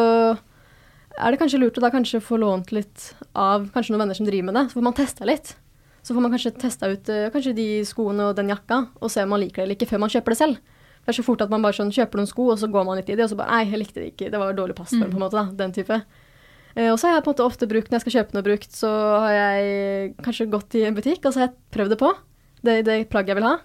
er 1.16 1.32
det 1.32 1.40
kanskje 1.40 1.60
lurt 1.62 1.78
å 1.78 1.84
da 1.84 1.92
kanskje 1.94 2.20
få 2.24 2.38
lånt 2.42 2.72
litt 2.74 3.12
av 3.32 3.70
kanskje 3.74 3.94
noen 3.94 4.04
venner 4.04 4.18
som 4.18 4.26
driver 4.28 4.50
med 4.50 4.58
det. 4.58 4.64
Så 4.68 4.78
får 4.78 4.86
man 4.88 4.98
testa 4.98 5.28
litt. 5.28 5.54
Så 6.06 6.14
får 6.14 6.22
man 6.22 6.34
kanskje 6.34 6.54
testa 6.60 6.90
ut 6.90 7.08
uh, 7.10 7.28
kanskje 7.34 7.54
de 7.56 7.68
skoene 7.88 8.28
og 8.30 8.36
den 8.38 8.50
jakka, 8.52 8.84
og 9.00 9.12
se 9.12 9.24
om 9.24 9.32
man 9.34 9.42
liker 9.42 9.62
det 9.62 9.66
eller 9.66 9.78
ikke 9.78 9.88
før 9.94 10.02
man 10.04 10.12
kjøper 10.12 10.34
det 10.34 10.40
selv. 10.42 10.60
Det 11.06 11.12
er 11.12 11.18
så 11.20 11.24
fort 11.26 11.42
at 11.44 11.52
man 11.54 11.62
bare 11.62 11.78
sånn 11.78 11.94
kjøper 11.94 12.18
noen 12.18 12.28
sko, 12.30 12.48
og 12.50 12.60
så 12.60 12.68
går 12.70 12.86
man 12.86 12.98
litt 12.98 13.10
i 13.10 13.16
det, 13.16 13.24
og 13.24 13.30
så 13.30 13.38
bare 13.38 13.54
Nei, 13.54 13.66
jeg 13.70 13.80
likte 13.80 14.02
det 14.02 14.12
ikke. 14.12 14.30
Det 14.32 14.40
var 14.42 14.56
dårlig 14.58 14.74
passform, 14.78 15.06
på 15.12 15.18
en 15.20 15.22
måte. 15.22 15.38
da, 15.38 15.54
Den 15.54 15.74
type. 15.74 16.00
Uh, 16.76 16.90
og 16.92 16.98
så 17.00 17.08
har 17.08 17.18
jeg 17.18 17.24
på 17.24 17.32
en 17.32 17.36
måte 17.36 17.46
ofte 17.46 17.68
brukt, 17.70 17.88
når 17.90 17.98
jeg 17.98 18.04
skal 18.06 18.16
kjøpe 18.18 18.36
noe 18.36 18.46
brukt, 18.46 18.72
så 18.76 18.90
har 19.24 19.32
jeg 19.36 20.10
kanskje 20.26 20.50
gått 20.52 20.76
i 20.76 20.84
en 20.88 20.96
butikk, 20.96 21.24
og 21.24 21.32
så 21.32 21.42
har 21.42 21.48
jeg 21.48 21.56
prøvd 21.76 21.96
det 21.96 22.00
på. 22.02 22.12
Det, 22.66 22.76
det 22.88 22.98
plagget 23.12 23.34
jeg 23.34 23.40
vil 23.40 23.48
ha. 23.48 23.56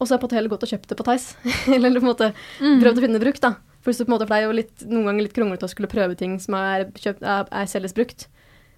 Og 0.00 0.08
så 0.08 0.14
har 0.14 0.16
jeg 0.16 0.22
på 0.22 0.24
en 0.24 0.30
måte 0.30 0.38
heller 0.38 0.54
gått 0.54 0.64
og 0.64 0.72
kjøpt 0.72 0.92
det 0.92 0.96
på 0.96 1.06
Theis. 1.08 1.26
eller 1.76 2.00
på 2.00 2.06
en 2.06 2.12
måte 2.12 2.30
prøvd 2.60 3.00
å 3.00 3.04
finne 3.04 3.18
det 3.18 3.24
brukt, 3.26 3.44
da. 3.44 3.54
For, 3.84 3.92
på 3.92 4.08
en 4.08 4.12
måte, 4.12 4.26
for 4.28 4.36
det 4.36 4.40
er 4.40 4.48
jo 4.48 4.56
litt, 4.56 4.84
noen 4.88 5.08
ganger 5.08 5.26
litt 5.26 5.36
kronglete 5.36 5.68
å 5.68 5.72
skulle 5.72 5.90
prøve 5.92 6.16
ting 6.20 6.36
som 6.40 6.56
er, 6.56 6.88
kjøpt, 6.96 7.24
er, 7.24 7.48
er 7.60 7.68
selges 7.68 7.96
brukt. 7.96 8.26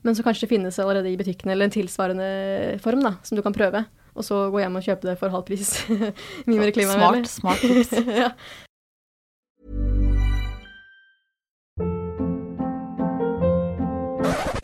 Men 0.03 0.19
så 0.19 0.25
kanskje 0.27 0.47
det 0.47 0.55
finnes 0.57 0.79
allerede 0.83 1.11
i 1.11 1.19
butikken 1.19 1.51
eller 1.53 1.69
en 1.69 1.75
tilsvarende 1.75 2.29
form 2.83 3.05
da, 3.07 3.15
som 3.23 3.39
du 3.39 3.43
kan 3.47 3.55
prøve. 3.55 3.85
Og 4.19 4.27
så 4.27 4.43
gå 4.53 4.61
hjem 4.61 4.77
og 4.79 4.85
kjøpe 4.85 5.09
det 5.09 5.17
for 5.21 5.33
halv 5.33 5.47
pris. 5.49 5.73
Mye 6.49 6.59
mer 6.59 6.75
klimavennlig. 6.75 7.31
Smart, 7.31 7.63
smart 7.63 7.87
tips. 7.87 8.11
ja. 8.25 8.33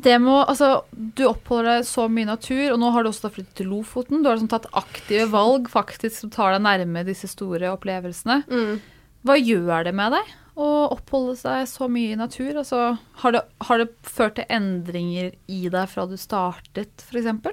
Det 0.00 0.16
må, 0.22 0.36
altså, 0.48 0.84
du 0.90 1.24
oppholder 1.28 1.80
deg 1.80 1.88
så 1.88 2.06
mye 2.08 2.24
i 2.24 2.30
natur, 2.30 2.62
og 2.72 2.78
nå 2.80 2.90
har 2.94 3.04
du 3.04 3.10
også 3.10 3.30
flyttet 3.32 3.58
til 3.60 3.70
Lofoten. 3.72 4.22
Du 4.22 4.30
har 4.30 4.38
liksom 4.38 4.52
tatt 4.52 4.68
aktive 4.78 5.26
valg 5.32 5.68
faktisk 5.72 6.14
som 6.22 6.32
tar 6.32 6.54
deg 6.54 6.64
nærme 6.64 7.04
disse 7.08 7.28
store 7.30 7.72
opplevelsene. 7.74 8.40
Mm. 8.48 8.78
Hva 9.26 9.36
gjør 9.36 9.88
det 9.88 9.94
med 9.96 10.16
deg 10.16 10.34
å 10.60 10.68
oppholde 10.94 11.36
seg 11.40 11.66
så 11.68 11.88
mye 11.92 12.14
i 12.14 12.20
natur? 12.20 12.54
Altså, 12.62 12.94
har, 13.22 13.36
det, 13.36 13.44
har 13.68 13.82
det 13.82 13.90
ført 14.06 14.38
til 14.38 14.48
endringer 14.52 15.34
i 15.52 15.62
deg 15.72 15.90
fra 15.92 16.06
du 16.08 16.16
startet, 16.20 17.04
f.eks.? 17.04 17.50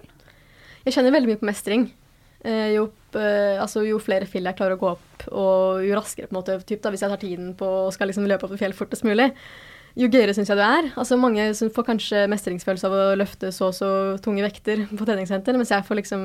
Jeg 0.88 0.96
kjenner 0.96 1.16
veldig 1.18 1.34
mye 1.34 1.42
på 1.42 1.50
mestring. 1.50 1.90
Eh, 2.48 2.74
jo, 2.78 2.86
eh, 3.18 3.58
altså, 3.60 3.84
jo 3.88 3.98
flere 4.00 4.30
fjell 4.30 4.48
jeg 4.48 4.60
klarer 4.60 4.78
å 4.78 4.82
gå 4.82 4.92
opp, 4.94 5.26
og 5.34 5.82
jo 5.84 5.98
raskere, 5.98 6.30
på 6.30 6.36
en 6.36 6.40
måte, 6.40 6.60
typ, 6.70 6.80
da, 6.84 6.94
hvis 6.94 7.04
jeg 7.04 7.12
tar 7.12 7.24
tiden 7.24 7.50
på 7.60 7.68
og 7.88 7.92
skal 7.96 8.08
liksom 8.12 8.28
løpe 8.30 8.48
opp 8.48 8.54
et 8.56 8.62
fjell 8.62 8.76
fortest 8.78 9.08
mulig, 9.08 9.32
jo 9.98 10.10
gøyere 10.14 10.34
syns 10.36 10.52
jeg 10.52 10.60
det 10.60 10.66
er. 10.66 10.90
Altså, 11.00 11.18
mange 11.20 11.48
får 11.74 11.86
kanskje 11.88 12.28
mestringsfølelse 12.30 12.90
av 12.90 12.94
å 12.94 13.16
løfte 13.18 13.50
så 13.56 13.72
og 13.72 13.76
så 13.76 13.90
tunge 14.24 14.46
vekter 14.46 14.86
på 14.92 15.08
treningssenter, 15.08 15.58
mens 15.58 15.74
jeg 15.74 15.86
får 15.88 16.00
liksom 16.02 16.22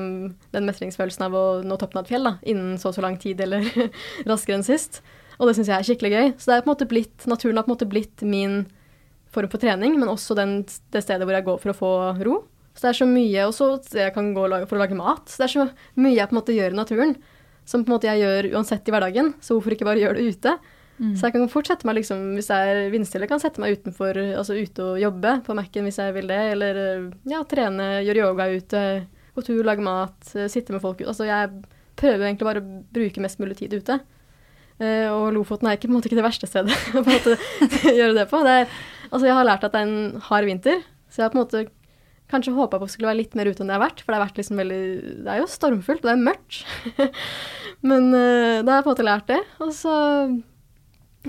den 0.53 0.69
mestringsfølelsen 0.69 1.25
av 1.25 1.37
å 1.37 1.43
nå 1.65 1.77
toppen 1.81 2.01
av 2.01 2.05
et 2.05 2.13
fjell 2.13 2.29
da, 2.29 2.35
innen 2.45 2.77
så 2.81 2.91
og 2.91 2.97
så 2.97 3.05
lang 3.05 3.17
tid 3.21 3.41
eller 3.41 3.65
raskere 4.29 4.59
enn 4.59 4.67
sist. 4.67 5.01
Og 5.39 5.49
det 5.49 5.57
syns 5.57 5.71
jeg 5.71 5.79
er 5.79 5.87
skikkelig 5.87 6.13
gøy. 6.13 6.31
Så 6.37 6.51
det 6.51 6.55
er 6.57 6.65
på 6.65 6.69
en 6.69 6.75
måte 6.75 6.89
blitt, 6.89 7.27
naturen 7.29 7.57
har 7.57 7.65
på 7.65 7.71
en 7.71 7.75
måte 7.75 7.89
blitt 7.89 8.25
min 8.27 8.59
form 9.33 9.49
for 9.49 9.61
trening, 9.61 9.97
men 9.97 10.11
også 10.11 10.37
den, 10.37 10.59
det 10.93 11.01
stedet 11.01 11.25
hvor 11.25 11.37
jeg 11.37 11.47
går 11.47 11.61
for 11.63 11.73
å 11.73 11.77
få 11.77 11.93
ro. 12.27 12.39
Så 12.73 12.85
det 12.85 12.91
er 12.91 12.99
så 13.01 13.09
mye, 13.09 13.47
og 13.47 13.53
så 13.57 13.71
jeg 13.97 14.13
kan 14.13 14.31
gå 14.37 14.45
for 14.67 14.77
å 14.77 14.83
lage 14.83 14.97
mat. 14.97 15.25
Så 15.29 15.41
det 15.41 15.49
er 15.49 15.55
så 15.55 15.65
mye 15.97 16.13
jeg 16.13 16.29
på 16.29 16.35
en 16.35 16.41
måte 16.41 16.55
gjør 16.55 16.73
i 16.73 16.79
naturen, 16.79 17.17
som 17.69 17.81
på 17.81 17.89
en 17.89 17.95
måte 17.97 18.09
jeg 18.09 18.21
gjør 18.21 18.51
uansett 18.53 18.89
i 18.89 18.93
hverdagen. 18.93 19.33
Så 19.41 19.57
hvorfor 19.57 19.75
ikke 19.75 19.89
bare 19.89 20.01
gjøre 20.01 20.21
det 20.21 20.37
ute? 20.37 20.55
Så 21.01 21.25
jeg 21.27 21.33
kan 21.35 21.49
fort 21.49 21.67
sette 21.67 21.87
meg 21.89 21.97
liksom, 21.97 22.21
hvis 22.37 22.51
jeg 22.53 22.69
er 22.69 22.91
vindstille, 22.93 23.27
kan 23.27 23.41
sette 23.41 23.61
meg 23.61 23.79
utenfor, 23.79 24.17
altså 24.37 24.55
ute 24.55 24.85
og 24.85 25.01
jobbe 25.01 25.31
på 25.45 25.55
Mac-en 25.57 25.87
hvis 25.87 25.97
jeg 25.99 26.13
vil 26.15 26.29
det, 26.29 26.41
eller 26.53 26.79
ja, 27.29 27.41
trene, 27.49 27.87
gjøre 28.05 28.27
yoga 28.27 28.47
ute, 28.53 28.83
gå 29.33 29.45
tur, 29.45 29.63
lage 29.65 29.83
mat, 29.83 30.17
eh, 30.35 30.49
sitte 30.51 30.75
med 30.75 30.83
folk. 30.83 31.01
ute. 31.01 31.09
Altså 31.09 31.27
jeg 31.27 31.49
prøver 31.99 32.27
egentlig 32.27 32.47
bare 32.47 32.61
å 32.61 32.81
bruke 32.93 33.23
mest 33.23 33.41
mulig 33.41 33.57
tid 33.59 33.73
ute. 33.73 33.99
Uh, 34.81 35.09
og 35.13 35.27
Lofoten 35.35 35.69
er 35.69 35.77
ikke, 35.77 35.85
på 35.85 35.93
en 35.93 35.99
måte 35.99 36.09
ikke 36.09 36.17
det 36.17 36.25
verste 36.25 36.49
stedet 36.49 36.73
å 36.97 37.03
gjøre 37.99 38.15
det 38.17 38.27
på. 38.29 38.41
Det 38.45 38.57
er, 38.63 38.79
altså 39.11 39.27
jeg 39.29 39.37
har 39.37 39.47
lært 39.47 39.65
at 39.67 39.75
det 39.75 39.83
er 39.83 39.89
en 39.89 40.21
hard 40.29 40.49
vinter, 40.49 40.81
så 41.09 41.21
jeg 41.21 41.27
har 41.27 41.33
på 41.33 41.39
en 41.39 41.43
måte 41.43 41.65
kanskje 42.33 42.55
håpa 42.55 42.79
på 42.79 42.87
at 42.87 42.89
jeg 42.89 42.95
skulle 42.95 43.11
være 43.11 43.19
litt 43.19 43.35
mer 43.37 43.51
ute 43.51 43.61
enn 43.61 43.69
det 43.69 43.75
har 43.77 43.83
vært. 43.83 44.01
For 44.01 44.09
det 44.09 44.17
har 44.17 44.25
vært 44.25 44.39
liksom 44.41 44.61
veldig 44.61 44.79
Det 45.25 45.33
er 45.33 45.41
jo 45.41 45.51
stormfullt, 45.51 46.01
og 46.01 46.09
det 46.09 46.15
er 46.15 46.25
mørkt. 46.25 46.63
Men 47.89 48.09
uh, 48.13 48.63
da 48.63 48.73
har 48.73 48.79
jeg 48.79 48.85
på 48.85 48.89
en 48.89 48.95
måte 48.95 49.07
lært 49.09 49.29
det. 49.29 49.39
Og 49.61 49.73
så 49.77 49.93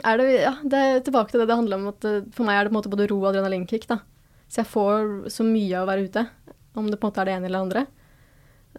er 0.03 0.19
det 0.19 0.29
Ja, 0.43 0.55
det 0.63 0.81
er 0.81 1.05
tilbake 1.07 1.31
til 1.31 1.43
det 1.43 1.49
det 1.51 1.59
handler 1.59 1.79
om 1.79 1.91
at 1.93 2.07
eh, 2.09 2.25
for 2.35 2.47
meg 2.49 2.59
er 2.59 2.67
det 2.67 2.73
på 2.73 2.75
en 2.75 2.81
måte 2.81 2.93
både 2.93 3.09
ro 3.11 3.21
og 3.21 3.31
adrenalinkick, 3.31 3.87
da. 3.91 4.01
Så 4.51 4.63
jeg 4.63 4.71
får 4.71 5.31
så 5.33 5.47
mye 5.47 5.79
av 5.79 5.87
å 5.87 5.91
være 5.93 6.09
ute, 6.09 6.27
om 6.75 6.91
det 6.91 6.99
på 6.99 7.07
en 7.07 7.13
måte 7.13 7.23
er 7.23 7.31
det 7.31 7.37
ene 7.39 7.49
eller 7.49 7.59
det 7.59 7.67
andre. 7.69 7.87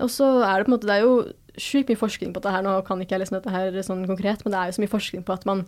Og 0.04 0.12
så 0.12 0.28
er 0.44 0.60
det 0.60 0.68
på 0.68 0.72
en 0.72 0.76
måte 0.76 0.90
Det 0.90 0.96
er 0.98 1.06
jo 1.06 1.16
sjukt 1.56 1.92
mye 1.92 2.00
forskning 2.00 2.34
på 2.36 2.42
dette 2.42 2.52
her, 2.52 2.64
nå 2.66 2.78
kan 2.88 3.00
ikke 3.00 3.16
jeg 3.16 3.24
liksom 3.24 3.38
dette 3.40 3.54
her 3.54 3.76
sånn 3.88 4.08
konkret, 4.10 4.44
men 4.44 4.52
det 4.52 4.60
er 4.60 4.72
jo 4.72 4.78
så 4.78 4.84
mye 4.84 4.92
forskning 4.92 5.24
på 5.28 5.36
at 5.38 5.46
man 5.48 5.64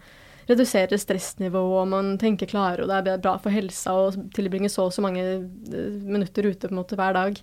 reduserer 0.48 1.00
stressnivået, 1.00 1.82
og 1.82 1.92
man 1.92 2.16
tenker 2.20 2.50
klarere, 2.50 2.84
og 2.84 2.92
det 2.92 3.14
er 3.14 3.24
bra 3.24 3.36
for 3.40 3.52
helsa 3.52 3.96
å 3.96 4.10
tilbringe 4.36 4.72
så 4.72 4.88
og 4.88 4.96
så 4.96 5.04
mange 5.04 5.24
eh, 5.24 5.94
minutter 6.04 6.48
ute 6.48 6.68
på 6.68 6.76
en 6.76 6.82
måte 6.82 7.00
hver 7.00 7.16
dag. 7.16 7.40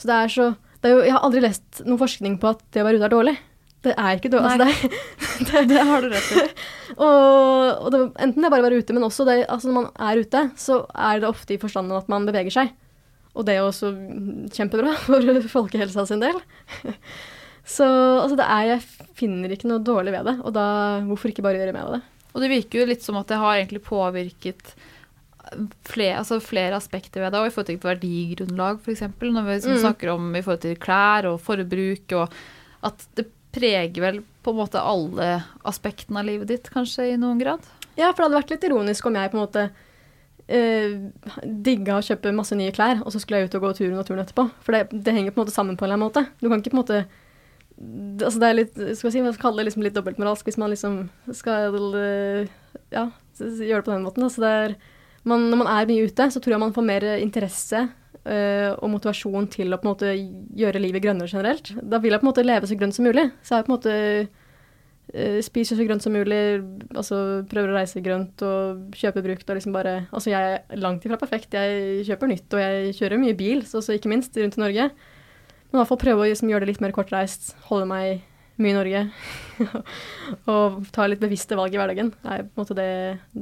Så 0.00 0.08
det 0.08 0.16
er 0.16 0.34
så 0.36 0.50
det 0.80 0.88
er 0.88 0.94
jo, 0.94 1.00
Jeg 1.04 1.12
har 1.12 1.24
aldri 1.26 1.40
lest 1.44 1.82
noen 1.84 2.00
forskning 2.00 2.38
på 2.40 2.54
at 2.54 2.62
det 2.72 2.80
å 2.80 2.86
være 2.86 3.00
ute 3.00 3.08
er 3.10 3.12
dårlig. 3.12 3.34
Det 3.82 3.94
er 3.96 4.18
ikke 4.18 4.28
dårlig. 4.32 4.60
Altså, 4.60 4.66
det, 5.40 5.48
det, 5.48 5.60
det 5.72 5.84
har 5.88 6.02
du 6.04 6.08
rett 6.12 6.30
i. 6.36 6.42
og, 7.06 7.86
og 7.86 7.88
det, 7.94 8.00
enten 8.20 8.42
det 8.42 8.48
er 8.50 8.52
bare 8.52 8.60
å 8.64 8.68
være 8.68 8.80
ute, 8.82 8.96
men 8.96 9.06
også 9.06 9.24
det, 9.28 9.38
altså 9.48 9.70
når 9.70 9.78
man 9.78 9.90
er 10.10 10.20
ute, 10.20 10.42
så 10.60 10.82
er 10.92 11.22
det 11.22 11.30
ofte 11.30 11.56
i 11.56 11.60
forstanden 11.62 11.96
at 11.96 12.10
man 12.12 12.28
beveger 12.28 12.52
seg. 12.58 12.74
Og 13.32 13.46
det 13.46 13.54
er 13.56 13.64
også 13.64 13.92
kjempebra 14.52 14.92
for 15.06 15.48
folkehelsa 15.54 16.04
sin 16.10 16.20
del. 16.20 16.36
Så 17.70 17.86
altså 17.86 18.36
det 18.40 18.46
er, 18.50 18.68
jeg 18.74 19.08
finner 19.20 19.52
ikke 19.54 19.68
noe 19.70 19.80
dårlig 19.86 20.12
ved 20.16 20.26
det, 20.28 20.36
og 20.44 20.52
da 20.56 20.64
hvorfor 21.06 21.30
ikke 21.32 21.44
bare 21.46 21.60
gjøre 21.60 21.74
mer 21.76 21.86
av 21.88 21.96
det? 21.98 22.02
Og 22.34 22.42
det 22.44 22.48
virker 22.52 22.82
jo 22.82 22.88
litt 22.90 23.02
som 23.04 23.16
at 23.20 23.30
det 23.30 23.38
har 23.40 23.56
egentlig 23.58 23.82
påvirket 23.86 24.74
flere, 25.88 26.20
altså 26.20 26.36
flere 26.42 26.76
aspekter 26.78 27.24
ved 27.24 27.32
det, 27.34 27.40
og 27.40 27.48
i 27.48 27.52
forhold 27.54 27.70
til 27.72 27.80
verdigrunnlag, 27.82 28.78
f.eks. 28.84 29.02
Når 29.18 29.46
vi 29.48 29.56
Mm. 29.72 29.80
snakker 29.82 30.12
om 30.12 30.28
i 30.36 30.42
forhold 30.44 30.60
til 30.62 30.76
klær 30.78 31.26
og 31.32 31.40
forbruk, 31.42 32.12
og 32.20 32.36
at 32.86 33.06
det 33.18 33.26
preger 33.54 34.02
vel 34.02 34.20
på 34.44 34.52
en 34.52 34.60
måte 34.60 34.80
alle 34.80 35.28
aspektene 35.68 36.22
av 36.22 36.28
livet 36.28 36.50
ditt, 36.50 36.70
kanskje, 36.72 37.12
i 37.12 37.20
noen 37.20 37.40
grad? 37.40 37.64
Ja, 37.98 38.10
for 38.12 38.22
det 38.22 38.28
hadde 38.28 38.40
vært 38.40 38.52
litt 38.54 38.66
ironisk 38.70 39.08
om 39.08 39.16
jeg 39.18 39.32
på 39.32 39.38
en 39.38 39.44
måte 39.44 39.64
eh, 40.50 40.94
digga 41.44 41.98
å 41.98 42.04
kjøpe 42.04 42.34
masse 42.36 42.56
nye 42.58 42.74
klær, 42.74 43.02
og 43.04 43.12
så 43.12 43.22
skulle 43.22 43.42
jeg 43.42 43.50
ut 43.50 43.58
og 43.58 43.66
gå 43.66 43.72
tur 43.78 43.88
i 43.88 43.96
naturen 43.96 44.22
etterpå. 44.24 44.46
For 44.66 44.76
det, 44.76 44.86
det 44.92 45.16
henger 45.16 45.34
på 45.34 45.40
en 45.40 45.46
måte 45.46 45.56
sammen 45.56 45.76
på 45.78 45.86
en 45.86 45.90
eller 45.90 45.98
annen 45.98 46.08
måte. 46.08 46.26
Du 46.40 46.48
kan 46.48 46.62
ikke 46.62 46.74
på 46.74 46.80
en 46.80 46.84
måte 46.84 47.02
Altså 47.80 48.36
det 48.42 48.48
er 48.50 48.56
litt 48.58 48.74
skal 48.76 49.06
jeg 49.06 49.12
si, 49.14 49.20
man 49.24 49.32
skal 49.32 49.44
kalle 49.46 49.62
det 49.62 49.70
liksom 49.70 49.84
litt 49.86 49.94
dobbeltmoralsk 49.96 50.44
hvis 50.44 50.58
man 50.60 50.68
liksom 50.68 50.96
skal 51.32 51.78
eh, 51.96 52.50
ja, 52.92 53.06
gjøre 53.38 53.78
det 53.78 53.86
på 53.86 53.94
den 53.94 54.04
måten. 54.04 54.26
Altså 54.26 54.42
det 54.42 54.50
er, 54.58 54.74
man, 55.24 55.46
når 55.48 55.60
man 55.62 55.70
er 55.72 55.88
mye 55.88 56.10
ute, 56.10 56.26
så 56.28 56.42
tror 56.44 56.58
jeg 56.58 56.60
man 56.60 56.74
får 56.76 56.84
mer 56.84 57.06
interesse 57.14 57.80
og 58.24 58.90
motivasjon 58.92 59.48
til 59.52 59.72
å 59.72 59.78
på 59.80 59.86
en 59.86 59.92
måte 59.94 60.12
gjøre 60.60 60.82
livet 60.82 61.04
grønnere 61.04 61.30
generelt. 61.30 61.72
Da 61.80 62.00
vil 62.02 62.12
jeg 62.12 62.20
på 62.20 62.26
en 62.26 62.30
måte 62.30 62.44
leve 62.44 62.68
så 62.68 62.76
grønt 62.78 62.96
som 62.96 63.06
mulig. 63.08 63.26
Så 63.42 63.56
jeg 63.56 63.66
på 63.66 63.72
en 63.72 63.76
måte 63.76 63.94
eh, 65.14 65.38
spiser 65.44 65.78
så 65.78 65.86
grønt 65.88 66.04
som 66.04 66.14
mulig, 66.14 66.40
altså 66.92 67.20
prøver 67.50 67.72
å 67.72 67.78
reise 67.78 68.02
grønt 68.04 68.44
og 68.46 68.96
kjøpe 68.98 69.24
brukt 69.24 69.48
og 69.48 69.58
liksom 69.58 69.76
bare 69.76 69.94
Altså 70.10 70.34
jeg 70.34 70.58
er 70.58 70.82
langt 70.82 71.06
ifra 71.06 71.20
perfekt. 71.20 71.56
Jeg 71.56 72.04
kjøper 72.08 72.32
nytt, 72.32 72.48
og 72.52 72.64
jeg 72.64 72.96
kjører 73.00 73.22
mye 73.22 73.38
bil, 73.38 73.64
så 73.68 73.82
så 73.84 73.96
ikke 73.96 74.12
minst 74.12 74.36
rundt 74.36 74.58
i 74.58 74.64
Norge. 74.64 74.90
Men 75.70 75.78
i 75.78 75.80
hvert 75.80 75.92
fall 75.92 76.02
prøve 76.02 76.24
å 76.24 76.28
liksom 76.28 76.50
gjøre 76.50 76.66
det 76.66 76.72
litt 76.74 76.82
mer 76.82 76.94
kortreist, 76.96 77.54
holde 77.70 77.86
meg 77.88 78.26
mye 78.60 78.74
i 78.74 78.76
Norge. 78.76 79.06
og 80.50 80.82
ta 80.92 81.06
litt 81.08 81.22
bevisste 81.22 81.58
valg 81.58 81.74
i 81.74 81.80
hverdagen. 81.80 82.12
Det 82.20 82.36
er 82.36 82.44
på 82.44 82.58
en 82.58 82.64
måte 82.64 82.78
det 82.78 82.92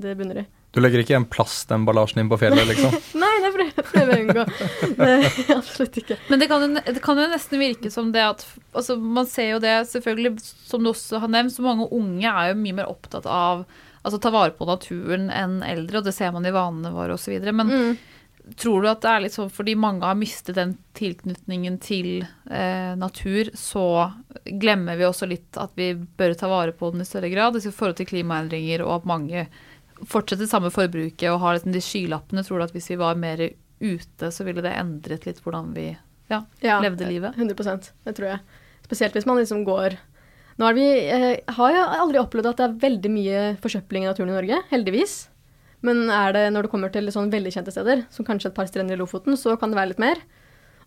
det 0.06 0.14
bunner 0.18 0.44
i. 0.44 0.46
Du 0.74 0.80
legger 0.84 1.00
ikke 1.00 1.14
igjen 1.14 1.24
plastemballasjen 1.32 2.20
inn 2.22 2.28
på 2.30 2.36
fjellet, 2.40 2.66
liksom? 2.68 2.92
Nei, 3.22 3.30
det 3.44 3.52
prøver 3.54 4.12
jeg 4.12 4.18
å 4.18 4.18
unngå. 4.26 4.44
Det, 4.98 5.14
absolutt 5.56 5.96
ikke. 6.02 6.18
Men 6.28 6.42
det 6.42 6.48
kan, 6.50 6.64
jo, 6.66 6.82
det 6.92 7.02
kan 7.04 7.20
jo 7.22 7.28
nesten 7.32 7.62
virke 7.62 7.90
som 7.94 8.10
det 8.12 8.24
at 8.26 8.44
altså 8.76 8.98
Man 9.00 9.26
ser 9.30 9.54
jo 9.54 9.62
det 9.64 9.74
selvfølgelig, 9.90 10.34
som 10.68 10.84
du 10.84 10.90
også 10.92 11.22
har 11.24 11.32
nevnt, 11.32 11.54
så 11.56 11.64
mange 11.64 11.88
unge 11.96 12.28
er 12.28 12.52
jo 12.52 12.58
mye 12.60 12.76
mer 12.82 12.90
opptatt 12.92 13.26
av 13.26 13.64
altså 14.06 14.20
ta 14.22 14.30
vare 14.32 14.54
på 14.56 14.64
naturen 14.68 15.26
enn 15.34 15.58
eldre, 15.66 15.98
og 15.98 16.06
det 16.06 16.14
ser 16.16 16.30
man 16.32 16.46
i 16.46 16.52
vanene 16.54 16.92
våre 16.94 17.16
osv. 17.16 17.34
Men 17.50 17.68
Mm. 17.68 17.96
tror 18.56 18.80
du 18.84 18.88
at 18.88 19.02
det 19.02 19.10
er 19.10 19.20
litt 19.24 19.34
sånn 19.34 19.50
fordi 19.52 19.74
mange 19.76 20.06
har 20.06 20.16
mistet 20.16 20.56
den 20.56 20.76
tilknytningen 20.96 21.74
til 21.84 22.22
eh, 22.48 22.94
natur, 22.96 23.50
så 23.58 23.82
glemmer 24.46 24.96
vi 24.96 25.04
også 25.08 25.28
litt 25.28 25.58
at 25.60 25.74
vi 25.76 25.90
bør 25.96 26.36
ta 26.38 26.48
vare 26.48 26.72
på 26.72 26.92
den 26.94 27.02
i 27.04 27.08
større 27.08 27.28
grad 27.32 27.58
i 27.58 27.64
forhold 27.68 27.98
til 27.98 28.08
klimaendringer, 28.08 28.84
og 28.86 29.00
at 29.00 29.10
mange 29.10 29.42
fortsetter 30.06 30.48
samme 30.50 30.70
forbruket 30.74 31.26
og 31.32 31.40
har 31.42 31.56
liksom 31.56 31.74
de 31.74 31.82
skylappene. 31.82 32.44
Tror 32.46 32.60
du 32.60 32.66
at 32.68 32.74
hvis 32.76 32.90
vi 32.92 32.98
var 33.00 33.18
mer 33.18 33.42
ute, 33.80 34.30
så 34.34 34.46
ville 34.46 34.62
det 34.64 34.74
endret 34.74 35.26
litt 35.28 35.40
hvordan 35.44 35.72
vi 35.76 35.90
ja, 36.28 36.42
Ja, 36.60 36.78
levde 36.84 37.08
livet? 37.08 37.38
100% 37.38 37.90
det 38.04 38.14
tror 38.18 38.32
jeg. 38.34 38.60
Spesielt 38.84 39.16
hvis 39.16 39.26
man 39.28 39.40
liksom 39.40 39.64
går 39.66 39.98
Nå 40.58 40.66
har 40.66 40.74
vi 40.74 40.84
eh, 40.84 41.54
har 41.54 41.74
jo 41.74 41.82
aldri 42.02 42.18
opplevd 42.18 42.48
at 42.50 42.58
det 42.58 42.64
er 42.66 42.78
veldig 42.82 43.10
mye 43.14 43.42
forsøpling 43.62 44.02
i 44.02 44.08
naturen 44.08 44.32
i 44.32 44.34
Norge, 44.34 44.56
heldigvis. 44.72 45.28
Men 45.86 46.08
er 46.10 46.32
det 46.34 46.42
når 46.50 46.66
det 46.66 46.72
kommer 46.72 46.90
til 46.90 47.06
sånn 47.14 47.30
veldig 47.30 47.52
kjente 47.54 47.70
steder, 47.70 48.02
som 48.10 48.26
kanskje 48.26 48.50
et 48.50 48.56
par 48.56 48.66
strender 48.66 48.96
i 48.96 48.98
Lofoten, 48.98 49.38
så 49.38 49.54
kan 49.54 49.70
det 49.70 49.78
være 49.78 49.92
litt 49.92 50.02
mer. 50.02 50.18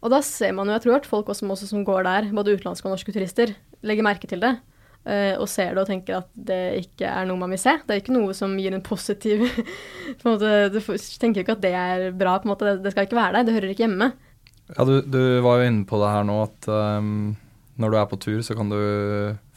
Og 0.03 0.11
da 0.11 0.19
ser 0.25 0.51
man 0.57 0.67
jo, 0.67 0.75
jeg 0.75 0.83
tror 0.83 0.97
at 0.97 1.07
folk 1.07 1.31
også, 1.31 1.47
også 1.55 1.69
som 1.69 1.85
går 1.87 2.03
der, 2.03 2.27
både 2.35 2.57
utenlandske 2.57 2.89
og 2.89 2.97
norske 2.97 3.15
turister, 3.15 3.55
legger 3.85 4.03
merke 4.03 4.27
til 4.27 4.43
det. 4.43 4.57
Eh, 5.05 5.35
og 5.37 5.47
ser 5.49 5.75
det 5.75 5.83
og 5.83 5.89
tenker 5.89 6.19
at 6.21 6.29
det 6.33 6.61
ikke 6.83 7.09
er 7.09 7.29
noe 7.29 7.41
man 7.41 7.53
vil 7.53 7.61
se. 7.61 7.77
Det 7.85 7.95
er 7.95 8.01
ikke 8.03 8.15
noe 8.15 8.35
som 8.37 8.57
gir 8.59 8.75
en 8.75 8.83
positiv 8.85 9.45
på 10.21 10.25
en 10.25 10.33
måte, 10.33 10.51
Du 10.73 10.79
tenker 11.21 11.43
ikke 11.43 11.57
at 11.57 11.63
det 11.63 11.73
er 11.77 12.09
bra. 12.11 12.37
på 12.39 12.49
en 12.49 12.53
måte, 12.53 12.67
Det, 12.69 12.83
det 12.85 12.95
skal 12.95 13.09
ikke 13.09 13.19
være 13.19 13.39
der. 13.39 13.47
Det 13.47 13.57
hører 13.59 13.73
ikke 13.73 13.87
hjemme. 13.87 14.11
Ja, 14.71 14.87
du, 14.87 14.97
du 15.03 15.21
var 15.43 15.59
jo 15.59 15.67
inne 15.67 15.87
på 15.87 15.99
det 15.99 16.11
her 16.13 16.25
nå 16.27 16.37
at 16.45 16.69
um, 16.71 17.33
når 17.81 17.91
du 17.91 17.97
er 17.99 18.07
på 18.07 18.19
tur, 18.21 18.39
så 18.45 18.55
kan 18.55 18.71
du 18.71 18.79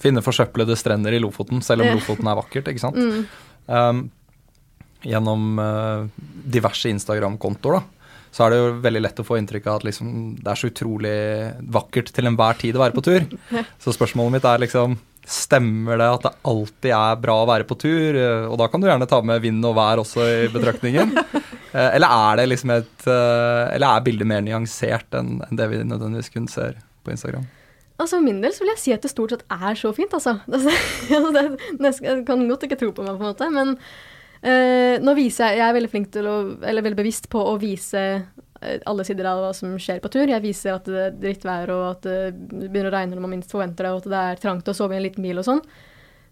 finne 0.00 0.24
forsøplede 0.24 0.76
strender 0.78 1.14
i 1.14 1.20
Lofoten, 1.22 1.62
selv 1.62 1.84
om 1.84 1.94
Lofoten 1.94 2.30
er 2.30 2.38
vakkert, 2.38 2.70
ikke 2.70 2.82
sant. 2.82 2.98
Mm. 2.98 3.26
Um, 3.68 4.00
gjennom 5.04 5.60
uh, 5.60 6.06
diverse 6.50 6.90
Instagram-kontoer, 6.90 7.78
da, 7.78 8.04
så 8.34 8.46
er 8.46 8.50
det 8.50 8.58
jo 8.58 8.70
veldig 8.82 9.02
lett 9.04 9.20
å 9.22 9.26
få 9.26 9.38
inntrykk 9.38 9.66
av 9.70 9.78
at 9.78 9.84
liksom, 9.86 10.08
det 10.40 10.50
er 10.50 10.58
så 10.58 10.70
utrolig 10.72 11.16
vakkert 11.76 12.10
til 12.16 12.30
enhver 12.30 12.58
tid 12.58 12.74
å 12.74 12.82
være 12.82 12.96
på 12.96 13.04
tur. 13.06 13.26
Så 13.82 13.94
spørsmålet 13.94 14.34
mitt 14.34 14.48
er 14.50 14.64
liksom 14.64 14.96
Stemmer 15.24 15.96
det 16.00 16.08
at 16.18 16.24
det 16.26 16.32
alltid 16.50 16.92
er 16.92 17.20
bra 17.22 17.36
å 17.42 17.48
være 17.48 17.64
på 17.68 17.76
tur? 17.80 18.16
Eh, 18.20 18.46
Og 18.50 18.58
da 18.60 18.68
kan 18.68 18.82
du 18.82 18.88
gjerne 18.88 19.08
ta 19.08 19.22
med 19.24 19.40
vind 19.44 19.64
og 19.64 19.76
vær 19.78 20.02
også 20.04 20.24
i 20.44 20.48
betraktningen. 20.54 21.16
Eh, 21.74 21.96
Eller 21.96 22.06
er 22.06 22.36
det 22.38 22.44
liksom 22.52 22.70
et 22.70 23.06
eh, 23.10 23.74
Eller 23.74 23.88
er 23.96 24.02
bildet 24.06 24.28
mer 24.30 24.44
nyansert 24.46 25.16
enn 25.18 25.40
det 25.58 25.64
vi 25.72 25.80
nødvendigvis 25.82 26.28
kun 26.30 26.44
ser 26.46 26.76
på 27.02 27.10
Instagram? 27.10 27.48
Altså 27.98 28.20
For 28.20 28.22
min 28.22 28.38
del 28.44 28.54
så 28.54 28.62
vil 28.62 28.70
jeg 28.76 28.78
si 28.78 28.92
at 28.94 29.02
det 29.02 29.10
stort 29.10 29.34
sett 29.34 29.42
er 29.50 29.74
så 29.80 29.90
fint, 29.96 30.14
altså. 30.14 30.36
altså 30.46 31.32
det, 31.34 31.42
jeg 31.98 32.20
kan 32.28 32.44
godt 32.46 32.68
ikke 32.68 32.78
tro 32.78 32.92
på 32.94 33.02
meg, 33.02 33.18
på 33.18 33.26
en 33.26 33.32
måte, 33.32 33.48
men 33.50 33.74
eh, 34.46 35.02
nå 35.02 35.16
viser 35.18 35.50
jeg 35.50 35.58
Jeg 35.64 35.66
er 35.66 35.76
veldig 35.80 35.90
flink 35.96 36.12
til 36.14 36.30
å 36.30 36.36
Eller 36.62 36.86
veldig 36.86 37.00
bevisst 37.02 37.26
på 37.34 37.42
å 37.42 37.56
vise 37.58 38.04
alle 38.90 39.04
sider 39.06 39.28
av 39.30 39.40
hva 39.42 39.52
som 39.56 39.72
skjer 39.80 40.02
på 40.02 40.10
tur. 40.12 40.28
Jeg 40.30 40.42
viser 40.44 40.76
at 40.76 40.86
det 40.88 41.00
er 41.06 41.16
drittvær, 41.22 41.72
og 41.74 41.84
at 41.90 42.06
det 42.06 42.68
begynner 42.68 42.90
å 42.90 42.94
regne 42.96 43.16
når 43.16 43.24
man 43.26 43.34
minst 43.36 43.52
forventer 43.54 43.88
det, 43.88 43.92
og 43.94 44.04
at 44.04 44.12
det 44.12 44.22
er 44.22 44.44
trangt 44.44 44.70
å 44.70 44.76
sove 44.76 44.96
i 44.96 45.00
en 45.00 45.06
liten 45.06 45.24
bil 45.24 45.40
og 45.42 45.48
sånn. 45.48 45.64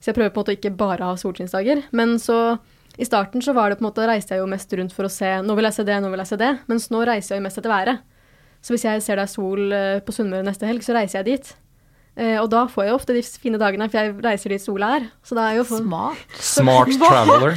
Så 0.03 0.11
jeg 0.11 0.19
prøver 0.19 0.33
på 0.35 0.41
en 0.41 0.45
måte 0.45 0.57
ikke 0.57 0.75
bare 0.75 1.07
ha 1.07 1.19
solskinnsdager. 1.19 1.85
Men 1.95 2.17
så 2.23 2.39
i 2.99 3.07
starten 3.07 3.45
så 3.45 3.55
var 3.57 3.71
det 3.71 3.79
på 3.79 3.87
en 3.87 3.91
måte, 3.91 4.07
reiste 4.09 4.35
jeg 4.35 4.43
jo 4.43 4.51
mest 4.51 4.73
rundt 4.77 4.93
for 4.93 5.09
å 5.09 5.13
se 5.13 5.31
Nå 5.47 5.55
vil 5.57 5.69
jeg 5.69 5.79
se 5.79 5.85
det, 5.89 5.99
nå 6.03 6.11
vil 6.13 6.23
jeg 6.25 6.33
se 6.33 6.41
det. 6.41 6.51
Mens 6.69 6.89
nå 6.93 7.05
reiser 7.09 7.37
jeg 7.37 7.43
jo 7.43 7.47
mest 7.47 7.61
etter 7.63 7.73
været. 7.73 8.03
Så 8.63 8.75
hvis 8.75 8.85
jeg 8.87 9.03
ser 9.03 9.19
det 9.19 9.27
er 9.27 9.31
sol 9.33 9.75
eh, 9.75 10.01
på 10.05 10.15
Sunnmøre 10.15 10.47
neste 10.47 10.69
helg, 10.69 10.85
så 10.87 10.95
reiser 10.95 11.23
jeg 11.23 11.31
dit. 11.31 11.53
Eh, 12.13 12.37
og 12.37 12.51
da 12.53 12.67
får 12.69 12.85
jeg 12.85 12.93
ofte 12.93 13.15
de 13.17 13.23
fine 13.41 13.57
dagene, 13.61 13.87
for 13.89 13.97
jeg 13.97 14.13
reiser 14.21 14.53
dit 14.53 14.61
sola 14.61 14.91
er. 14.99 15.07
Så, 15.25 15.37
det 15.39 15.45
er 15.47 15.55
jo 15.57 15.65
for, 15.65 15.81
Smart. 15.81 16.35
Smart 16.53 16.93
traveler. 17.01 17.57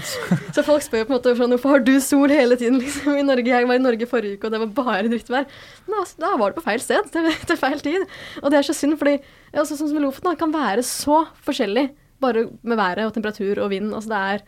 så 0.56 0.64
folk 0.64 0.86
spør 0.86 1.02
jo 1.02 1.08
på 1.10 1.12
en 1.12 1.18
måte 1.18 1.34
sånn, 1.36 1.56
hvorfor 1.58 1.76
har 1.76 1.84
du 1.84 1.94
sol 2.04 2.32
hele 2.32 2.56
tiden 2.60 2.80
liksom, 2.80 3.18
i 3.20 3.26
Norge. 3.28 3.52
Jeg 3.52 3.68
var 3.68 3.80
i 3.80 3.84
Norge 3.84 4.08
forrige 4.08 4.40
uke, 4.40 4.48
og 4.48 4.56
det 4.56 4.62
var 4.64 4.72
bare 4.80 5.12
drittvær. 5.12 5.50
Men 5.90 6.00
altså, 6.00 6.22
da 6.24 6.32
var 6.40 6.54
det 6.54 6.60
på 6.62 6.66
feil 6.70 6.84
sted 6.84 7.12
til, 7.12 7.28
til 7.52 7.60
feil 7.60 7.84
tid. 7.84 8.08
Og 8.44 8.54
det 8.54 8.62
er 8.62 8.70
så 8.70 8.78
synd, 8.78 8.96
fordi 9.02 9.18
altså, 9.52 9.76
sånn 9.76 9.92
som 9.92 10.00
i 10.00 10.06
Lofoten 10.06 10.32
da, 10.32 10.38
kan 10.40 10.56
være 10.56 10.88
så 10.88 11.26
forskjellig 11.44 11.90
bare 12.24 12.48
med 12.64 12.80
været 12.80 13.04
og 13.10 13.14
temperatur 13.16 13.60
og 13.60 13.74
vind. 13.76 13.92
Altså 13.92 14.14
det 14.14 14.24
er 14.36 14.46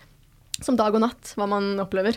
som 0.64 0.78
dag 0.80 0.96
og 0.96 1.04
natt 1.04 1.36
hva 1.38 1.50
man 1.52 1.74
opplever. 1.84 2.16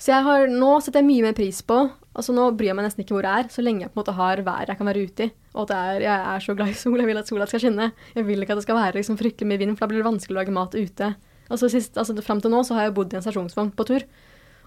Så 0.00 0.14
jeg 0.14 0.24
har, 0.24 0.46
nå 0.48 0.76
setter 0.80 1.02
jeg 1.02 1.10
mye 1.10 1.26
mer 1.28 1.36
pris 1.36 1.60
på 1.60 1.82
altså 2.10 2.34
Nå 2.34 2.48
bryr 2.58 2.72
jeg 2.72 2.76
meg 2.78 2.86
nesten 2.88 3.04
ikke 3.04 3.14
hvor 3.14 3.26
jeg 3.26 3.44
er, 3.44 3.50
så 3.52 3.62
lenge 3.62 3.84
jeg 3.84 3.92
på 3.92 3.98
en 3.98 4.00
måte 4.00 4.14
har 4.16 4.40
vær 4.46 4.70
jeg 4.70 4.78
kan 4.80 4.88
være 4.88 5.04
ute 5.06 5.26
i. 5.28 5.32
Og 5.54 5.70
at 5.70 6.02
jeg 6.02 6.10
er 6.10 6.42
så 6.42 6.54
glad 6.58 6.72
i 6.72 6.78
sol. 6.78 6.98
Jeg 6.98 7.08
vil 7.08 7.20
at 7.20 7.30
sola 7.30 7.46
skal 7.48 7.62
skinne. 7.62 7.86
Jeg 8.16 8.26
vil 8.26 8.42
ikke 8.42 8.56
at 8.56 8.60
det 8.60 8.64
skal 8.66 8.78
være 8.78 8.98
liksom, 8.98 9.18
fryktelig 9.20 9.48
mye 9.50 9.60
vind, 9.62 9.76
for 9.78 9.86
da 9.86 9.92
blir 9.92 10.02
det 10.02 10.08
vanskelig 10.08 10.34
å 10.34 10.40
lage 10.40 10.54
mat 10.54 10.74
ute. 10.74 11.12
Altså, 11.50 11.70
sist, 11.70 11.96
altså 11.98 12.16
Fram 12.26 12.42
til 12.42 12.52
nå 12.52 12.64
så 12.66 12.76
har 12.76 12.88
jeg 12.88 12.96
bodd 12.98 13.14
i 13.14 13.18
en 13.18 13.24
stasjonsvogn 13.24 13.72
på 13.78 13.86
tur. 13.88 14.06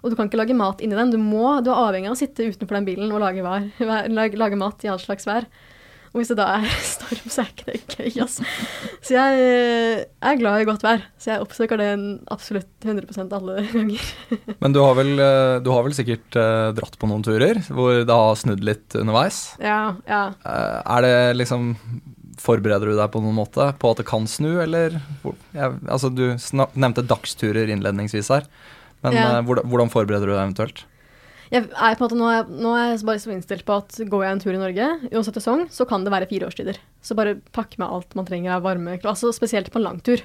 Og 0.03 0.11
du 0.11 0.17
kan 0.19 0.27
ikke 0.27 0.39
lage 0.39 0.57
mat 0.59 0.81
inni 0.83 0.97
den. 0.99 1.13
Du, 1.13 1.19
må, 1.19 1.45
du 1.63 1.69
er 1.71 1.83
avhengig 1.83 2.11
av 2.11 2.17
å 2.17 2.19
sitte 2.19 2.47
utenfor 2.47 2.79
den 2.79 2.87
bilen 2.87 3.11
og 3.11 3.23
lage, 3.23 3.43
var, 3.45 3.67
lage 4.43 4.59
mat 4.59 4.83
i 4.83 4.91
all 4.91 5.03
slags 5.03 5.27
vær. 5.29 5.47
Og 6.13 6.21
hvis 6.21 6.29
det 6.29 6.37
da 6.37 6.45
er 6.59 6.65
storm, 6.93 7.23
så 7.33 7.41
er 7.41 7.47
ikke 7.49 7.71
det 7.71 7.79
gøy, 7.97 8.21
altså. 8.21 8.45
Så 9.01 9.15
jeg 9.15 9.39
eh, 9.41 10.03
er 10.29 10.37
glad 10.37 10.61
i 10.61 10.67
godt 10.69 10.85
vær. 10.85 11.01
Så 11.17 11.31
jeg 11.31 11.41
oppsøker 11.41 11.81
det 11.81 11.89
absolutt 12.33 12.85
100% 12.85 13.33
alle 13.33 13.63
ganger. 13.71 14.11
Men 14.61 14.75
du 14.75 14.79
har 14.83 14.93
vel, 14.99 15.13
eh, 15.17 15.55
du 15.65 15.71
har 15.73 15.87
vel 15.87 15.95
sikkert 15.97 16.37
eh, 16.37 16.69
dratt 16.77 16.99
på 17.01 17.09
noen 17.09 17.25
turer 17.25 17.63
hvor 17.73 18.03
det 18.05 18.19
har 18.21 18.37
snudd 18.37 18.61
litt 18.65 18.93
underveis? 18.99 19.41
Ja, 19.63 19.95
ja. 20.09 20.23
Er 20.45 21.05
det 21.07 21.15
liksom 21.41 21.73
Forbereder 22.43 22.89
du 22.89 22.95
deg 22.97 23.11
på 23.13 23.21
noen 23.21 23.37
måte 23.37 23.67
på 23.79 23.91
at 23.93 23.99
det 24.01 24.07
kan 24.09 24.25
snu, 24.27 24.55
eller 24.63 24.95
jeg, 25.53 25.75
Altså, 25.85 26.09
du 26.09 26.23
nevnte 26.73 27.03
dagsturer 27.07 27.69
innledningsvis 27.71 28.31
her. 28.33 28.47
Men 29.05 29.15
Ja. 29.17 29.27
hvordan 29.45 29.91
forbereder 29.93 30.27
du 30.27 30.33
deg 30.33 30.41
eventuelt? 30.41 30.81
Jeg 31.53 31.67
er 31.69 31.97
på 31.99 32.01
en 32.01 32.07
måte, 32.07 32.17
nå, 32.17 32.29
er, 32.33 32.47
nå 32.49 32.69
er 32.73 32.87
jeg 32.87 33.03
bare 33.05 33.21
så 33.21 33.33
innstilt 33.33 33.65
på 33.67 33.75
at 33.77 33.99
går 34.09 34.23
jeg 34.25 34.33
en 34.33 34.39
tur 34.41 34.55
i 34.55 34.61
Norge, 34.61 34.87
uansett 35.11 35.35
sesong, 35.37 35.67
så 35.69 35.85
kan 35.85 36.01
det 36.01 36.13
være 36.13 36.25
fire 36.31 36.47
årstider. 36.47 36.79
Så 37.05 37.13
bare 37.17 37.35
pakk 37.53 37.75
med 37.77 37.93
alt 37.93 38.15
man 38.17 38.25
trenger 38.25 38.55
av 38.55 38.63
varme, 38.65 38.95
altså 38.97 39.29
spesielt 39.35 39.69
på 39.69 39.77
en 39.77 39.85
lang 39.85 39.99
tur. 40.01 40.23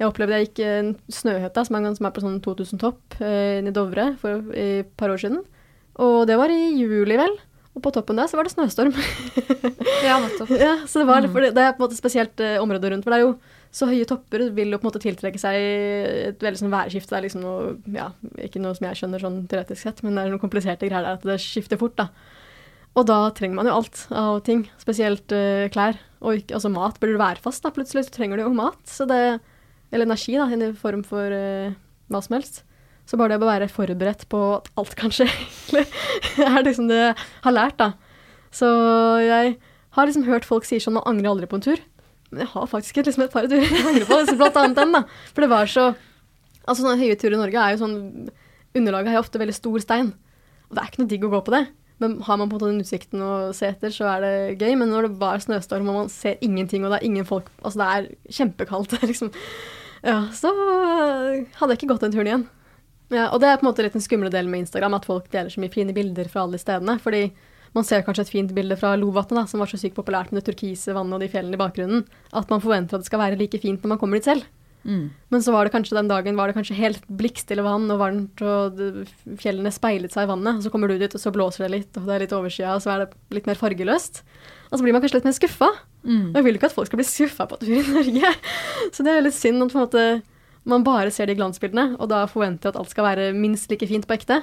Jeg 0.00 0.08
opplevde 0.08 0.38
jeg 0.38 0.48
gikk 0.48 0.62
en 0.64 0.94
snøhette 1.12 1.66
som 1.68 1.76
er, 1.76 1.90
som 1.98 2.08
er 2.08 2.14
på 2.16 2.22
sånn 2.24 2.38
2000 2.42 2.80
topp, 2.80 3.18
eh, 3.20 3.60
i 3.60 3.74
Dovre 3.76 4.14
for 4.22 4.56
et 4.56 4.88
par 4.98 5.12
år 5.12 5.20
siden. 5.20 5.44
Og 6.02 6.24
det 6.26 6.38
var 6.40 6.50
i 6.50 6.72
juli, 6.80 7.18
vel. 7.20 7.36
Og 7.74 7.82
på 7.82 7.92
toppen 7.94 8.18
der 8.18 8.30
så 8.30 8.38
var 8.38 8.46
det 8.46 8.54
snøstorm. 8.54 8.94
Ja, 10.04 10.16
nettopp. 10.22 10.50
ja, 10.64 10.78
så 10.86 11.02
det, 11.02 11.06
var, 11.10 11.26
for 11.28 11.44
det, 11.44 11.52
det 11.58 11.62
er 11.62 11.76
på 11.76 11.82
en 11.82 11.86
måte 11.86 11.98
spesielt 11.98 12.40
eh, 12.42 12.56
området 12.62 12.94
rundt. 12.94 13.06
For 13.06 13.14
det 13.14 13.20
er 13.20 13.26
jo 13.26 13.36
så 13.74 13.88
høye 13.90 14.06
topper 14.06 14.46
vil 14.54 14.70
jo 14.70 14.78
på 14.78 14.86
en 14.86 14.90
måte 14.92 15.02
tiltrekke 15.02 15.40
seg 15.40 15.56
et 15.58 16.44
veldig 16.44 16.60
sånn 16.60 16.70
værskifte. 16.70 17.10
Det 17.10 17.18
er 17.18 17.24
liksom 17.24 17.42
noe, 17.42 17.72
ja, 17.90 18.12
ikke 18.46 18.62
noe 18.62 18.76
som 18.78 18.86
jeg 18.86 19.00
skjønner 19.00 19.22
sånn 19.24 19.40
teoretisk 19.50 19.80
sett, 19.82 20.02
men 20.06 20.14
det 20.14 20.22
er 20.22 20.30
noen 20.30 20.42
kompliserte 20.42 20.86
greier 20.86 21.02
der 21.02 21.18
at 21.18 21.26
det 21.26 21.40
skifter 21.42 21.80
fort, 21.80 21.96
da. 21.98 22.06
Og 22.94 23.08
da 23.10 23.16
trenger 23.34 23.58
man 23.58 23.66
jo 23.66 23.74
alt 23.74 24.04
av 24.14 24.36
ting, 24.46 24.68
spesielt 24.78 25.34
uh, 25.34 25.66
klær. 25.74 25.98
Og 26.22 26.38
ikke, 26.38 26.54
altså 26.54 26.70
mat. 26.70 27.00
Blir 27.02 27.16
du 27.16 27.18
værfast, 27.18 27.64
da 27.64 27.72
plutselig, 27.74 28.06
så 28.06 28.14
trenger 28.14 28.38
du 28.38 28.44
jo 28.44 28.52
mat. 28.54 28.78
Så 28.86 29.08
det, 29.10 29.18
eller 29.90 30.06
energi, 30.06 30.36
da, 30.38 30.46
i 30.46 30.70
form 30.78 31.02
for 31.08 31.34
uh, 31.34 31.74
hva 32.14 32.22
som 32.22 32.38
helst. 32.38 32.62
Så 33.10 33.18
bare 33.18 33.34
det 33.34 33.42
å 33.42 33.50
være 33.50 33.68
forberedt 33.72 34.28
på 34.30 34.40
at 34.54 34.70
alt 34.80 34.94
kan 34.96 35.12
skje, 35.12 35.26
er 36.46 36.62
liksom 36.62 36.86
det 36.88 37.00
jeg 37.00 37.18
har 37.44 37.56
lært, 37.58 37.82
da. 37.82 37.90
Så 38.54 38.70
jeg 39.26 39.56
har 39.98 40.06
liksom 40.06 40.28
hørt 40.30 40.46
folk 40.46 40.66
si 40.68 40.78
sånn, 40.78 40.94
man 41.00 41.10
angrer 41.10 41.34
aldri 41.34 41.50
på 41.50 41.58
en 41.58 41.66
tur. 41.66 41.82
Men 42.34 42.44
jeg 42.44 42.50
har 42.52 42.66
faktisk 42.70 42.98
et, 42.98 43.08
liksom 43.08 43.24
et 43.24 43.32
par 43.34 43.46
turer 43.46 43.64
jeg 43.64 43.86
angrer 43.86 44.08
på, 44.10 44.18
blant 44.40 44.58
annet 44.60 44.80
den, 44.80 44.92
da. 44.98 45.04
For 45.32 45.46
det 45.46 45.52
var 45.54 45.70
så 45.70 45.92
Altså 46.64 46.80
sånne 46.80 46.96
høye 46.96 47.16
turer 47.20 47.34
i 47.36 47.38
Norge 47.42 47.60
er 47.60 47.74
jo 47.74 47.80
sånn 47.82 47.96
Underlaget 48.74 49.12
har 49.12 49.18
jo 49.18 49.22
ofte 49.26 49.38
veldig 49.38 49.54
stor 49.54 49.82
stein. 49.84 50.08
Og 50.66 50.74
det 50.74 50.80
er 50.82 50.88
ikke 50.88 51.02
noe 51.02 51.10
digg 51.10 51.26
å 51.28 51.30
gå 51.30 51.40
på 51.46 51.52
det. 51.54 51.60
Men 52.02 52.16
har 52.26 52.38
man 52.40 52.48
på 52.50 52.56
en 52.56 52.58
måte 52.58 52.70
den 52.72 52.82
utsikten 52.82 53.20
å 53.22 53.34
se 53.54 53.68
etter, 53.70 53.92
så 53.94 54.08
er 54.10 54.24
det 54.24 54.32
gøy. 54.58 54.72
Men 54.80 54.90
når 54.90 55.06
det 55.06 55.20
var 55.20 55.44
snøstorm 55.44 55.92
og 55.92 55.98
man 56.00 56.10
ser 56.10 56.40
ingenting, 56.42 56.82
og 56.82 56.90
det 56.90 56.98
er 56.98 57.06
ingen 57.06 57.28
folk 57.28 57.52
Altså 57.60 57.78
det 57.78 57.90
er 57.92 58.08
kjempekaldt, 58.40 58.96
liksom. 59.12 59.30
Ja, 60.02 60.18
så 60.34 60.50
hadde 60.50 61.70
jeg 61.70 61.78
ikke 61.78 61.92
gått 61.94 62.02
den 62.08 62.16
turen 62.16 62.32
igjen. 62.32 62.46
Ja, 63.14 63.28
og 63.28 63.38
det 63.44 63.52
er 63.52 63.60
på 63.60 63.66
en 63.66 63.70
måte 63.70 63.84
litt 63.84 63.94
den 63.94 64.02
skumle 64.02 64.32
delen 64.32 64.50
med 64.50 64.64
Instagram, 64.64 64.96
at 64.98 65.06
folk 65.06 65.30
deler 65.32 65.52
så 65.52 65.62
mye 65.62 65.72
fine 65.72 65.94
bilder 65.96 66.28
fra 66.32 66.42
alle 66.42 66.58
de 66.58 66.64
stedene. 66.64 66.98
Fordi 67.04 67.28
man 67.74 67.86
ser 67.86 68.04
kanskje 68.06 68.26
et 68.28 68.32
fint 68.32 68.52
bilde 68.54 68.76
fra 68.78 68.94
Lovatnet, 68.98 69.50
som 69.50 69.62
var 69.62 69.70
så 69.70 69.78
sykt 69.80 69.96
populært 69.96 70.30
med 70.30 70.40
det 70.40 70.52
turkise 70.52 70.94
vannet 70.94 71.16
og 71.16 71.24
de 71.24 71.30
fjellene 71.32 71.58
i 71.58 71.60
bakgrunnen, 71.60 72.04
at 72.32 72.52
man 72.52 72.62
forventer 72.62 72.96
at 72.96 73.04
det 73.04 73.10
skal 73.10 73.22
være 73.22 73.40
like 73.40 73.58
fint 73.62 73.82
når 73.82 73.94
man 73.94 74.00
kommer 74.00 74.20
dit 74.20 74.28
selv. 74.30 74.46
Mm. 74.84 75.08
Men 75.32 75.42
så 75.42 75.52
var 75.52 75.64
det 75.64 75.72
kanskje 75.72 75.96
den 75.96 76.10
dagen 76.10 76.36
var 76.36 76.50
det 76.50 76.56
kanskje 76.58 76.76
helt 76.76 77.06
blikkstille 77.08 77.64
vann 77.64 77.88
og 77.90 78.00
varmt, 78.02 78.42
og 78.44 78.82
fjellene 79.40 79.72
speilet 79.72 80.12
seg 80.12 80.26
i 80.26 80.30
vannet. 80.30 80.60
Og 80.60 80.66
så 80.66 80.72
kommer 80.72 80.92
du 80.92 80.98
dit, 81.00 81.16
og 81.16 81.22
så 81.22 81.32
blåser 81.34 81.66
det 81.66 81.72
litt, 81.72 81.90
og 81.98 82.06
det 82.06 82.16
er 82.16 82.24
litt 82.26 82.36
overskya, 82.36 82.76
og 82.76 82.84
så 82.84 82.92
er 82.94 83.04
det 83.04 83.38
litt 83.38 83.48
mer 83.48 83.58
fargeløst. 83.60 84.22
Og 84.70 84.76
så 84.76 84.84
blir 84.84 84.94
man 84.94 85.04
kanskje 85.04 85.20
litt 85.20 85.28
mer 85.28 85.36
skuffa. 85.38 85.70
Mm. 86.04 86.26
Og 86.30 86.38
jeg 86.38 86.46
vil 86.46 86.58
ikke 86.60 86.70
at 86.70 86.76
folk 86.76 86.90
skal 86.90 87.00
bli 87.00 87.08
skuffa 87.08 87.48
på 87.48 87.60
tur 87.62 87.74
i 87.74 87.84
Norge. 87.88 88.34
Så 88.92 89.06
det 89.06 89.14
er 89.14 89.24
litt 89.24 89.38
synd 89.38 89.64
at 89.64 89.76
måte, 89.78 90.04
man 90.68 90.84
bare 90.86 91.12
ser 91.14 91.28
de 91.28 91.38
glansbildene, 91.38 91.94
og 91.98 92.12
da 92.12 92.24
forventer 92.30 92.72
at 92.72 92.78
alt 92.80 92.92
skal 92.92 93.08
være 93.08 93.32
minst 93.36 93.72
like 93.72 93.88
fint 93.88 94.08
på 94.08 94.18
ekte. 94.18 94.42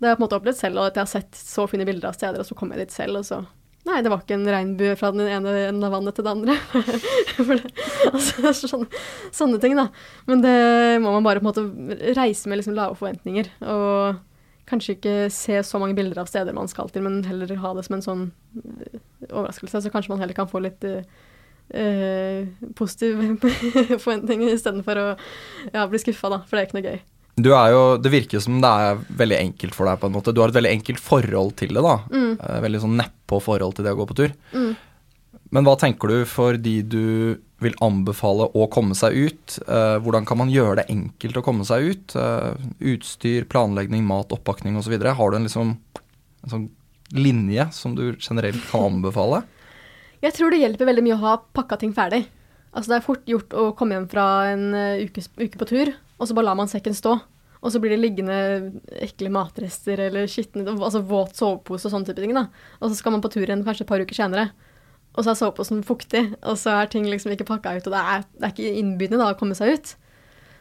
Det 0.00 0.08
har 0.08 0.14
jeg 0.14 0.18
på 0.18 0.22
en 0.22 0.26
måte 0.26 0.38
opplevd 0.40 0.56
selv, 0.56 0.80
og 0.80 0.88
at 0.88 0.96
jeg 0.96 1.04
har 1.04 1.10
sett 1.12 1.36
så 1.36 1.66
fine 1.68 1.84
bilder 1.84 2.08
av 2.08 2.16
steder, 2.16 2.40
og 2.40 2.48
så 2.48 2.56
kommer 2.56 2.78
jeg 2.78 2.88
dit 2.88 2.94
selv, 2.96 3.20
og 3.20 3.26
så 3.28 3.42
Nei, 3.88 4.02
det 4.04 4.10
var 4.12 4.20
ikke 4.20 4.36
en 4.36 4.48
regnbue 4.48 4.96
fra 5.00 5.08
den 5.14 5.24
ene 5.24 5.52
enden 5.70 5.84
av 5.86 5.94
vannet 5.94 6.16
til 6.16 6.26
det 6.26 6.32
andre. 6.34 6.56
Det, 7.40 8.44
altså, 8.44 8.68
sånne, 8.68 9.00
sånne 9.32 9.60
ting, 9.62 9.72
da. 9.78 9.86
Men 10.28 10.42
det 10.44 10.52
må 11.00 11.14
man 11.14 11.24
bare 11.24 11.40
på 11.40 11.46
en 11.46 11.48
måte 11.48 12.10
reise 12.18 12.50
med 12.50 12.60
liksom 12.60 12.76
lave 12.76 12.98
forventninger. 12.98 13.48
Og 13.72 14.20
kanskje 14.68 14.98
ikke 14.98 15.14
se 15.32 15.56
så 15.66 15.80
mange 15.80 15.96
bilder 15.96 16.20
av 16.20 16.28
steder 16.28 16.54
man 16.56 16.68
skal 16.70 16.92
til, 16.92 17.06
men 17.06 17.24
heller 17.26 17.56
ha 17.62 17.72
det 17.76 17.86
som 17.86 17.96
en 17.96 18.04
sånn 18.04 18.26
eh, 18.60 19.00
overraskelse. 19.30 19.80
Så 19.80 19.92
kanskje 19.94 20.12
man 20.12 20.20
heller 20.22 20.36
kan 20.36 20.50
få 20.50 20.60
litt 20.62 20.84
uh, 20.84 22.42
positive 22.78 23.16
forventninger 23.40 23.96
forventning 24.04 24.44
istedenfor 24.50 25.00
å 25.00 25.08
ja, 25.72 25.88
bli 25.88 26.04
skuffa, 26.04 26.34
da. 26.36 26.42
For 26.44 26.56
det 26.56 26.62
er 26.62 26.68
ikke 26.68 26.80
noe 26.80 26.92
gøy. 26.92 27.00
Du 27.42 27.50
er 27.54 27.70
jo, 27.72 27.82
Det 28.02 28.10
virker 28.12 28.40
som 28.42 28.60
det 28.62 28.68
er 28.70 29.00
veldig 29.20 29.38
enkelt 29.38 29.74
for 29.74 29.86
deg. 29.86 30.00
på 30.00 30.06
en 30.08 30.12
måte. 30.16 30.32
Du 30.34 30.40
har 30.42 30.48
et 30.48 30.54
veldig 30.58 30.72
enkelt 30.78 31.00
forhold 31.00 31.56
til 31.56 31.74
det. 31.74 31.82
da. 31.82 31.96
Mm. 32.10 32.32
Eh, 32.40 32.60
Veldig 32.66 32.80
sånn 32.82 32.96
nedpå 33.00 33.40
forhold 33.42 33.76
til 33.76 33.84
det 33.84 33.92
å 33.94 34.00
gå 34.00 34.06
på 34.10 34.16
tur. 34.16 34.32
Mm. 34.52 34.76
Men 35.52 35.64
hva 35.66 35.76
tenker 35.78 36.08
du 36.08 36.24
for 36.30 36.56
de 36.56 36.82
du 36.82 37.38
vil 37.60 37.74
anbefale 37.82 38.46
å 38.56 38.68
komme 38.70 38.94
seg 38.96 39.12
ut? 39.18 39.58
Eh, 39.66 39.98
hvordan 40.00 40.24
kan 40.26 40.38
man 40.38 40.50
gjøre 40.52 40.76
det 40.80 40.86
enkelt 40.94 41.36
å 41.36 41.42
komme 41.44 41.64
seg 41.66 41.90
ut? 41.90 42.14
Eh, 42.16 42.54
utstyr, 42.94 43.44
planlegging, 43.50 44.04
mat, 44.06 44.32
oppakning 44.32 44.76
osv. 44.78 44.94
Har 45.02 45.30
du 45.30 45.36
en, 45.36 45.44
liksom, 45.48 45.76
en 46.44 46.50
sånn 46.54 46.68
linje 47.12 47.66
som 47.74 47.96
du 47.98 48.14
generelt 48.18 48.62
kan 48.70 48.86
anbefale? 48.92 49.42
Jeg 50.24 50.36
tror 50.36 50.52
det 50.52 50.60
hjelper 50.60 50.86
veldig 50.86 51.02
mye 51.04 51.16
å 51.16 51.24
ha 51.24 51.36
pakka 51.56 51.78
ting 51.80 51.92
ferdig. 51.96 52.26
Altså 52.72 52.92
Det 52.92 52.96
er 53.00 53.04
fort 53.08 53.26
gjort 53.26 53.54
å 53.56 53.70
komme 53.74 53.96
hjem 53.96 54.08
fra 54.12 54.24
en 54.52 54.68
uke, 55.02 55.24
uke 55.40 55.58
på 55.58 55.66
tur, 55.66 55.90
og 56.20 56.28
så 56.28 56.36
bare 56.36 56.46
lar 56.52 56.58
man 56.60 56.68
sekken 56.70 56.94
stå. 56.94 57.16
Og 57.60 57.72
så 57.72 57.80
blir 57.82 57.92
det 57.92 58.00
liggende 58.00 58.36
ekle 59.04 59.30
matrester 59.32 60.00
eller 60.06 60.28
skitne, 60.30 60.64
altså 60.72 61.02
våt 61.04 61.36
sovepose 61.36 61.88
og 61.88 61.94
sånne 61.94 62.08
type 62.08 62.22
ting. 62.22 62.32
da. 62.36 62.46
Og 62.80 62.88
så 62.88 63.00
skal 63.00 63.12
man 63.12 63.24
på 63.24 63.32
tur 63.32 63.44
igjen 63.44 63.64
kanskje 63.66 63.84
et 63.84 63.90
par 63.90 64.00
uker 64.00 64.16
senere, 64.16 64.50
og 65.10 65.24
så 65.24 65.32
er 65.32 65.40
soveposen 65.40 65.82
fuktig, 65.84 66.22
og 66.46 66.56
så 66.60 66.78
er 66.78 66.92
ting 66.92 67.08
liksom 67.08 67.34
ikke 67.34 67.48
pakka 67.48 67.74
ut, 67.76 67.88
og 67.90 67.96
det 67.96 68.04
er, 68.14 68.24
det 68.38 68.46
er 68.46 68.54
ikke 68.54 68.78
innbydende 68.80 69.20
da 69.20 69.34
å 69.34 69.38
komme 69.40 69.58
seg 69.58 69.74
ut. 69.74 69.92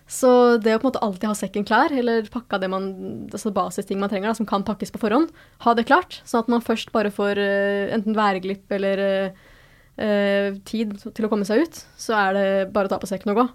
Så 0.10 0.58
det 0.58 0.74
å 0.74 0.80
på 0.82 0.88
en 0.88 0.90
måte 0.90 1.02
alltid 1.06 1.30
ha 1.30 1.36
sekken 1.38 1.68
klar, 1.70 1.94
eller 1.94 2.26
pakka 2.34 2.58
det 2.62 2.72
man, 2.74 2.90
altså 3.30 3.54
basisting 3.54 4.00
man 4.02 4.10
trenger, 4.10 4.32
da, 4.32 4.38
som 4.40 4.48
kan 4.50 4.66
pakkes 4.66 4.92
på 4.96 5.02
forhånd, 5.04 5.30
ha 5.68 5.76
det 5.78 5.86
klart, 5.86 6.18
sånn 6.26 6.42
at 6.42 6.50
man 6.50 6.66
først 6.66 6.90
bare 6.96 7.14
får 7.14 7.38
uh, 7.38 7.94
enten 7.94 8.18
værglipp 8.18 8.74
eller 8.74 9.04
uh, 9.30 10.58
tid 10.66 10.98
til 11.06 11.28
å 11.28 11.32
komme 11.32 11.46
seg 11.46 11.62
ut, 11.62 11.84
så 12.02 12.18
er 12.18 12.36
det 12.40 12.48
bare 12.74 12.90
å 12.90 12.96
ta 12.96 12.98
på 13.00 13.12
sekken 13.12 13.36
og 13.36 13.44
gå. 13.44 13.48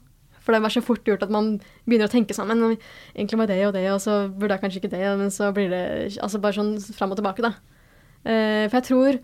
For 0.45 0.53
det 0.53 0.61
er 0.61 0.75
så 0.75 0.85
fort 0.85 1.07
gjort 1.09 1.25
at 1.25 1.33
man 1.33 1.55
begynner 1.89 2.11
å 2.11 2.13
tenke 2.13 2.37
sammen. 2.37 2.61
«Oi, 2.67 2.75
Egentlig 3.15 3.41
var 3.41 3.49
det 3.49 3.61
og 3.67 3.73
det, 3.77 3.85
og 3.93 4.03
så 4.05 4.17
burde 4.29 4.57
jeg 4.57 4.65
kanskje 4.65 4.83
ikke 4.83 4.93
det, 4.93 5.05
men 5.21 5.33
så 5.33 5.49
blir 5.57 5.71
det 5.73 5.85
altså 6.21 6.41
bare 6.43 6.59
sånn 6.59 6.75
fram 6.97 7.15
og 7.15 7.21
tilbake, 7.21 7.45
da. 7.47 7.55
Eh, 8.25 8.67
for 8.69 8.79
jeg 8.81 8.89
tror 8.91 9.23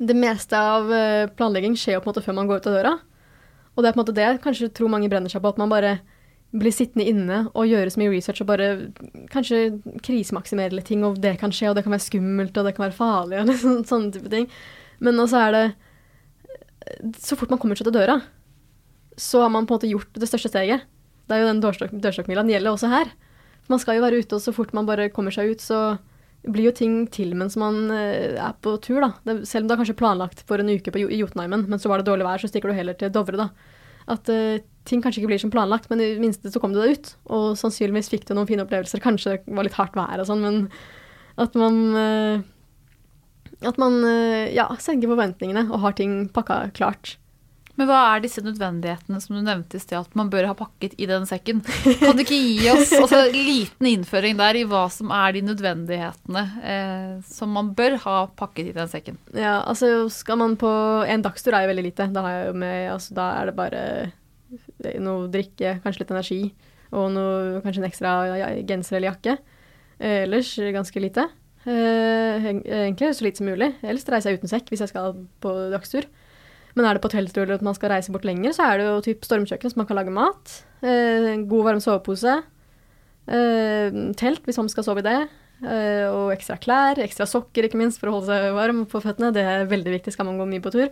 det 0.00 0.16
meste 0.16 0.56
av 0.56 0.88
eh, 0.94 1.28
planlegging 1.36 1.76
skjer 1.76 1.98
jo 1.98 2.04
på 2.04 2.08
en 2.08 2.14
måte 2.14 2.24
før 2.24 2.38
man 2.38 2.48
går 2.48 2.62
ut 2.62 2.70
av 2.70 2.78
døra. 2.78 2.94
Og 3.74 3.82
det 3.82 3.90
er 3.90 3.94
på 3.94 4.00
en 4.00 4.02
måte 4.04 4.16
det 4.16 4.24
jeg 4.24 4.40
kanskje 4.44 4.70
tror 4.76 4.90
mange 4.92 5.10
brenner 5.12 5.32
seg 5.32 5.44
på, 5.44 5.52
at 5.52 5.60
man 5.60 5.72
bare 5.72 5.98
blir 6.50 6.74
sittende 6.74 7.06
inne 7.06 7.36
og 7.52 7.68
gjøre 7.70 7.92
så 7.92 8.00
mye 8.00 8.10
research 8.10 8.40
og 8.42 8.48
bare 8.48 8.70
kanskje 9.30 9.60
krisemaksimere 10.02 10.74
litt 10.74 10.88
ting, 10.90 11.04
og 11.06 11.20
det 11.22 11.36
kan 11.38 11.52
skje, 11.54 11.68
og 11.70 11.76
det 11.78 11.84
kan 11.86 11.94
være 11.94 12.08
skummelt, 12.08 12.56
og 12.58 12.66
det 12.66 12.74
kan 12.74 12.88
være 12.88 12.96
farlig, 12.96 13.44
og 13.44 13.86
sånne 13.90 14.10
type 14.16 14.32
ting. 14.32 14.48
Men 15.04 15.22
også 15.22 15.44
er 15.46 15.56
det 15.56 15.64
Så 17.22 17.36
fort 17.38 17.52
man 17.52 17.60
kommer 17.60 17.78
seg 17.78 17.86
til 17.86 17.94
døra, 17.94 18.18
så 19.20 19.44
har 19.44 19.52
man 19.52 19.68
på 19.68 19.74
en 19.74 19.80
måte 19.80 19.90
gjort 19.90 20.16
det 20.16 20.28
største 20.30 20.52
steget. 20.52 20.86
Det 21.28 21.36
er 21.36 21.44
jo 21.44 21.50
den 21.50 21.60
dørstokk, 21.62 21.92
dørstokkmila. 22.02 22.42
Den 22.42 22.54
gjelder 22.54 22.74
også 22.74 22.90
her. 22.90 23.10
Man 23.70 23.82
skal 23.82 23.98
jo 23.98 24.04
være 24.04 24.22
ute, 24.22 24.38
og 24.38 24.42
så 24.42 24.54
fort 24.56 24.72
man 24.74 24.88
bare 24.88 25.10
kommer 25.14 25.34
seg 25.34 25.52
ut, 25.52 25.62
så 25.62 25.98
blir 26.48 26.70
jo 26.70 26.76
ting 26.76 27.02
til 27.12 27.34
mens 27.36 27.56
man 27.60 27.90
eh, 27.92 28.38
er 28.40 28.56
på 28.64 28.72
tur, 28.82 29.02
da. 29.04 29.10
Det, 29.28 29.42
selv 29.48 29.66
om 29.66 29.68
det 29.68 29.76
er 29.76 29.82
kanskje 29.82 29.98
planlagt 30.00 30.40
for 30.48 30.62
en 30.62 30.72
uke 30.72 30.92
på, 30.92 31.02
i 31.04 31.20
Jotunheimen, 31.20 31.66
men 31.68 31.82
så 31.82 31.90
var 31.92 32.00
det 32.00 32.08
dårlig 32.08 32.26
vær, 32.26 32.40
så 32.40 32.48
stikker 32.48 32.72
du 32.72 32.78
heller 32.78 32.96
til 32.98 33.12
Dovre, 33.12 33.36
da. 33.36 33.76
At 34.10 34.30
uh, 34.32 34.56
ting 34.88 35.04
kanskje 35.04 35.20
ikke 35.20 35.34
blir 35.34 35.42
som 35.42 35.52
planlagt, 35.52 35.90
men 35.92 36.00
i 36.00 36.14
det 36.14 36.22
minste 36.22 36.50
så 36.50 36.62
kom 36.62 36.72
du 36.74 36.80
deg 36.80 36.96
ut. 36.96 37.12
Og 37.30 37.52
sannsynligvis 37.60 38.08
fikk 38.10 38.24
du 38.26 38.32
noen 38.34 38.48
fine 38.48 38.64
opplevelser. 38.64 39.02
Kanskje 39.04 39.36
det 39.44 39.54
var 39.54 39.68
litt 39.68 39.76
hardt 39.76 39.94
vær 39.98 40.22
og 40.22 40.26
sånn, 40.26 40.42
men 40.42 40.64
at 41.40 41.54
man 41.58 41.78
uh, 41.94 42.48
At 43.60 43.76
man 43.78 44.00
uh, 44.00 44.48
ja, 44.48 44.64
senker 44.80 45.12
forventningene 45.12 45.68
og 45.68 45.82
har 45.84 45.94
ting 45.94 46.24
pakka 46.32 46.70
klart. 46.74 47.18
Men 47.80 47.88
hva 47.88 47.98
er 48.12 48.20
disse 48.20 48.42
nødvendighetene 48.44 49.18
som 49.24 49.38
du 49.38 49.40
nevnte 49.40 49.78
i 49.78 49.80
sted, 49.80 49.96
at 49.96 50.16
man 50.18 50.28
bør 50.28 50.50
ha 50.50 50.56
pakket 50.58 50.98
i 51.00 51.06
den 51.08 51.24
sekken? 51.24 51.62
Kan 52.02 52.18
du 52.18 52.20
ikke 52.26 52.36
gi 52.36 52.68
oss 52.68 52.92
altså, 52.92 53.22
en 53.30 53.38
liten 53.46 53.88
innføring 53.88 54.36
der 54.36 54.58
i 54.60 54.66
hva 54.68 54.82
som 54.92 55.08
er 55.16 55.32
de 55.32 55.42
nødvendighetene 55.46 56.42
eh, 56.60 57.14
som 57.24 57.56
man 57.56 57.72
bør 57.78 57.96
ha 58.04 58.18
pakket 58.36 58.68
i 58.68 58.76
den 58.76 58.92
sekken? 58.92 59.16
Ja, 59.32 59.62
altså 59.64 60.10
skal 60.12 60.42
man 60.42 60.58
på 60.60 60.68
En 61.08 61.24
dagstur 61.24 61.56
er 61.56 61.64
jo 61.64 61.72
veldig 61.72 61.86
lite. 61.88 62.10
Da, 62.12 62.26
med, 62.52 62.90
altså, 62.92 63.16
da 63.16 63.32
er 63.38 63.48
det 63.48 63.56
bare 63.56 63.82
noe 65.00 65.30
drikke, 65.32 65.78
kanskje 65.80 66.04
litt 66.04 66.12
energi, 66.12 66.40
og 66.92 67.10
noe, 67.16 67.60
kanskje 67.64 67.80
en 67.80 67.88
ekstra 67.88 68.14
genser 68.68 68.98
eller 68.98 69.14
jakke. 69.14 69.40
Eh, 69.96 70.26
ellers 70.26 70.52
ganske 70.76 71.00
lite. 71.00 71.30
Eh, 71.64 72.50
egentlig 72.52 73.14
så 73.16 73.24
lite 73.24 73.40
som 73.40 73.48
mulig. 73.48 73.72
Ellers 73.80 74.04
reiser 74.04 74.34
jeg 74.34 74.44
uten 74.44 74.52
sekk 74.52 74.68
hvis 74.68 74.84
jeg 74.84 74.92
skal 74.92 75.24
på 75.40 75.62
dagstur. 75.72 76.04
Men 76.76 76.86
er 76.86 76.96
det 76.96 77.02
på 77.04 77.10
eller 77.10 77.56
at 77.56 77.66
man 77.66 77.76
skal 77.76 77.90
reise 77.90 78.12
bort 78.14 78.24
lenger, 78.24 78.54
så 78.56 78.68
er 78.68 78.78
det 78.78 78.86
jo 78.86 79.04
typ 79.08 79.26
stormkjøkken, 79.26 79.72
så 79.72 79.80
man 79.80 79.88
kan 79.88 79.98
lage 79.98 80.14
mat. 80.14 80.56
Eh, 80.82 81.36
god, 81.50 81.64
varm 81.66 81.82
sovepose. 81.82 82.40
Eh, 83.30 84.00
telt, 84.18 84.44
hvis 84.46 84.58
man 84.60 84.70
skal 84.72 84.86
sove 84.86 85.02
i 85.02 85.06
det. 85.06 85.20
Eh, 85.60 86.06
og 86.08 86.32
ekstra 86.32 86.56
klær, 86.60 87.00
ekstra 87.04 87.26
sokker 87.28 87.66
ikke 87.68 87.80
minst, 87.80 88.00
for 88.00 88.10
å 88.10 88.18
holde 88.18 88.32
seg 88.32 88.54
varm 88.56 88.84
på 88.88 89.02
føttene. 89.02 89.32
Det 89.34 89.44
er 89.44 89.70
veldig 89.70 89.98
viktig, 89.98 90.14
skal 90.14 90.30
man 90.30 90.38
gå 90.40 90.48
mye 90.48 90.64
på 90.64 90.72
tur. 90.74 90.88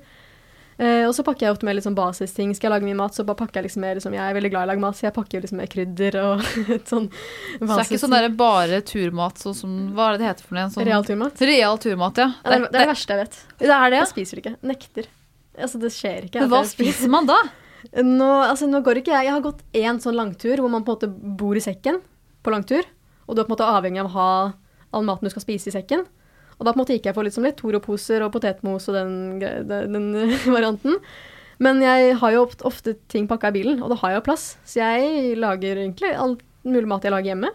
Eh, 0.78 1.02
og 1.08 1.10
så 1.16 1.24
pakker 1.26 1.48
jeg 1.48 1.54
ofte 1.56 1.66
med 1.66 1.74
litt 1.74 1.86
sånn 1.88 1.96
basisting. 1.98 2.52
Skal 2.54 2.68
jeg 2.68 2.74
lage 2.76 2.86
mye 2.86 2.98
mat, 3.00 3.16
så 3.16 3.24
bare 3.26 3.40
pakker 3.40 3.58
jeg 3.58 3.66
liksom 3.66 3.82
mer 3.82 3.98
liksom, 3.98 4.14
Jeg 4.14 4.22
er 4.22 4.36
veldig 4.36 4.50
glad 4.52 4.62
i 4.62 4.68
å 4.68 4.70
lage 4.70 4.84
mat, 4.84 4.98
så 4.98 5.08
jeg 5.08 5.14
pakker 5.16 5.38
jo 5.38 5.42
liksom 5.42 5.58
med 5.58 5.72
krydder 5.72 6.18
og 6.22 6.44
et 6.76 6.92
sånn 6.92 7.08
Så 7.10 7.64
det 7.64 7.74
er 7.74 7.84
ikke 7.88 8.02
sånn 8.04 8.14
der 8.14 8.28
bare 8.38 8.78
turmat, 8.86 9.42
sånn 9.42 9.56
som 9.58 9.76
Hva 9.96 10.06
er 10.12 10.18
det 10.18 10.22
det 10.22 10.28
heter 10.30 10.46
for 10.46 10.60
noe? 10.60 10.70
Sånn, 10.74 10.86
Real 10.86 11.08
turmat. 11.08 11.42
Real 11.50 11.82
turmat, 11.82 12.22
ja. 12.22 12.28
Det, 12.44 12.52
det, 12.52 12.60
det 12.68 12.68
er 12.68 12.84
det 12.84 12.90
verste 12.92 13.16
jeg 13.16 13.24
vet. 13.24 13.40
det 13.64 13.72
er 13.74 13.94
det. 13.96 14.02
Jeg 14.04 14.12
spiser 14.14 14.44
ikke. 14.44 14.54
Nekter. 14.70 15.10
Altså, 15.59 15.80
det 15.82 15.92
skjer 15.94 16.28
ikke. 16.28 16.44
Men 16.44 16.52
hva 16.52 16.62
spiser. 16.68 17.11
man 17.12 17.28
da? 17.28 17.38
Nå, 18.02 18.28
altså, 18.42 18.66
nå 18.66 18.80
går 18.82 18.98
ikke 18.98 19.12
jeg 19.14 19.28
Jeg 19.28 19.34
har 19.36 19.42
gått 19.44 19.61
én 19.78 20.00
sånn 20.02 20.16
langtur 20.18 20.59
hvor 20.59 20.72
man 20.72 20.82
på 20.82 20.96
en 20.96 20.96
måte 20.96 21.36
bor 21.38 21.59
i 21.59 21.62
sekken 21.62 22.00
på 22.42 22.54
langtur. 22.54 22.86
Og 23.28 23.36
du 23.36 23.42
er 23.42 23.46
på 23.46 23.52
en 23.52 23.56
måte 23.56 23.68
avhengig 23.68 24.02
av 24.02 24.11
å 24.11 24.16
ha 24.16 24.30
all 24.96 25.04
maten 25.06 25.28
du 25.28 25.32
skal 25.32 25.44
spise 25.44 25.70
i 25.70 25.74
sekken. 25.76 26.06
Og 26.59 26.66
da 26.66 26.72
på 26.72 26.78
en 26.78 26.82
måte 26.82 26.96
gikk 26.96 27.06
jeg 27.06 27.14
for 27.16 27.26
litt 27.26 27.36
som 27.36 27.46
litt 27.46 27.59
Toro-poser 27.61 28.24
og 28.26 28.32
potetmos 28.34 28.88
og 28.90 28.96
den, 28.98 29.12
den, 29.40 29.92
den 29.94 30.09
varianten. 30.56 30.98
Men 31.62 31.82
jeg 31.82 32.14
har 32.20 32.34
jo 32.34 32.44
ofte, 32.66 32.94
ting 33.11 33.26
pakka 33.30 33.50
i 33.50 33.59
bilen, 33.59 33.80
og 33.82 33.90
da 33.92 33.98
har 34.00 34.12
jeg 34.12 34.20
jo 34.20 34.26
plass. 34.30 34.44
Så 34.66 34.80
jeg 34.80 35.38
lager 35.38 35.80
egentlig 35.82 36.12
alt 36.14 36.42
mulig 36.66 36.86
mat 36.90 37.06
jeg 37.06 37.14
lager 37.14 37.32
hjemme. 37.32 37.50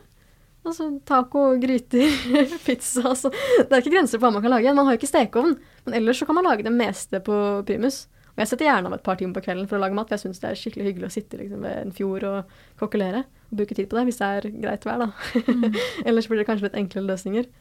Altså 0.64 0.88
taco, 1.03 1.57
gryter, 1.59 2.14
pizza 2.66 3.03
altså. 3.09 3.34
Det 3.34 3.68
er 3.68 3.82
ikke 3.82 3.97
grenser 3.97 4.20
for 4.20 4.30
hva 4.30 4.38
man 4.38 4.45
kan 4.45 4.53
lage. 4.53 4.72
Man 4.72 4.88
har 4.88 4.95
jo 4.95 5.01
ikke 5.01 5.11
stekeovn, 5.11 5.57
men 5.84 5.97
ellers 5.97 6.22
så 6.22 6.28
kan 6.30 6.38
man 6.39 6.47
lage 6.47 6.64
det 6.64 6.72
meste 6.72 7.20
på 7.26 7.38
primus. 7.68 8.05
Og 8.34 8.41
jeg 8.41 8.49
setter 8.49 8.66
gjerne 8.66 8.89
av 8.89 8.95
et 8.95 9.03
par 9.05 9.20
timer 9.20 9.36
på 9.36 9.43
kvelden 9.45 9.68
for 9.70 9.78
å 9.78 9.84
lage 9.84 9.97
mat, 9.97 10.07
for 10.09 10.18
jeg 10.18 10.24
syns 10.24 10.39
det 10.41 10.49
er 10.49 10.57
skikkelig 10.57 10.88
hyggelig 10.88 11.09
å 11.09 11.14
sitte 11.14 11.38
liksom, 11.38 11.66
ved 11.68 11.82
en 11.84 11.91
fjord 11.93 12.24
og 12.26 12.55
kokkelere. 12.80 13.26
Og 13.51 13.59
bruke 13.59 13.78
tid 13.78 13.91
på 13.91 13.99
det, 13.99 14.07
hvis 14.07 14.22
det 14.22 14.30
er 14.30 14.47
greit 14.64 14.88
vær, 14.88 15.03
da. 15.03 15.43
ellers 16.07 16.30
blir 16.32 16.41
det 16.41 16.47
kanskje 16.47 16.70
litt 16.70 16.80
enklere 16.80 17.11
løsninger. 17.11 17.51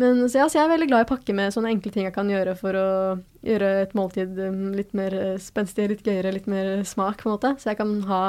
Men 0.00 0.24
så 0.32 0.40
ja, 0.40 0.48
så 0.48 0.58
jeg 0.58 0.64
er 0.64 0.72
veldig 0.72 0.88
glad 0.88 1.04
i 1.04 1.06
å 1.06 1.10
pakke 1.12 1.34
med 1.36 1.52
sånne 1.54 1.70
enkle 1.74 1.92
ting 1.94 2.08
jeg 2.08 2.14
kan 2.16 2.30
gjøre 2.32 2.56
for 2.58 2.78
å 2.80 2.88
gjøre 3.44 3.68
et 3.84 3.92
måltid 3.94 4.40
um, 4.40 4.70
litt 4.74 4.96
mer 4.96 5.14
eh, 5.14 5.34
spenstig, 5.42 5.90
litt 5.92 6.06
gøyere, 6.06 6.32
litt 6.34 6.48
mer 6.50 6.80
smak, 6.88 7.20
på 7.20 7.28
en 7.28 7.36
måte. 7.36 7.52
Så 7.60 7.70
jeg 7.70 7.82
kan 7.82 8.00
ha 8.10 8.24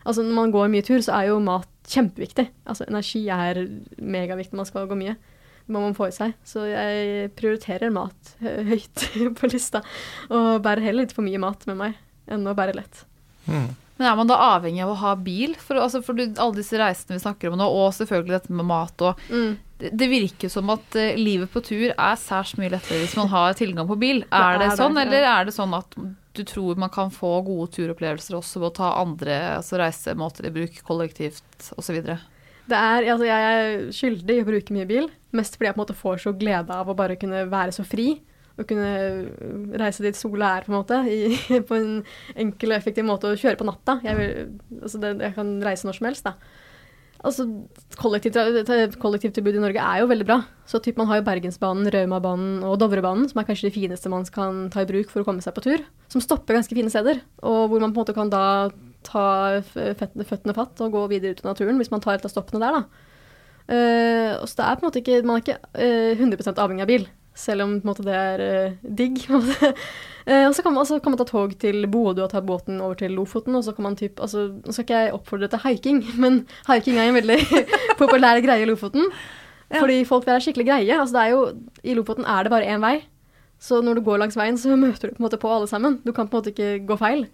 Altså 0.00 0.22
når 0.24 0.32
man 0.32 0.52
går 0.54 0.70
mye 0.72 0.80
tur, 0.80 1.02
så 1.04 1.12
er 1.12 1.26
jo 1.28 1.42
mat 1.44 1.68
kjempeviktig. 1.90 2.46
Altså 2.70 2.86
energi 2.88 3.24
er 3.34 3.60
megaviktig 3.98 4.54
når 4.54 4.62
man 4.62 4.70
skal 4.70 4.88
gå 4.90 4.98
mye. 5.00 5.16
Det 5.66 5.74
må 5.74 5.82
man 5.84 5.94
få 5.94 6.08
i 6.10 6.14
seg. 6.14 6.32
Så 6.46 6.64
jeg 6.70 7.30
prioriterer 7.38 7.92
mat 7.94 8.34
høyt 8.42 9.04
på 9.38 9.50
lista. 9.52 9.82
Og 10.30 10.62
bærer 10.64 10.86
heller 10.88 11.06
litt 11.06 11.14
for 11.16 11.26
mye 11.26 11.40
mat 11.42 11.66
med 11.70 11.78
meg 11.82 12.00
enn 12.30 12.46
å 12.46 12.56
bære 12.56 12.76
lett. 12.78 13.04
Men 14.00 14.06
er 14.08 14.16
man 14.16 14.28
da 14.30 14.38
avhengig 14.54 14.80
av 14.84 14.94
å 14.94 15.00
ha 15.02 15.10
bil? 15.18 15.52
For, 15.60 15.76
altså, 15.76 16.00
for 16.04 16.16
du, 16.16 16.22
alle 16.40 16.56
disse 16.56 16.78
reisene 16.80 17.18
vi 17.18 17.24
snakker 17.24 17.50
om 17.50 17.58
nå, 17.60 17.66
og 17.68 17.90
selvfølgelig 17.98 18.36
dette 18.38 18.54
med 18.56 18.68
mat 18.70 19.04
og 19.04 19.18
Mm. 19.28 19.58
det, 19.82 19.90
det 19.98 20.08
virker 20.08 20.52
som 20.52 20.70
at 20.72 20.96
eh, 20.96 21.18
livet 21.20 21.50
på 21.52 21.60
tur 21.64 21.90
er 21.90 22.16
særs 22.20 22.54
mye 22.56 22.72
lettere 22.72 23.02
hvis 23.02 23.16
man 23.18 23.28
har 23.32 23.58
tilgang 23.58 23.88
på 23.90 23.98
bil. 24.00 24.22
Er 24.30 24.56
det, 24.56 24.64
er 24.64 24.64
det, 24.64 24.70
sånn, 24.80 24.96
ja. 24.96 25.04
eller 25.04 25.26
er 25.34 25.48
det 25.50 25.54
sånn 25.56 25.76
at 25.76 25.98
du 26.36 26.42
tror 26.46 26.78
man 26.78 26.92
kan 26.94 27.10
få 27.14 27.40
gode 27.46 27.70
turopplevelser 27.74 28.36
også 28.38 28.62
ved 28.62 28.70
å 28.70 28.76
ta 28.80 28.90
andre 29.00 29.38
altså 29.56 29.80
reisemåter 29.80 30.46
i 30.48 30.54
bruk, 30.54 30.80
kollektivt 30.86 31.70
osv.? 31.76 32.00
Det 32.70 32.78
er, 32.78 33.06
altså 33.10 33.26
jeg 33.26 33.46
er 33.50 33.86
skyldig 33.94 34.36
i 34.36 34.42
å 34.44 34.46
bruke 34.46 34.74
mye 34.76 34.86
bil, 34.86 35.08
mest 35.34 35.56
fordi 35.56 35.70
jeg 35.70 35.76
på 35.76 35.80
en 35.80 35.84
måte 35.84 35.98
får 35.98 36.22
så 36.22 36.34
glede 36.38 36.76
av 36.76 36.90
å 36.90 36.96
bare 36.98 37.18
kunne 37.18 37.46
være 37.50 37.74
så 37.74 37.86
fri. 37.86 38.12
Og 38.60 38.66
kunne 38.68 39.78
reise 39.80 40.04
dit 40.04 40.18
sola 40.18 40.56
er, 40.58 40.66
på 40.66 40.72
en 40.74 40.78
måte, 40.82 40.96
i, 41.08 41.60
på 41.68 41.76
en 41.78 41.92
enkel 42.36 42.74
og 42.74 42.76
effektiv 42.76 43.06
måte. 43.08 43.30
Og 43.30 43.40
kjøre 43.40 43.56
på 43.56 43.64
natta. 43.64 43.96
Jeg, 44.04 44.18
vil, 44.18 44.58
altså 44.82 45.00
det, 45.00 45.14
jeg 45.24 45.36
kan 45.38 45.54
reise 45.64 45.88
når 45.88 45.96
som 45.96 46.08
helst, 46.10 46.28
da. 46.28 46.34
Altså, 47.20 47.44
kollektivt- 48.00 48.96
Kollektivtilbudet 49.00 49.58
i 49.60 49.64
Norge 49.64 49.80
er 49.84 50.02
jo 50.02 50.10
veldig 50.12 50.26
bra. 50.28 50.38
Så 50.68 50.80
typ, 50.84 51.00
man 51.00 51.08
har 51.10 51.20
jo 51.20 51.26
Bergensbanen, 51.26 51.88
Raumabanen 51.92 52.60
og 52.68 52.78
Dovrebanen, 52.80 53.26
som 53.32 53.40
er 53.40 53.48
kanskje 53.48 53.68
de 53.68 53.74
fineste 53.76 54.12
man 54.12 54.28
kan 54.32 54.68
ta 54.72 54.84
i 54.84 54.88
bruk 54.88 55.10
for 55.12 55.22
å 55.24 55.28
komme 55.28 55.44
seg 55.44 55.56
på 55.56 55.64
tur. 55.66 55.84
Som 56.10 56.22
stopper 56.24 56.56
ganske 56.58 56.74
fine 56.74 56.90
steder, 56.90 57.20
og 57.46 57.68
hvor 57.70 57.82
man 57.82 57.92
på 57.92 58.00
en 58.00 58.02
måte 58.02 58.16
kan 58.16 58.32
da 58.32 58.44
ta 59.06 59.60
føttene, 59.62 60.56
fatt 60.56 60.82
og 60.84 60.96
gå 60.96 61.06
videre 61.12 61.36
ut 61.36 61.44
i 61.44 61.46
naturen 61.46 61.78
hvis 61.80 61.92
man 61.92 62.02
tar 62.02 62.18
et 62.18 62.26
av 62.26 62.32
stoppene 62.32 62.60
der, 62.62 62.80
da. 62.80 63.06
Uh, 63.70 64.42
så 64.50 64.58
det 64.58 64.66
er 64.66 64.78
på 64.78 64.82
en 64.82 64.88
måte 64.88 64.98
ikke 64.98 65.18
Man 65.22 65.36
er 65.36 65.42
ikke 65.44 65.60
uh, 65.78 66.18
100 66.18 66.58
avhengig 66.58 66.82
av 66.82 66.88
bil, 66.90 67.04
selv 67.38 67.62
om 67.62 67.76
måte, 67.86 68.02
det 68.06 68.16
er 68.16 68.42
uh, 68.42 68.78
digg. 68.82 69.22
Eh, 70.28 70.44
og 70.46 70.52
så 70.54 70.62
kan, 70.62 70.74
man, 70.76 70.84
så 70.86 70.98
kan 71.02 71.14
man 71.14 71.18
ta 71.18 71.24
tog 71.26 71.54
til 71.58 71.86
Bodø 71.90 72.26
og 72.26 72.30
ta 72.30 72.42
båten 72.44 72.76
over 72.84 72.98
til 73.00 73.14
Lofoten. 73.16 73.56
Og 73.56 73.64
så 73.64 73.72
kan 73.74 73.86
man 73.88 73.96
typ, 73.98 74.20
altså, 74.20 74.44
Nå 74.52 74.74
skal 74.76 74.84
ikke 74.84 74.98
jeg 75.00 75.14
oppfordre 75.16 75.48
til 75.50 75.62
haiking, 75.64 76.02
men 76.22 76.42
haiking 76.68 77.00
er 77.00 77.08
en 77.08 77.16
veldig 77.16 77.38
populær 78.02 78.38
greie 78.44 78.62
i 78.62 78.68
Lofoten. 78.68 79.08
Fordi 79.72 79.96
folk 80.06 80.28
der 80.28 80.36
er 80.36 80.44
skikkelig 80.44 80.68
greie. 80.68 81.00
Altså, 81.00 81.16
det 81.16 81.24
er 81.24 81.32
jo, 81.32 81.40
I 81.82 81.96
Lofoten 81.98 82.28
er 82.28 82.46
det 82.46 82.52
bare 82.52 82.68
én 82.68 82.84
vei. 82.84 82.98
Så 83.60 83.82
når 83.84 83.98
du 84.00 84.06
går 84.06 84.22
langs 84.22 84.38
veien, 84.40 84.58
så 84.58 84.76
møter 84.80 85.10
du 85.10 85.16
på 85.16 85.22
en 85.22 85.28
måte 85.28 85.40
på 85.40 85.52
alle 85.52 85.68
sammen. 85.70 86.00
Du 86.06 86.12
kan 86.16 86.28
på 86.28 86.38
en 86.38 86.42
måte 86.42 86.54
ikke 86.54 86.80
gå 86.88 86.98
feil. 87.00 87.26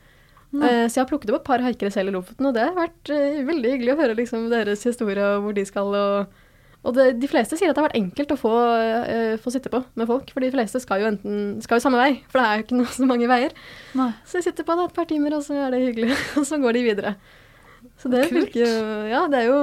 Uh, 0.57 0.87
så 0.87 0.95
jeg 0.95 1.03
har 1.03 1.11
plukket 1.11 1.31
opp 1.35 1.43
et 1.43 1.49
par 1.51 1.63
haikere 1.65 1.93
selv 1.93 2.13
i 2.13 2.15
Lofoten, 2.15 2.47
og 2.49 2.55
det 2.57 2.65
har 2.65 2.77
vært 2.77 3.11
uh, 3.13 3.45
veldig 3.45 3.73
hyggelig 3.75 3.93
å 3.93 3.99
høre 3.99 4.15
liksom, 4.17 4.47
deres 4.53 4.85
historie 4.87 5.25
og 5.35 5.43
hvor 5.45 5.57
de 5.57 5.65
skal. 5.69 5.91
Og, 5.91 6.45
og 6.87 6.95
det, 6.97 7.09
de 7.21 7.29
fleste 7.29 7.59
sier 7.59 7.73
at 7.73 7.77
det 7.77 7.83
har 7.83 7.89
vært 7.89 7.99
enkelt 7.99 8.33
å 8.33 8.39
få, 8.41 8.53
uh, 8.55 9.35
få 9.43 9.53
sitte 9.53 9.73
på 9.73 9.83
med 9.99 10.09
folk, 10.09 10.31
for 10.33 10.47
de 10.47 10.53
fleste 10.55 10.81
skal 10.81 11.03
jo 11.03 11.11
enten 11.11 11.59
skal 11.65 11.81
jo 11.81 11.87
samme 11.89 12.01
vei, 12.01 12.13
for 12.31 12.41
det 12.41 12.47
er 12.47 12.61
jo 12.63 12.67
ikke 12.67 12.79
noe, 12.81 12.93
så 12.95 13.11
mange 13.11 13.29
veier. 13.31 13.59
Nei. 13.99 14.13
Så 14.25 14.39
de 14.39 14.47
sitter 14.47 14.69
på 14.69 14.79
det 14.79 14.87
et 14.87 14.97
par 14.97 15.11
timer, 15.11 15.37
og 15.37 15.45
så 15.45 15.59
er 15.67 15.75
det 15.75 15.83
hyggelig, 15.83 16.15
og 16.39 16.49
så 16.49 16.63
går 16.63 16.79
de 16.79 16.87
videre. 16.87 17.17
Så 18.01 18.09
det 18.13 18.27
Kult. 18.31 18.39
virker 18.39 18.61
jo 18.61 18.73
Ja, 19.09 19.23
det 19.31 19.39
er 19.39 19.47
jo 19.47 19.59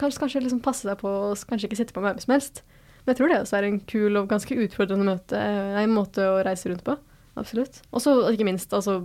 Kanskje, 0.00 0.18
kanskje 0.20 0.40
liksom 0.42 0.58
passe 0.60 0.84
deg 0.84 0.98
på 1.00 1.08
å 1.08 1.28
kanskje 1.48 1.70
ikke 1.70 1.78
sitte 1.78 1.94
på 1.96 2.02
med 2.02 2.10
hvem 2.12 2.24
som 2.24 2.34
helst. 2.34 2.62
Men 3.08 3.14
jeg 3.14 3.22
tror 3.22 3.30
det 3.32 3.36
også 3.40 3.56
er 3.56 3.64
en 3.64 3.76
kul 3.88 4.20
og 4.20 4.26
ganske 4.28 4.56
utfordrende 4.66 5.06
møte, 5.08 5.38
eh, 5.40 5.76
en 5.80 5.94
måte 5.96 6.26
å 6.28 6.42
reise 6.44 6.68
rundt 6.68 6.82
på. 6.84 6.92
Absolutt. 7.40 7.78
Og 7.88 8.02
så 8.04 8.12
ikke 8.28 8.44
minst 8.44 8.74
altså 8.76 8.98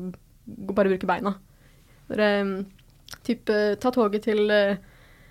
bare 0.44 0.92
bruke 0.92 1.08
beina. 1.08 1.38
Dere, 2.10 2.28
mm, 2.44 2.58
eh, 3.32 3.78
ta 3.80 3.94
toget 3.96 4.26
til 4.28 4.52
eh, 4.52 4.76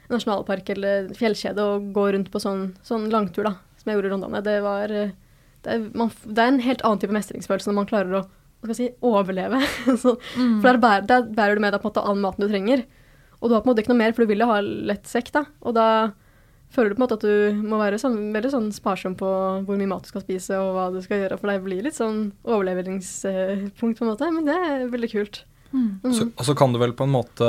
nasjonalpark 0.08 0.72
eller 0.72 1.12
fjellkjede 1.18 1.66
og 1.68 1.90
gå 1.92 2.06
rundt 2.16 2.30
på 2.32 2.40
sånn, 2.40 2.70
sånn 2.80 3.10
langtur, 3.12 3.44
da, 3.44 3.58
som 3.76 3.92
jeg 3.92 4.00
gjorde 4.00 4.08
i 4.08 4.14
Rondane. 4.14 4.42
Det 4.46 4.56
var 4.64 4.88
det 4.88 5.76
er, 5.76 5.84
man, 5.92 6.08
det 6.24 6.40
er 6.40 6.54
en 6.54 6.64
helt 6.64 6.80
annen 6.88 7.04
type 7.04 7.14
mestringsfølelse 7.14 7.68
når 7.68 7.76
man 7.76 7.92
klarer 7.92 8.18
å 8.22 8.24
skal 8.62 8.78
si, 8.78 8.88
overleve. 9.04 9.60
så, 10.00 10.16
For 10.32 10.70
der 10.70 10.80
bærer, 10.80 11.06
der 11.12 11.28
bærer 11.28 11.60
du 11.60 11.66
med 11.66 11.76
deg 11.76 11.82
på 11.82 11.90
en 11.90 11.92
måte 11.92 12.08
all 12.08 12.24
maten 12.24 12.46
du 12.46 12.48
trenger. 12.48 12.86
Og 13.42 13.50
du 13.50 13.56
har 13.58 13.60
på 13.60 13.68
en 13.68 13.74
måte 13.74 13.84
ikke 13.84 13.92
noe 13.92 14.00
mer, 14.00 14.16
for 14.16 14.24
du 14.24 14.32
vil 14.32 14.44
jo 14.46 14.48
ha 14.48 14.60
lett 14.62 15.04
sekk, 15.10 15.28
da. 15.34 15.44
Og 15.66 15.76
da 15.76 15.86
føler 16.72 16.90
du 16.90 16.96
på 16.96 17.02
en 17.02 17.06
måte 17.06 17.18
at 17.20 17.26
du 17.28 17.62
må 17.68 17.78
være 17.80 17.98
sånn, 18.00 18.18
veldig 18.34 18.50
sånn 18.54 18.68
sparsom 18.72 19.14
på 19.20 19.28
hvor 19.66 19.76
mye 19.80 19.90
mat 19.90 20.04
du 20.06 20.12
skal 20.12 20.24
spise 20.24 20.56
og 20.58 20.72
hva 20.76 20.88
du 20.94 21.00
skal 21.04 21.22
gjøre, 21.24 21.38
for 21.40 21.52
det 21.52 21.60
blir 21.64 21.84
litt 21.86 21.98
sånn 21.98 22.30
overleveringspunkt, 22.48 23.98
på 23.98 24.04
en 24.06 24.12
måte. 24.12 24.30
Men 24.32 24.46
det 24.48 24.56
er 24.58 24.86
veldig 24.92 25.10
kult. 25.12 25.42
Mm. 25.72 26.02
Så, 26.12 26.26
og 26.36 26.44
så 26.44 26.52
kan 26.52 26.68
du 26.74 26.76
vel 26.82 26.90
på 26.92 27.06
en 27.06 27.12
måte 27.14 27.46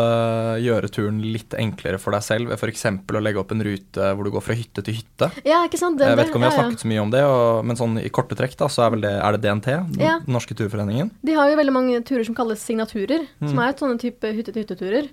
gjøre 0.63 0.88
turen 0.95 1.17
litt 1.28 1.51
enklere 1.59 1.97
for 1.99 2.15
deg 2.15 2.24
selv 2.24 2.53
ved 2.53 2.55
f.eks. 2.61 2.86
å 2.88 3.19
legge 3.19 3.41
opp 3.41 3.51
en 3.51 3.63
rute 3.67 4.11
hvor 4.15 4.24
du 4.24 4.32
går 4.32 4.45
fra 4.45 4.55
hytte 4.55 4.80
til 4.88 4.95
hytte. 4.95 5.28
Ja, 5.43 5.57
ikke 5.67 5.80
sant? 5.82 5.99
Det, 5.99 6.07
Jeg 6.07 6.19
vet 6.21 6.32
ikke 6.32 6.39
om 6.39 6.45
vi 6.45 6.47
har 6.47 6.55
ja, 6.55 6.61
ja. 6.61 6.69
snakket 6.69 6.86
så 6.86 6.91
mye 6.93 7.01
om 7.03 7.11
det, 7.11 7.24
og, 7.28 7.65
men 7.67 7.80
sånn 7.82 7.97
i 7.99 8.07
korte 8.15 8.38
trekk 8.39 8.55
da, 8.61 8.69
så 8.71 8.86
er, 8.86 8.93
vel 8.95 9.03
det, 9.03 9.11
er 9.19 9.36
det 9.36 9.41
DNT, 9.43 9.67
Den 9.97 10.05
Ja. 10.07 10.13
norske 10.39 10.55
turforeningen. 10.55 11.11
De 11.19 11.36
har 11.36 11.51
jo 11.51 11.59
veldig 11.59 11.76
mange 11.76 11.99
turer 12.07 12.24
som 12.30 12.38
kalles 12.39 12.63
signaturer, 12.63 13.28
Mm. 13.43 13.49
som 13.51 13.59
er 13.59 13.74
et 13.74 13.84
sånne 13.84 13.99
type 13.99 14.24
hytte-til-hytte-turer. 14.39 15.11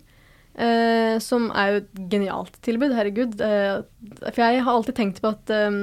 Eh, 0.61 1.17
som 1.25 1.49
er 1.57 1.71
jo 1.73 1.81
et 1.81 2.01
genialt 2.13 2.57
tilbud, 2.65 2.93
herregud. 2.93 3.39
Eh, 3.41 3.81
for 4.29 4.43
jeg 4.43 4.65
har 4.67 4.75
alltid 4.75 4.97
tenkt 4.99 5.21
på 5.25 5.31
at 5.33 5.53
eh, 5.57 5.79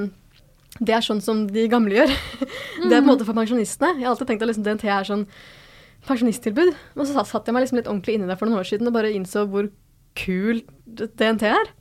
det 0.77 0.93
er 0.93 1.05
sånn 1.05 1.21
som 1.23 1.45
de 1.49 1.63
gamle 1.71 1.97
gjør. 1.97 2.13
det 2.85 2.91
er 2.91 2.99
på 2.99 3.05
en 3.05 3.09
måte 3.09 3.25
for 3.25 3.37
pensjonistene. 3.37 3.95
Jeg 3.97 4.05
har 4.05 4.13
alltid 4.13 4.29
tenkt 4.33 4.45
at 4.45 4.51
liksom 4.51 4.67
DNT 4.67 4.85
er 4.91 5.07
sånn 5.07 5.25
pensjonisttilbud. 6.07 6.75
Men 6.93 7.09
så 7.09 7.25
satt- 7.25 7.49
jeg 7.49 7.57
meg 7.57 7.65
liksom 7.65 7.81
litt 7.81 7.89
ordentlig 7.89 8.17
inni 8.17 8.27
der 8.27 8.35
det 8.35 8.39
for 8.41 8.49
noen 8.49 8.61
år 8.61 8.69
siden 8.69 8.91
og 8.91 8.95
bare 8.99 9.15
innså 9.15 9.47
hvor 9.49 9.71
kul 10.17 10.61
DNT 10.85 11.49
er. 11.49 11.73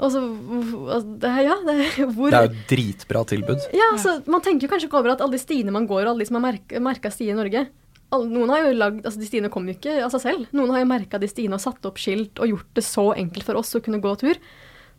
Og 0.00 0.14
så, 0.14 0.20
altså, 0.22 1.18
det 1.20 1.30
ja, 1.44 1.56
det 1.66 1.74
hvor 2.16 2.30
Det 2.32 2.38
er 2.38 2.46
jo 2.46 2.52
et 2.54 2.62
dritbra 2.70 3.24
tilbud. 3.28 3.66
ja, 3.76 3.90
så 4.00 4.20
Man 4.30 4.40
tenker 4.44 4.64
jo 4.68 4.72
kanskje 4.72 4.88
ikke 4.88 5.02
over 5.02 5.12
at 5.12 5.20
alle 5.20 5.34
de 5.36 5.42
stiene 5.42 5.74
man 5.74 5.90
går, 5.90 6.06
og 6.06 6.14
alle 6.14 6.24
de 6.24 6.30
som 6.30 6.38
har 6.40 6.56
merka 6.80 7.10
stier 7.12 7.34
i 7.34 7.36
Norge 7.36 7.66
Noen 8.10 8.50
har 8.50 8.64
jo 8.64 8.72
lagd, 8.74 9.04
altså 9.04 9.20
De 9.20 9.28
stiene 9.28 9.50
kom 9.52 9.68
jo 9.68 9.76
ikke 9.76 10.00
av 10.02 10.10
seg 10.14 10.24
selv. 10.24 10.48
Noen 10.56 10.72
har 10.74 10.82
jo 10.82 10.90
merka 10.90 11.20
de 11.22 11.28
stiene 11.30 11.54
og 11.54 11.62
satt 11.62 11.86
opp 11.86 12.00
skilt 12.00 12.42
og 12.42 12.50
gjort 12.50 12.74
det 12.74 12.84
så 12.86 13.10
enkelt 13.14 13.46
for 13.46 13.60
oss 13.60 13.76
å 13.78 13.82
kunne 13.84 14.02
gå 14.02 14.14
tur. 14.18 14.40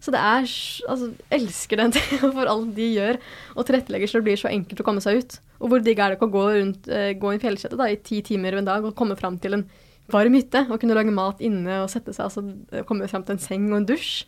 Så 0.01 0.13
det 0.13 0.21
er 0.21 0.47
Altså, 0.89 1.11
elsker 1.29 1.77
den 1.83 1.93
for 2.37 2.49
alt 2.49 2.71
de 2.77 2.87
gjør 2.95 3.19
og 3.55 3.67
tilrettelegger 3.67 4.09
så 4.09 4.21
det 4.21 4.29
blir 4.29 4.39
så 4.39 4.51
enkelt 4.51 4.81
å 4.81 4.87
komme 4.87 5.03
seg 5.03 5.21
ut. 5.21 5.37
Og 5.61 5.73
hvor 5.73 5.83
digg 5.83 5.99
er 5.99 6.13
det 6.13 6.17
ikke 6.17 6.29
å 6.31 6.33
gå 6.33 6.45
rundt, 6.55 6.87
eh, 6.89 7.11
gå 7.19 7.33
i 7.35 7.39
en 7.39 7.77
da, 7.77 7.89
i 7.89 7.99
ti 8.01 8.21
timer 8.25 8.57
en 8.57 8.69
dag 8.69 8.85
og 8.87 8.95
komme 8.97 9.19
fram 9.19 9.37
til 9.41 9.59
en 9.59 9.67
varm 10.11 10.33
hytte 10.35 10.65
og 10.69 10.79
kunne 10.81 10.95
lage 10.97 11.13
mat 11.13 11.43
inne 11.43 11.83
og 11.83 11.91
sette 11.91 12.15
seg, 12.15 12.25
altså 12.27 12.85
komme 12.87 13.07
fram 13.11 13.23
til 13.27 13.37
en 13.37 13.43
seng 13.43 13.69
og 13.71 13.81
en 13.81 13.91
dusj. 13.91 14.25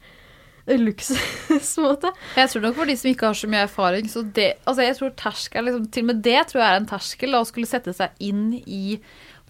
Luksusmåte. 0.86 2.14
Jeg 2.38 2.50
tror 2.54 2.64
nok 2.64 2.78
for 2.78 2.88
de 2.88 2.96
som 2.96 3.10
ikke 3.12 3.28
har 3.28 3.36
så 3.36 3.50
mye 3.52 3.66
erfaring, 3.68 4.08
så 4.08 4.24
det 4.24 4.54
Altså, 4.64 4.86
jeg 4.86 4.96
tror 4.96 5.14
terskel 5.20 5.68
liksom, 5.68 5.86
Til 5.92 6.06
og 6.06 6.10
med 6.14 6.24
det 6.24 6.40
tror 6.50 6.62
jeg 6.62 6.70
er 6.70 6.80
en 6.80 6.90
terskel, 6.90 7.36
å 7.36 7.44
skulle 7.48 7.70
sette 7.70 7.94
seg 7.96 8.16
inn 8.24 8.50
i 8.64 8.98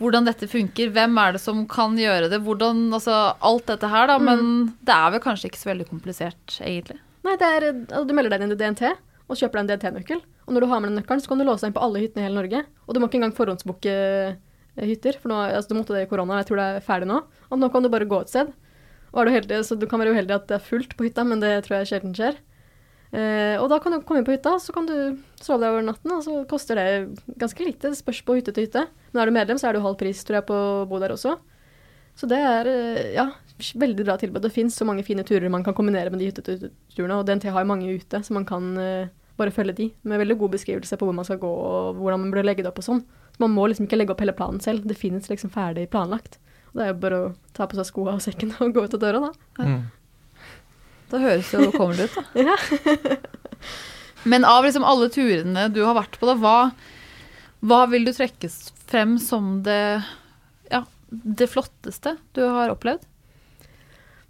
hvordan 0.02 0.26
dette 0.26 0.50
funker. 0.50 0.90
Hvem 0.90 1.18
er 1.22 1.36
det 1.36 1.42
som 1.44 1.62
kan 1.70 1.94
gjøre 2.00 2.32
det? 2.32 2.42
Hvordan 2.44 2.88
Altså, 2.98 3.14
alt 3.46 3.68
dette 3.70 3.90
her, 3.92 4.10
da. 4.10 4.18
Men 4.20 4.74
det 4.82 4.96
er 4.96 5.14
vel 5.14 5.22
kanskje 5.24 5.52
ikke 5.52 5.62
så 5.62 5.70
veldig 5.70 5.86
komplisert, 5.92 6.58
egentlig. 6.66 6.98
Nei, 7.24 7.36
det 7.40 7.50
er, 7.50 7.68
altså, 7.72 8.08
du 8.10 8.16
melder 8.18 8.34
deg 8.34 8.48
inn 8.48 8.56
i 8.56 8.60
DNT 8.60 8.88
og 8.90 9.38
kjøper 9.40 9.62
deg 9.62 9.64
en 9.64 9.70
DNT-nøkkel. 9.70 10.24
Og 10.44 10.56
når 10.56 10.66
du 10.66 10.72
har 10.74 10.82
med 10.82 10.92
den 10.92 10.98
nøkkelen, 11.00 11.22
så 11.24 11.30
kan 11.32 11.40
du 11.40 11.46
låse 11.48 11.64
deg 11.64 11.72
inn 11.72 11.78
på 11.78 11.86
alle 11.86 12.02
hyttene 12.04 12.24
i 12.24 12.28
hele 12.28 12.42
Norge. 12.42 12.64
Og 12.84 12.96
du 12.96 13.00
må 13.00 13.08
ikke 13.08 13.22
engang 13.22 13.38
forhåndsbooke 13.38 13.94
eh, 13.94 14.84
hytter, 14.90 15.16
for 15.22 15.32
nå, 15.32 15.38
altså, 15.54 15.72
du 15.72 15.78
måtte 15.78 15.96
det 15.96 16.04
i 16.08 16.10
korona, 16.10 16.42
jeg 16.42 16.50
tror 16.50 16.60
det 16.60 16.68
er 16.74 16.86
ferdig 16.90 17.08
nå. 17.14 17.22
Og 17.54 17.62
nå 17.62 17.70
kan 17.72 17.86
du 17.86 17.92
bare 17.94 18.10
gå 18.10 18.20
et 18.26 18.34
sted. 18.34 18.52
Og 19.14 19.28
du 19.28 19.34
heldig, 19.34 19.62
så 19.68 19.78
du 19.78 19.86
kan 19.90 20.02
være 20.02 20.16
uheldig 20.16 20.36
at 20.36 20.50
det 20.50 20.58
er 20.58 20.66
fullt 20.66 20.98
på 20.98 21.06
hytta, 21.06 21.26
men 21.28 21.42
det 21.44 21.54
tror 21.66 21.80
jeg 21.80 21.92
sjelden 21.92 22.16
skjer. 22.18 22.40
Eh, 23.14 23.62
og 23.62 23.68
da 23.70 23.78
kan 23.78 23.94
du 23.94 24.00
komme 24.02 24.24
inn 24.24 24.26
på 24.26 24.34
hytta, 24.34 24.56
så 24.58 24.74
kan 24.74 24.88
du 24.90 24.96
sove 25.38 25.62
der 25.62 25.76
over 25.76 25.86
natten, 25.86 26.16
og 26.16 26.24
så 26.26 26.40
koster 26.50 26.80
det 26.82 26.88
ganske 27.38 27.68
lite. 27.68 27.92
Det 27.92 28.00
spørs 28.00 28.24
på 28.26 28.40
hytte 28.40 28.56
til 28.56 28.66
hytte. 28.66 28.88
Men 29.12 29.22
er 29.22 29.30
du 29.30 29.36
medlem, 29.36 29.60
så 29.62 29.70
er 29.70 29.76
det 29.76 29.84
jo 29.84 29.88
halv 29.88 30.00
pris, 30.02 30.24
tror 30.26 30.40
jeg, 30.40 30.48
på 30.50 30.58
å 30.58 30.86
bo 30.90 31.02
der 31.02 31.14
også. 31.14 31.36
Så 32.18 32.30
det 32.30 32.40
er 32.42 32.70
eh, 32.70 33.12
ja, 33.20 33.28
veldig 33.82 34.06
bra 34.06 34.18
tilbud. 34.22 34.42
Det 34.42 34.54
fins 34.54 34.78
så 34.78 34.86
mange 34.90 35.06
fine 35.06 35.26
turer 35.26 35.52
man 35.54 35.66
kan 35.66 35.78
kombinere 35.78 36.10
med 36.14 36.22
de 36.24 36.32
hytteturene, 36.32 37.20
og 37.20 37.28
DNT 37.30 37.52
har 37.54 37.62
jo 37.62 37.70
mange 37.70 37.94
ute, 37.94 38.22
så 38.26 38.34
man 38.34 38.50
kan 38.50 38.74
eh, 38.82 39.12
bare 39.38 39.54
følge 39.54 39.78
de. 39.78 39.92
Med 40.10 40.22
veldig 40.22 40.40
god 40.42 40.58
beskrivelse 40.58 40.98
på 40.98 41.10
hvor 41.10 41.18
man 41.18 41.28
skal 41.28 41.42
gå 41.42 41.50
og 41.50 42.02
hvordan 42.02 42.26
man 42.26 42.34
burde 42.34 42.48
legge 42.48 42.66
det 42.66 42.74
opp 42.74 42.82
og 42.82 42.90
sånn. 42.90 43.06
Så 43.34 43.46
man 43.46 43.54
må 43.54 43.66
liksom 43.70 43.86
ikke 43.86 43.98
legge 44.02 44.14
opp 44.14 44.22
hele 44.26 44.36
planen 44.38 44.62
selv. 44.62 44.86
Det 44.90 44.98
finnes 44.98 45.30
liksom 45.30 45.54
ferdig 45.54 45.88
planlagt. 45.94 46.40
Det 46.74 46.82
er 46.82 46.90
jo 46.90 47.00
bare 47.04 47.20
å 47.20 47.28
ta 47.54 47.68
på 47.70 47.78
seg 47.78 47.90
skoa 47.90 48.16
og 48.18 48.24
sekken 48.26 48.56
og 48.64 48.74
gå 48.74 48.86
ut 48.86 48.96
av 48.98 49.04
døra, 49.04 49.30
da. 49.30 49.64
Mm. 49.64 49.82
Det 51.14 51.22
høres 51.22 51.52
jo 51.54 51.68
det 51.70 52.08
ut, 52.08 52.18
da. 52.18 52.24
Ja. 52.50 52.58
Men 54.24 54.46
av 54.48 54.64
liksom 54.66 54.86
alle 54.88 55.10
turene 55.12 55.68
du 55.72 55.82
har 55.84 55.98
vært 55.98 56.16
på, 56.20 56.28
da, 56.30 56.36
hva, 56.40 56.58
hva 57.62 57.82
vil 57.92 58.08
du 58.08 58.14
trekke 58.16 58.50
frem 58.90 59.18
som 59.22 59.58
det, 59.66 60.02
ja, 60.72 60.84
det 61.10 61.50
flotteste 61.52 62.16
du 62.34 62.46
har 62.48 62.72
opplevd? 62.74 63.04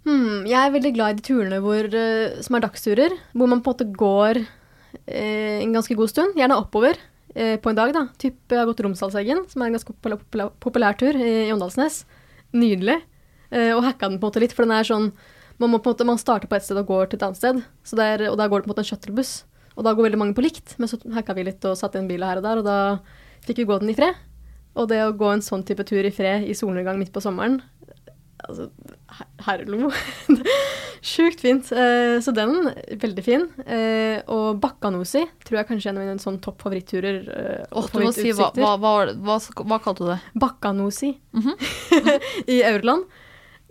Hmm, 0.04 0.44
jeg 0.44 0.58
er 0.58 0.74
veldig 0.74 0.92
glad 0.98 1.14
i 1.14 1.18
de 1.20 1.24
turene 1.30 1.62
hvor, 1.64 1.86
eh, 1.88 2.36
som 2.44 2.58
er 2.58 2.66
dagsturer, 2.66 3.14
hvor 3.32 3.48
man 3.48 3.62
på 3.64 3.72
en 3.72 3.76
måte 3.78 3.86
går 3.96 4.42
eh, 4.42 5.62
en 5.62 5.72
ganske 5.72 5.96
god 5.96 6.12
stund, 6.12 6.36
gjerne 6.36 6.58
oppover 6.60 6.98
eh, 7.32 7.56
på 7.56 7.72
en 7.72 7.78
dag. 7.78 7.94
da. 7.96 8.04
Typ, 8.20 8.36
jeg 8.50 8.60
har 8.60 8.68
gått 8.68 8.82
Romsdalseggen, 8.84 9.46
som 9.48 9.62
er 9.62 9.70
en 9.70 9.78
ganske 9.78 9.96
populær, 9.96 10.52
populær, 10.60 10.98
tur 11.00 11.16
i, 11.16 11.30
i 11.46 11.54
Åndalsnes. 11.54 12.02
Nydelig. 12.54 13.00
Eh, 13.50 13.72
og 13.74 13.84
hacka 13.84 14.08
den 14.08 14.20
på 14.20 14.26
en 14.26 14.30
måte 14.30 14.42
litt, 14.42 14.54
for 14.56 14.66
den 14.66 14.74
er 14.76 14.86
sånn 14.86 15.10
man, 15.60 15.70
må 15.70 15.78
på 15.78 15.90
en 15.90 15.94
måte, 15.94 16.06
man 16.08 16.18
starter 16.18 16.50
på 16.50 16.56
et 16.58 16.66
sted 16.66 16.78
og 16.80 16.88
går 16.88 17.10
til 17.10 17.20
et 17.20 17.26
annet 17.28 17.38
sted, 17.38 17.60
så 17.86 17.98
det 17.98 18.06
er, 18.10 18.24
og 18.30 18.38
da 18.40 18.48
går 18.50 18.62
det 18.62 18.66
på 18.66 18.72
en 18.72 18.74
måte 18.74 18.82
en 18.82 18.88
shuttlebuss. 18.88 19.34
Og 19.74 19.86
da 19.86 19.92
går 19.94 20.08
veldig 20.08 20.18
mange 20.20 20.34
på 20.34 20.42
likt, 20.42 20.74
men 20.78 20.90
så 20.90 20.98
hacka 21.14 21.34
vi 21.34 21.46
litt 21.46 21.64
og 21.66 21.78
satte 21.78 21.98
inn 21.98 22.08
biler 22.10 22.30
her 22.30 22.40
og 22.40 22.46
der, 22.46 22.62
og 22.62 22.66
da 22.66 22.78
fikk 23.46 23.62
vi 23.62 23.68
gå 23.70 23.78
den 23.82 23.92
i 23.92 23.96
fred. 23.98 24.18
Og 24.74 24.88
det 24.90 25.00
å 25.04 25.14
gå 25.14 25.30
en 25.30 25.42
sånn 25.44 25.62
type 25.66 25.86
tur 25.86 26.02
i 26.02 26.12
fred 26.14 26.46
i 26.50 26.56
solnedgang 26.58 26.98
midt 26.98 27.12
på 27.14 27.22
sommeren, 27.22 27.60
altså, 28.42 28.68
herlo. 29.44 29.90
Sjukt 31.04 31.42
fint. 31.44 31.70
Eh, 31.72 32.16
så 32.24 32.32
den, 32.34 32.70
veldig 33.00 33.24
fin. 33.24 33.46
Eh, 33.66 34.22
og 34.32 34.60
Bakkanosi 34.62 35.24
tror 35.44 35.60
jeg 35.60 35.68
kanskje 35.68 35.90
er 35.90 35.94
en 35.94 36.00
av 36.00 36.06
mine 36.06 36.22
sånn 36.22 36.40
topp 36.44 36.64
favoritturer. 36.64 37.20
Oh, 37.70 37.88
du 37.92 38.04
må 38.06 38.12
si 38.16 38.32
hva, 38.32 38.50
hva, 38.54 38.74
hva, 38.80 39.38
hva, 39.38 39.80
kalte 39.84 40.04
du 40.04 40.12
det? 40.14 40.20
Bakkanosi 40.40 41.12
i 42.56 42.62
Aurland. 42.70 43.04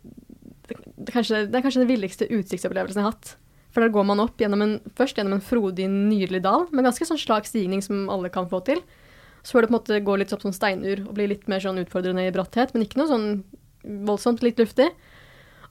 Det, 0.03 0.77
det, 0.77 1.07
er 1.09 1.15
kanskje, 1.15 1.45
det 1.49 1.57
er 1.57 1.65
kanskje 1.65 1.83
den 1.83 1.91
villigste 1.91 2.29
utsiktsopplevelsen 2.29 3.01
jeg 3.01 3.09
har 3.09 3.15
hatt. 3.15 3.37
For 3.73 3.81
der 3.81 3.93
går 3.93 4.05
man 4.05 4.21
opp 4.21 4.37
gjennom 4.41 4.61
en, 4.61 4.75
først 4.97 5.17
gjennom 5.17 5.39
en 5.39 5.43
frodig, 5.45 5.87
nydelig 5.89 6.43
dal, 6.45 6.67
med 6.69 6.85
ganske 6.85 7.07
sånn 7.09 7.19
slak 7.19 7.49
stigning 7.49 7.81
som 7.81 8.05
alle 8.13 8.29
kan 8.33 8.45
få 8.51 8.61
til. 8.67 8.83
Så 9.41 9.57
får 9.57 9.65
det 9.65 9.71
på 9.71 9.73
en 9.73 9.79
måte 9.79 10.03
gå 10.05 10.17
litt 10.21 10.33
opp 10.35 10.45
som 10.45 10.53
steinur 10.55 11.01
og 11.07 11.15
bli 11.17 11.25
litt 11.33 11.49
mer 11.51 11.63
sånn 11.63 11.81
utfordrende 11.81 12.27
i 12.27 12.35
bratthet, 12.35 12.71
men 12.71 12.85
ikke 12.85 13.01
noe 13.01 13.09
sånn 13.09 13.27
voldsomt, 14.07 14.45
litt 14.45 14.61
luftig. 14.61 14.91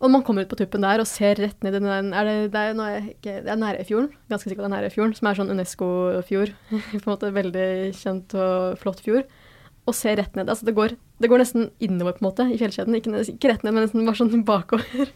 Og 0.03 0.11
man 0.11 0.25
kommer 0.27 0.43
ut 0.43 0.51
på 0.51 0.59
tuppen 0.59 0.83
der 0.83 0.99
og 0.99 1.07
ser 1.07 1.39
rett 1.39 1.63
ned 1.63 1.77
i 1.79 1.81
den 1.85 2.11
er 2.11 2.27
det, 2.27 2.35
det, 2.51 2.59
er, 2.59 2.75
nå 2.75 2.87
er 2.91 3.05
ikke, 3.13 3.37
det 3.45 3.53
er 3.53 3.61
Nærøyfjorden, 3.61 4.09
ganske 4.33 4.51
sikkert 4.51 4.65
det 4.65 4.71
er 4.71 4.75
Nærøyfjorden, 4.75 5.15
som 5.15 5.29
er 5.31 5.39
sånn 5.39 5.53
UNESCO-fjord. 5.55 6.55
på 6.73 6.99
en 6.99 7.13
måte 7.13 7.31
Veldig 7.37 7.67
kjent 8.01 8.35
og 8.35 8.81
flott 8.83 9.03
fjord. 9.05 9.31
og 9.87 9.95
ser 9.99 10.19
rett 10.19 10.35
ned. 10.39 10.51
Altså 10.51 10.67
det 10.67 10.75
går, 10.77 10.97
det 11.23 11.31
går 11.31 11.43
nesten 11.43 11.71
innover 11.83 12.15
på 12.15 12.23
en 12.23 12.29
måte 12.29 12.47
i 12.51 12.59
fjellkjeden. 12.59 12.99
Ikke, 12.99 13.23
ikke 13.35 13.51
rett 13.51 13.65
ned, 13.67 13.75
men 13.75 13.87
nesten 13.87 14.07
bare 14.07 14.19
sånn 14.19 14.45
bakover. 14.51 15.13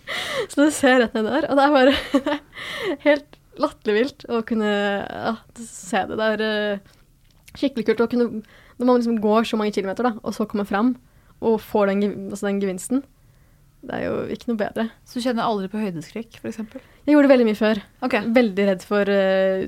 Så 0.50 0.62
du 0.62 0.70
ser 0.74 1.00
rett 1.02 1.18
ned 1.18 1.26
der. 1.30 1.48
Og 1.50 1.58
det 1.58 1.66
er 1.66 1.74
bare 1.74 2.38
helt 3.06 3.40
latterlig 3.62 3.98
vilt 3.98 4.26
å 4.30 4.42
kunne 4.46 4.70
ja, 4.70 5.34
se 5.58 6.02
det. 6.06 6.18
Det 6.18 6.30
er 6.34 6.46
eh, 6.46 6.94
skikkelig 7.56 7.86
kult 7.90 8.04
å 8.04 8.08
kunne 8.12 8.26
Når 8.76 8.84
man 8.84 8.98
liksom 8.98 9.20
går 9.22 9.46
så 9.48 9.58
mange 9.58 9.74
kilometer, 9.74 10.10
da, 10.10 10.18
og 10.20 10.34
så 10.36 10.46
kommer 10.50 10.68
fram 10.68 10.94
og 11.44 11.60
får 11.60 11.90
den, 11.90 12.02
altså 12.30 12.48
den 12.48 12.60
gevinsten. 12.62 13.04
Det 13.86 13.94
er 13.94 14.04
jo 14.08 14.14
ikke 14.34 14.48
noe 14.50 14.58
bedre. 14.58 14.84
Så 15.06 15.20
du 15.20 15.24
kjenner 15.26 15.46
aldri 15.46 15.68
på 15.70 15.78
høydeskrekk, 15.78 16.38
f.eks.? 16.40 16.56
Jeg 17.06 17.14
gjorde 17.14 17.28
det 17.28 17.32
veldig 17.34 17.46
mye 17.46 17.58
før. 17.58 17.80
Okay. 18.02 18.24
Veldig 18.34 18.64
redd 18.66 18.82
for 18.88 19.12
å 19.12 19.18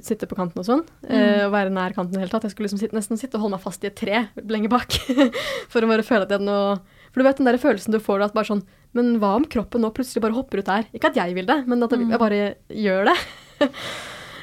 sitte 0.02 0.26
på 0.26 0.34
kanten 0.38 0.59
og 0.59 0.66
sånn. 0.66 0.82
Mm. 1.04 1.12
Uh, 1.12 1.42
Å 1.46 1.50
være 1.54 1.70
nær 1.70 1.94
kanten 1.94 2.16
i 2.16 2.18
det 2.18 2.24
hele 2.24 2.32
tatt. 2.32 2.48
Jeg 2.48 2.54
skulle 2.56 2.66
liksom 2.66 2.80
sitte, 2.82 2.96
nesten 2.98 3.20
sitte 3.20 3.38
og 3.38 3.44
holde 3.46 3.59
meg 3.59 3.62
fast 3.68 3.84
i 3.86 3.90
et 3.92 3.98
tre 4.00 4.24
lenger 4.42 4.72
bak. 4.74 4.96
for 5.70 5.84
å 5.86 5.90
bare 5.92 6.02
føle 6.06 6.26
at 6.26 6.32
jeg 6.34 6.40
hadde 6.40 6.48
noe 6.50 6.80
For 7.12 7.22
du 7.22 7.28
vet 7.28 7.38
den 7.38 7.46
der 7.52 7.61
følelsen 7.62 7.94
du 7.94 8.00
får 8.02 8.18
da, 8.24 8.26
at 8.32 8.34
bare 8.34 8.50
sånn 8.50 8.64
Men 8.98 9.14
hva 9.22 9.36
om 9.38 9.46
kroppen 9.46 9.84
nå 9.86 9.92
plutselig 9.94 10.24
bare 10.26 10.34
hopper 10.36 10.64
ut 10.64 10.68
der? 10.72 10.88
Ikke 10.96 11.12
at 11.12 11.20
jeg 11.20 11.36
vil 11.38 11.46
det, 11.46 11.61
men 11.68 11.82
at 11.86 11.94
jeg, 11.94 12.02
Mm. 12.09 12.11
jeg 12.16 12.22
bare 12.24 12.42
gjør 12.74 13.12
det. 13.12 13.18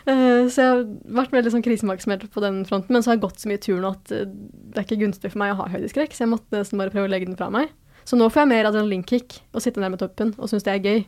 Eh, 0.05 0.45
så 0.53 0.61
jeg 0.61 0.69
har 0.69 0.81
vært 1.17 1.31
veldig 1.33 1.49
sånn 1.49 1.63
krisemaksimert 1.65 2.27
på 2.29 2.41
den 2.43 2.59
fronten, 2.69 2.93
men 2.93 3.01
så 3.01 3.09
har 3.09 3.15
jeg 3.15 3.23
gått 3.23 3.39
så 3.41 3.49
mye 3.49 3.57
tur 3.63 3.79
nå 3.81 3.89
at 3.95 4.11
eh, 4.13 4.27
det 4.29 4.77
er 4.77 4.85
ikke 4.85 4.99
gunstig 5.01 5.31
for 5.33 5.41
meg 5.41 5.55
å 5.55 5.63
ha 5.63 5.65
høydeskrekk, 5.73 6.13
så 6.13 6.27
jeg 6.27 6.29
måtte 6.29 6.59
nesten 6.59 6.77
bare 6.77 6.93
prøve 6.93 7.07
å 7.07 7.09
legge 7.09 7.25
den 7.25 7.39
fra 7.39 7.47
meg. 7.49 7.71
Så 8.05 8.17
nå 8.19 8.27
får 8.29 8.43
jeg 8.43 8.51
mer 8.53 8.69
adrenalinkick 8.69 9.39
og 9.51 9.63
sitte 9.63 9.81
nærme 9.81 9.97
toppen 10.01 10.35
og 10.37 10.49
syns 10.51 10.65
det 10.67 10.75
er 10.75 10.83
gøy. 10.85 10.99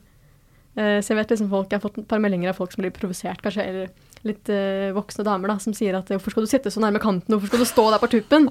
Eh, 0.78 1.00
Så 1.02 1.14
jeg 1.14 1.20
vet 1.22 1.34
liksom 1.34 1.50
folk, 1.50 1.70
jeg 1.70 1.80
har 1.80 1.86
fått 1.86 2.00
et 2.02 2.10
par 2.10 2.22
meldinger 2.22 2.52
av 2.52 2.58
folk 2.58 2.74
som 2.74 2.84
blir 2.84 2.94
provosert, 2.94 3.42
kanskje, 3.42 3.66
eller 3.66 3.90
litt 4.26 4.50
uh, 4.50 4.90
voksne 4.98 5.24
damer, 5.24 5.54
da, 5.54 5.60
som 5.62 5.76
sier 5.78 5.96
at 5.96 6.10
hvorfor 6.10 6.34
skal 6.34 6.46
du 6.46 6.50
sitte 6.50 6.72
så 6.74 6.82
nærme 6.82 7.00
kanten, 7.00 7.32
hvorfor 7.32 7.52
skal 7.52 7.62
du 7.62 7.70
stå 7.70 7.86
der 7.94 8.02
på 8.02 8.10
tuppen? 8.12 8.50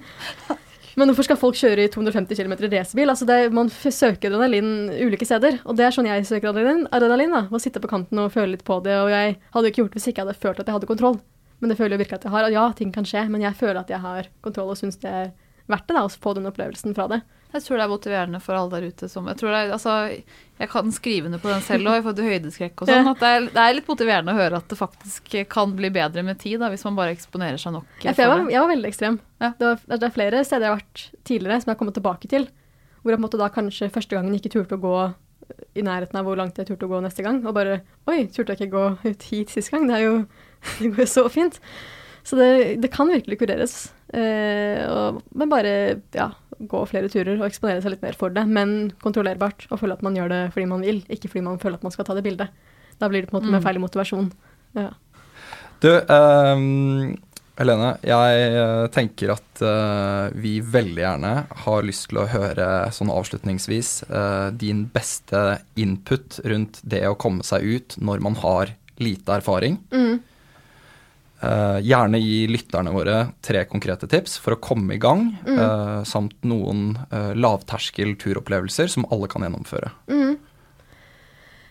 Men 0.97 1.11
hvorfor 1.11 1.26
skal 1.26 1.36
folk 1.36 1.59
kjøre 1.59 1.84
i 1.84 1.90
250 1.92 2.38
km 2.38 2.55
i 2.57 2.70
racerbil? 2.72 3.11
Altså 3.12 3.26
det, 3.28 3.36
man 3.53 3.68
søker 3.68 4.30
adrenalin 4.30 4.88
ulike 4.94 5.26
steder, 5.28 5.59
og 5.68 5.76
det 5.76 5.84
er 5.84 5.92
sånn 5.92 6.09
jeg 6.09 6.24
søker 6.24 6.55
adrenalin, 6.55 6.86
adrenalin 6.88 7.34
da, 7.36 7.42
å 7.53 7.61
sitte 7.61 7.82
på 7.82 7.90
kanten 7.90 8.22
og 8.22 8.30
føle 8.32 8.55
litt 8.55 8.64
på 8.64 8.78
det, 8.86 8.94
og 9.03 9.11
jeg 9.12 9.34
hadde 9.53 9.68
jo 9.68 9.74
ikke 9.74 9.82
gjort 9.82 9.92
det 9.92 10.01
hvis 10.01 10.09
ikke 10.09 10.22
jeg 10.22 10.28
hadde 10.30 10.44
følt 10.47 10.62
at 10.62 10.70
jeg 10.70 10.78
hadde 10.78 10.88
kontroll. 10.88 11.18
Men 11.61 11.72
det 11.72 11.76
føler 11.76 11.97
jeg 11.97 12.05
virkelig 12.07 12.20
at 12.20 12.24
jeg 12.28 12.32
har. 12.32 12.47
Og 12.49 12.57
ja, 12.57 12.64
ting 12.78 12.94
kan 12.94 13.09
skje, 13.09 13.26
men 13.32 13.44
jeg 13.44 13.57
føler 13.61 13.82
at 13.82 13.92
jeg 13.92 14.01
har 14.01 14.30
kontroll 14.44 14.72
og 14.72 14.80
syns 14.80 14.97
det 15.05 15.12
er 15.12 15.30
verdt 15.68 15.86
det 15.88 15.99
da, 15.99 16.07
å 16.07 16.12
få 16.12 16.32
den 16.36 16.49
opplevelsen 16.49 16.97
fra 16.97 17.09
det. 17.12 17.20
Jeg 17.57 17.64
tror 17.66 17.80
det 17.80 17.84
er 17.86 17.90
motiverende 17.92 18.40
for 18.44 18.59
alle 18.59 18.72
der 18.76 18.92
ute 18.92 19.09
som 19.11 19.26
Jeg 19.30 19.38
er, 19.48 19.72
altså, 19.74 19.94
jeg 20.61 20.70
kan 20.72 20.92
skrive 20.94 21.30
under 21.30 21.40
på 21.42 21.50
den 21.50 21.64
selv 21.64 21.90
òg, 21.90 21.98
i 21.98 22.04
forhold 22.04 22.18
til 22.20 22.28
høydeskrekk 22.30 22.84
og 22.84 22.90
sånn. 22.90 23.11
Det 23.20 23.32
det 23.57 23.64
er 23.64 23.76
litt 23.76 23.90
motiverende 23.90 24.34
å 24.34 24.38
høre 24.38 24.61
at 24.61 24.70
det 24.70 24.78
faktisk 24.78 25.36
kan 25.52 25.74
bli 25.78 25.90
bedre 25.94 26.24
med 26.26 26.40
tid, 26.42 26.59
da, 26.62 26.70
hvis 26.72 26.84
man 26.88 26.98
bare 26.98 27.16
eksponerer 27.16 27.61
seg 27.61 27.76
nok. 27.76 27.88
Jeg, 28.04 28.16
jeg 28.16 28.32
var, 28.32 28.46
jeg 28.52 28.62
var 28.62 28.72
veldig 28.72 28.90
ekstrem. 28.92 29.20
Ja. 29.42 29.52
Det, 29.59 29.72
var, 29.72 29.84
det 29.96 30.09
er 30.09 30.16
flere 30.16 30.44
steder 30.46 30.68
jeg 30.68 30.74
har 30.74 30.80
vært 30.80 31.04
tidligere 31.28 31.61
som 31.61 31.70
jeg 31.70 31.76
har 31.76 31.82
kommet 31.82 31.98
tilbake 31.98 32.32
til, 32.32 32.48
hvor 33.02 33.12
jeg 33.12 33.18
på 33.18 33.22
en 33.22 33.28
måte 33.28 33.40
da 33.40 33.52
kanskje 33.52 33.92
første 33.94 34.18
gangen 34.18 34.36
ikke 34.36 34.52
turte 34.57 34.78
å 34.78 34.82
gå 34.82 34.96
i 35.76 35.84
nærheten 35.84 36.18
av 36.18 36.26
hvor 36.26 36.38
langt 36.38 36.57
jeg 36.59 36.68
turte 36.70 36.88
å 36.88 36.90
gå 36.90 37.02
neste 37.04 37.24
gang, 37.24 37.42
og 37.46 37.54
bare 37.57 37.80
Oi, 38.11 38.24
turte 38.32 38.54
jeg 38.54 38.66
ikke 38.66 38.74
gå 38.74 39.12
ut 39.12 39.28
hit 39.30 39.52
sist 39.52 39.70
gang? 39.72 39.86
Det 39.88 39.98
er 39.98 40.07
jo 40.07 40.16
det 40.80 40.90
går 40.94 41.04
jo 41.04 41.12
så 41.12 41.26
fint. 41.32 41.61
Så 42.26 42.38
det, 42.38 42.80
det 42.82 42.90
kan 42.90 43.11
virkelig 43.11 43.38
kureres. 43.38 43.76
Eh, 44.11 44.82
og, 44.90 45.20
men 45.38 45.50
bare 45.50 45.72
ja, 46.16 46.32
gå 46.59 46.82
flere 46.88 47.11
turer 47.12 47.36
og 47.36 47.46
eksponere 47.48 47.82
seg 47.84 47.94
litt 47.94 48.04
mer 48.04 48.16
for 48.18 48.32
det, 48.32 48.46
men 48.48 48.92
kontrollerbart, 49.02 49.66
og 49.70 49.80
føle 49.82 49.96
at 49.98 50.04
man 50.07 50.16
gjør 50.16 50.32
det 50.32 50.42
fordi 50.54 50.66
man 50.70 50.84
vil, 50.86 51.02
ikke 51.12 51.28
fordi 51.32 51.44
man 51.46 51.61
føler 51.62 51.80
at 51.80 51.86
man 51.86 51.94
skal 51.94 52.09
ta 52.09 52.16
det 52.16 52.24
bildet. 52.26 52.48
Da 53.00 53.11
blir 53.12 53.24
det 53.24 53.30
på 53.30 53.36
en 53.36 53.42
måte 53.42 53.52
med 53.52 53.61
Mm. 53.61 53.66
feil 53.66 53.80
motivasjon. 53.82 54.32
Ja. 54.76 54.90
Du, 55.80 55.90
um, 55.92 57.16
Helene, 57.57 57.94
jeg 58.04 58.40
eh, 58.52 58.86
tenker 58.92 59.30
at 59.32 59.61
uh, 59.64 60.28
vi 60.36 60.59
veldig 60.61 61.00
gjerne 61.00 61.30
har 61.64 61.86
lyst 61.88 62.11
til 62.11 62.20
å 62.20 62.26
høre 62.28 62.66
sånn 62.92 63.09
avslutningsvis 63.09 64.04
uh, 64.11 64.52
din 64.52 64.84
beste 64.92 65.62
input 65.80 66.36
rundt 66.44 66.82
det 66.84 67.00
å 67.09 67.16
komme 67.16 67.44
seg 67.48 67.64
ut 67.64 67.96
når 67.96 68.20
man 68.20 68.36
har 68.42 68.74
lite 69.00 69.38
erfaring. 69.40 69.78
Mm. 69.88 70.20
Eh, 71.43 71.78
gjerne 71.84 72.16
gi 72.16 72.47
lytterne 72.49 72.93
våre 72.95 73.16
tre 73.45 73.66
konkrete 73.68 74.09
tips 74.09 74.39
for 74.41 74.57
å 74.57 74.61
komme 74.61 74.95
i 74.95 74.99
gang, 74.99 75.34
Mm. 75.45 75.59
uh, 75.59 76.05
samt 76.05 76.32
noen 76.49 76.97
uh, 77.12 77.34
lavterskel 77.37 78.16
turopplevelser 78.16 78.89
som 78.89 79.05
alle 79.12 79.28
kan 79.28 79.43
gjennomføre. 79.45 79.91
Mm. 80.09 80.39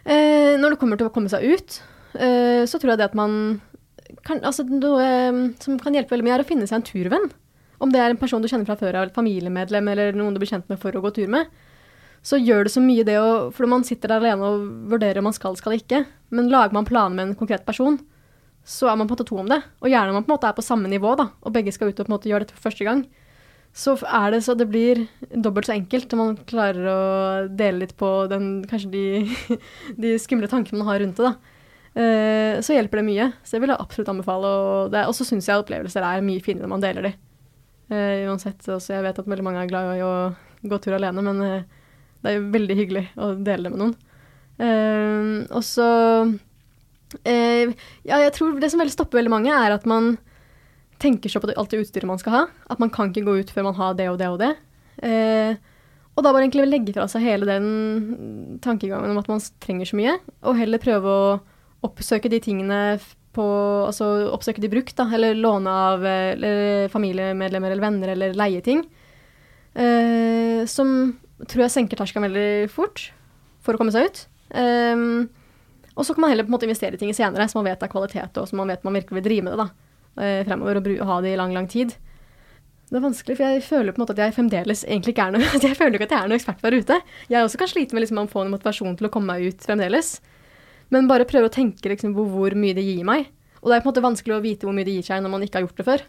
Eh, 0.06 0.54
når 0.62 0.76
det 0.76 0.80
kommer 0.82 1.00
til 1.02 1.10
å 1.10 1.14
komme 1.14 1.32
seg 1.34 1.44
ut, 1.50 1.80
eh, 2.14 2.64
så 2.70 2.78
tror 2.78 2.94
jeg 2.94 3.02
det 3.02 3.10
at 3.10 3.18
man 3.18 3.60
kan, 4.24 4.38
altså 4.46 4.64
Noe 4.70 5.02
eh, 5.02 5.40
som 5.60 5.80
kan 5.82 5.98
hjelpe 5.98 6.14
veldig 6.14 6.28
mye, 6.28 6.36
er 6.38 6.46
å 6.46 6.48
finne 6.48 6.68
seg 6.70 6.78
en 6.78 6.86
turvenn. 6.86 7.32
Om 7.82 7.92
det 7.92 8.00
er 8.00 8.14
en 8.14 8.22
person 8.22 8.42
du 8.42 8.48
kjenner 8.48 8.70
fra 8.70 8.78
før 8.78 9.02
av, 9.02 9.10
et 9.10 9.18
familiemedlem 9.18 9.90
eller 9.92 10.14
noen 10.14 10.36
du 10.36 10.40
blir 10.40 10.52
kjent 10.54 10.70
med 10.70 10.80
for 10.80 10.94
å 10.96 11.02
gå 11.02 11.12
tur 11.16 11.28
med. 11.28 11.50
Så 12.26 12.38
gjør 12.38 12.66
det 12.66 12.74
så 12.74 12.82
mye 12.82 13.04
det 13.06 13.18
å 13.22 13.52
For 13.54 13.68
man 13.70 13.84
sitter 13.84 14.10
der 14.10 14.22
alene 14.22 14.46
og 14.46 14.62
vurderer 14.94 15.20
om 15.20 15.28
man 15.30 15.36
skal, 15.36 15.58
skal 15.58 15.74
ikke. 15.78 16.06
Men 16.30 16.50
lager 16.54 16.74
man 16.74 16.86
planer 16.86 17.16
med 17.16 17.28
en 17.28 17.36
konkret 17.36 17.66
person, 17.66 18.00
så 18.66 18.90
er 18.90 18.98
man 18.98 19.06
på 19.06 19.14
en 19.14 19.20
måte 19.20 19.28
to 19.30 19.38
om 19.38 19.50
det. 19.50 19.60
Og 19.84 19.92
gjerne 19.92 20.16
man 20.16 20.26
på 20.26 20.32
en 20.32 20.36
måte 20.36 20.50
er 20.50 20.58
på 20.58 20.66
samme 20.66 20.90
nivå, 20.90 21.14
da, 21.20 21.30
og 21.46 21.54
begge 21.54 21.74
skal 21.74 21.92
ut 21.92 22.00
og 22.02 22.08
på 22.08 22.10
en 22.10 22.16
måte 22.18 22.30
gjøre 22.32 22.46
dette 22.48 22.58
for 22.58 22.68
første 22.72 22.88
gang. 22.88 23.04
Så 23.76 23.94
er 24.08 24.32
det 24.32 24.40
så 24.46 24.56
det 24.56 24.70
blir 24.72 25.04
dobbelt 25.36 25.68
så 25.68 25.76
enkelt 25.76 26.14
når 26.14 26.20
man 26.22 26.38
klarer 26.48 26.86
å 26.88 27.00
dele 27.52 27.84
litt 27.84 27.94
på 28.00 28.10
den, 28.32 28.64
kanskje 28.72 28.92
de, 28.94 29.58
de 30.02 30.16
skumle 30.22 30.50
tankene 30.52 30.80
man 30.80 30.90
har 30.90 31.04
rundt 31.04 31.20
det. 31.20 31.30
da. 31.30 31.52
Uh, 31.96 32.58
så 32.64 32.76
hjelper 32.76 33.00
det 33.00 33.06
mye. 33.08 33.30
Så 33.44 33.56
det 33.56 33.62
vil 33.64 33.74
jeg 33.74 33.84
absolutt 33.84 34.12
anbefale. 34.12 34.50
Det- 34.92 35.06
og 35.08 35.16
så 35.16 35.28
syns 35.28 35.48
jeg 35.48 35.62
opplevelser 35.62 36.04
er 36.08 36.26
mye 36.26 36.44
finere 36.44 36.66
når 36.66 36.74
man 36.74 36.84
deler 36.84 37.10
de. 37.10 37.14
Uh, 37.92 38.26
uansett. 38.32 38.64
Også 38.72 38.96
jeg 38.96 39.06
vet 39.06 39.22
at 39.22 39.30
veldig 39.30 39.46
mange 39.46 39.62
er 39.62 39.70
glad 39.70 39.94
i 40.00 40.04
å 40.04 40.16
gå 40.66 40.80
tur 40.82 40.98
alene, 40.98 41.22
men 41.24 41.44
uh, 41.44 41.86
det 42.24 42.32
er 42.32 42.40
jo 42.40 42.50
veldig 42.56 42.80
hyggelig 42.80 43.06
å 43.22 43.30
dele 43.38 43.68
det 43.68 43.76
med 43.76 43.84
noen. 43.84 43.96
Uh, 44.56 45.44
og 45.52 45.64
så 45.68 45.88
eh, 47.24 47.74
Ja, 48.08 48.20
jeg 48.24 48.34
tror 48.38 48.60
det 48.62 48.72
som 48.72 48.82
veldig 48.82 48.96
stopper 48.96 49.22
veldig 49.22 49.34
mange, 49.34 49.54
er 49.54 49.76
at 49.76 49.86
man 49.90 50.16
tenker 51.02 51.32
seg 51.32 51.44
på 51.44 51.52
alt 51.52 51.74
det 51.74 51.84
utstyret 51.84 52.08
man 52.08 52.22
skal 52.22 52.36
ha. 52.36 52.44
At 52.72 52.82
man 52.82 52.92
kan 52.94 53.12
ikke 53.12 53.26
gå 53.28 53.40
ut 53.42 53.52
før 53.54 53.70
man 53.70 53.80
har 53.80 53.98
det 54.00 54.10
og 54.12 54.20
det 54.22 54.30
og 54.32 54.40
det. 54.42 54.54
Eh, 55.04 55.58
og 56.16 56.24
da 56.24 56.32
bare 56.32 56.46
egentlig 56.46 56.70
legge 56.70 56.96
fra 56.96 57.10
seg 57.12 57.26
hele 57.26 57.48
den 57.50 58.60
tankegangen 58.64 59.12
om 59.12 59.20
at 59.20 59.28
man 59.28 59.44
trenger 59.64 59.90
så 59.90 60.00
mye, 60.00 60.16
og 60.48 60.58
heller 60.60 60.82
prøve 60.82 61.12
å 61.12 61.36
oppsøke 61.86 62.32
de 62.32 62.42
tingene 62.44 62.82
på 63.36 63.46
Altså 63.84 64.06
oppsøke 64.32 64.62
de 64.64 64.70
brukt, 64.72 64.96
da, 64.96 65.10
eller 65.12 65.36
låne 65.36 65.68
av 65.68 66.06
eh, 66.08 66.30
eller 66.38 66.88
familiemedlemmer 66.94 67.74
eller 67.74 67.84
venner, 67.84 68.14
eller 68.14 68.38
leie 68.40 68.62
ting. 68.64 68.86
Eh, 69.76 70.64
som 70.72 70.94
tror 71.44 71.66
jeg 71.66 71.74
senker 71.74 72.00
terskelen 72.00 72.30
veldig 72.30 72.72
fort 72.72 73.10
for 73.66 73.76
å 73.76 73.82
komme 73.82 73.92
seg 73.92 74.08
ut. 74.08 74.22
Um, 74.56 75.28
og 75.96 76.06
så 76.06 76.14
kan 76.14 76.26
man 76.26 76.34
heller 76.34 76.44
på 76.44 76.52
en 76.52 76.58
måte 76.58 76.68
investere 76.68 76.98
i 76.98 77.02
ting 77.02 77.14
senere 77.16 77.48
som 77.48 77.62
man 77.62 77.72
vet 77.72 77.84
er 77.84 77.92
kvalitet, 77.92 78.38
og 78.42 78.50
som 78.50 78.60
man 78.60 78.72
vet 78.74 78.84
man 78.84 78.98
virkelig 78.98 79.22
vil 79.22 79.28
drive 79.30 79.46
med 79.48 79.56
det 79.56 79.64
da, 79.64 79.68
eh, 80.22 80.42
fremover 80.48 80.82
og 80.82 81.08
ha 81.10 81.22
det 81.24 81.32
i 81.34 81.40
lang, 81.40 81.54
lang 81.56 81.70
tid. 81.72 81.96
Det 82.86 83.00
er 83.00 83.02
vanskelig, 83.02 83.38
for 83.40 83.50
jeg 83.50 83.64
føler 83.66 83.96
på 83.96 83.98
en 83.98 84.04
måte 84.04 84.14
at 84.14 84.22
jeg 84.22 84.36
fremdeles 84.36 84.84
egentlig 84.86 85.16
ikke 85.16 85.24
er 85.26 85.34
noe 85.34 85.48
Jeg 85.66 85.78
føler 85.78 85.98
ikke 85.98 86.06
at 86.06 86.14
jeg 86.14 86.22
er 86.22 86.30
noe 86.30 86.38
ekspert 86.38 86.62
der 86.62 86.76
ute. 86.78 87.00
Jeg 87.32 87.42
også 87.42 87.62
kan 87.62 87.72
slite 87.72 87.98
med 87.98 88.06
liksom 88.06 88.20
å 88.22 88.28
få 88.30 88.44
en 88.46 88.52
motivasjon 88.54 89.00
til 89.00 89.08
å 89.08 89.14
komme 89.14 89.34
meg 89.34 89.48
ut 89.50 89.66
fremdeles. 89.66 90.20
Men 90.94 91.10
bare 91.10 91.26
prøve 91.26 91.50
å 91.50 91.54
tenke 91.54 91.90
liksom 91.90 92.14
på 92.14 92.28
hvor 92.30 92.54
mye 92.60 92.76
det 92.78 92.86
gir 92.86 93.02
meg. 93.08 93.32
Og 93.64 93.72
det 93.72 93.80
er 93.80 93.82
på 93.82 93.90
en 93.90 93.94
måte 93.96 94.06
vanskelig 94.06 94.36
å 94.36 94.44
vite 94.44 94.68
hvor 94.68 94.76
mye 94.78 94.86
det 94.86 95.00
gir 95.00 95.08
seg 95.08 95.24
når 95.26 95.34
man 95.34 95.46
ikke 95.48 95.58
har 95.58 95.66
gjort 95.66 95.82
det 95.82 95.88
før. 95.88 96.06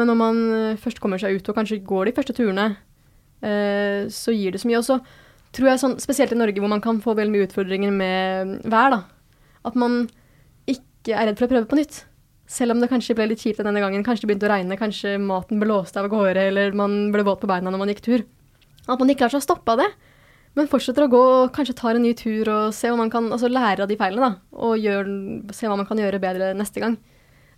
Men 0.00 0.08
når 0.08 0.16
man 0.16 0.40
eh, 0.56 0.80
først 0.80 1.02
kommer 1.02 1.20
seg 1.20 1.36
ut 1.36 1.52
og 1.52 1.58
kanskje 1.58 1.82
går 1.84 2.08
de 2.08 2.14
første 2.16 2.36
turene, 2.38 2.66
eh, 3.44 4.08
så 4.08 4.32
gir 4.32 4.54
det 4.54 4.62
så 4.62 4.70
mye. 4.70 4.80
Og 4.80 4.88
så 4.88 4.96
tror 5.56 5.72
jeg 5.72 5.82
sånn, 5.82 5.98
spesielt 6.00 6.32
i 6.34 6.38
Norge 6.38 6.62
hvor 6.62 6.72
man 6.72 6.82
kan 6.84 7.00
få 7.02 7.14
veldig 7.18 7.34
mye 7.34 7.48
utfordringer 7.48 7.92
med 7.94 8.54
vær, 8.72 8.94
da, 8.94 9.00
at 9.68 9.76
man 9.78 10.06
ikke 10.70 11.14
er 11.14 11.28
redd 11.28 11.40
for 11.40 11.48
å 11.48 11.52
prøve 11.52 11.68
på 11.70 11.78
nytt. 11.80 12.02
Selv 12.52 12.74
om 12.74 12.82
det 12.82 12.90
kanskje 12.90 13.16
ble 13.16 13.30
litt 13.30 13.42
kjipt 13.42 13.62
denne 13.62 13.80
gangen, 13.80 14.04
kanskje 14.04 14.26
det 14.26 14.32
begynte 14.32 14.48
å 14.48 14.52
regne, 14.52 14.78
kanskje 14.80 15.16
maten 15.22 15.60
blåste 15.62 16.00
av 16.00 16.08
gårde, 16.12 16.48
eller 16.50 16.74
man 16.76 17.12
ble 17.14 17.24
våt 17.26 17.40
på 17.40 17.48
beina 17.48 17.72
når 17.72 17.80
man 17.80 17.92
gikk 17.92 18.02
tur. 18.04 18.24
At 18.88 18.98
man 19.00 19.12
ikke 19.12 19.26
lar 19.26 19.36
seg 19.36 19.44
stoppe 19.44 19.72
av 19.72 19.80
det, 19.80 19.88
men 20.58 20.68
fortsetter 20.68 21.06
å 21.06 21.12
gå 21.12 21.20
og 21.22 21.52
kanskje 21.56 21.76
tar 21.78 21.96
en 21.96 22.04
ny 22.04 22.12
tur 22.18 22.48
og 22.52 22.74
se 22.76 22.90
om 22.92 23.00
man 23.00 23.12
kan, 23.12 23.30
altså 23.32 23.48
lære 23.48 23.86
av 23.86 23.88
de 23.88 23.96
feilene, 24.00 24.26
da, 24.28 24.58
og 24.66 24.76
gjør, 24.80 25.08
se 25.54 25.70
hva 25.70 25.78
man 25.80 25.88
kan 25.88 26.00
gjøre 26.02 26.20
bedre 26.20 26.50
neste 26.58 26.82
gang. 26.82 26.98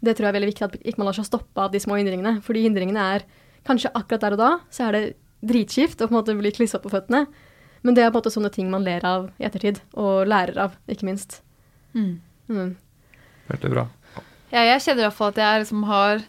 Det 0.05 0.15
tror 0.15 0.29
jeg 0.29 0.35
er 0.35 0.39
veldig 0.39 0.51
viktig, 0.53 0.69
at 0.69 0.77
ikke 0.85 1.01
man 1.01 1.09
lar 1.09 1.17
seg 1.17 1.27
stoppe 1.27 1.65
av 1.65 1.73
de 1.73 1.81
små 1.83 1.97
hindringene. 1.99 2.37
Fordi 2.45 2.63
hindringene 2.67 3.09
er 3.17 3.25
kanskje 3.67 3.91
akkurat 3.97 4.27
der 4.27 4.37
og 4.37 4.43
da, 4.43 4.51
så 4.71 4.87
er 4.87 4.95
det 4.95 5.05
dritkjipt 5.45 6.05
å 6.05 6.09
bli 6.13 6.53
klissa 6.55 6.79
på 6.83 6.93
føttene. 6.93 7.25
Men 7.85 7.97
det 7.97 8.05
er 8.05 8.11
på 8.11 8.17
en 8.17 8.23
måte 8.23 8.33
sånne 8.33 8.51
ting 8.53 8.71
man 8.73 8.85
ler 8.87 9.05
av 9.05 9.29
i 9.37 9.45
ettertid, 9.45 9.83
og 10.01 10.25
lærer 10.31 10.57
av, 10.67 10.79
ikke 10.89 11.09
minst. 11.09 11.43
Mm. 11.93 12.17
Mm. 12.49 12.71
Veldig 13.51 13.73
bra. 13.75 13.89
Ja, 14.55 14.63
jeg 14.71 14.85
kjenner 14.85 15.05
i 15.05 15.07
hvert 15.09 15.19
fall 15.19 15.33
at 15.35 15.41
jeg 15.43 15.65
liksom 15.65 15.87
har 15.89 16.23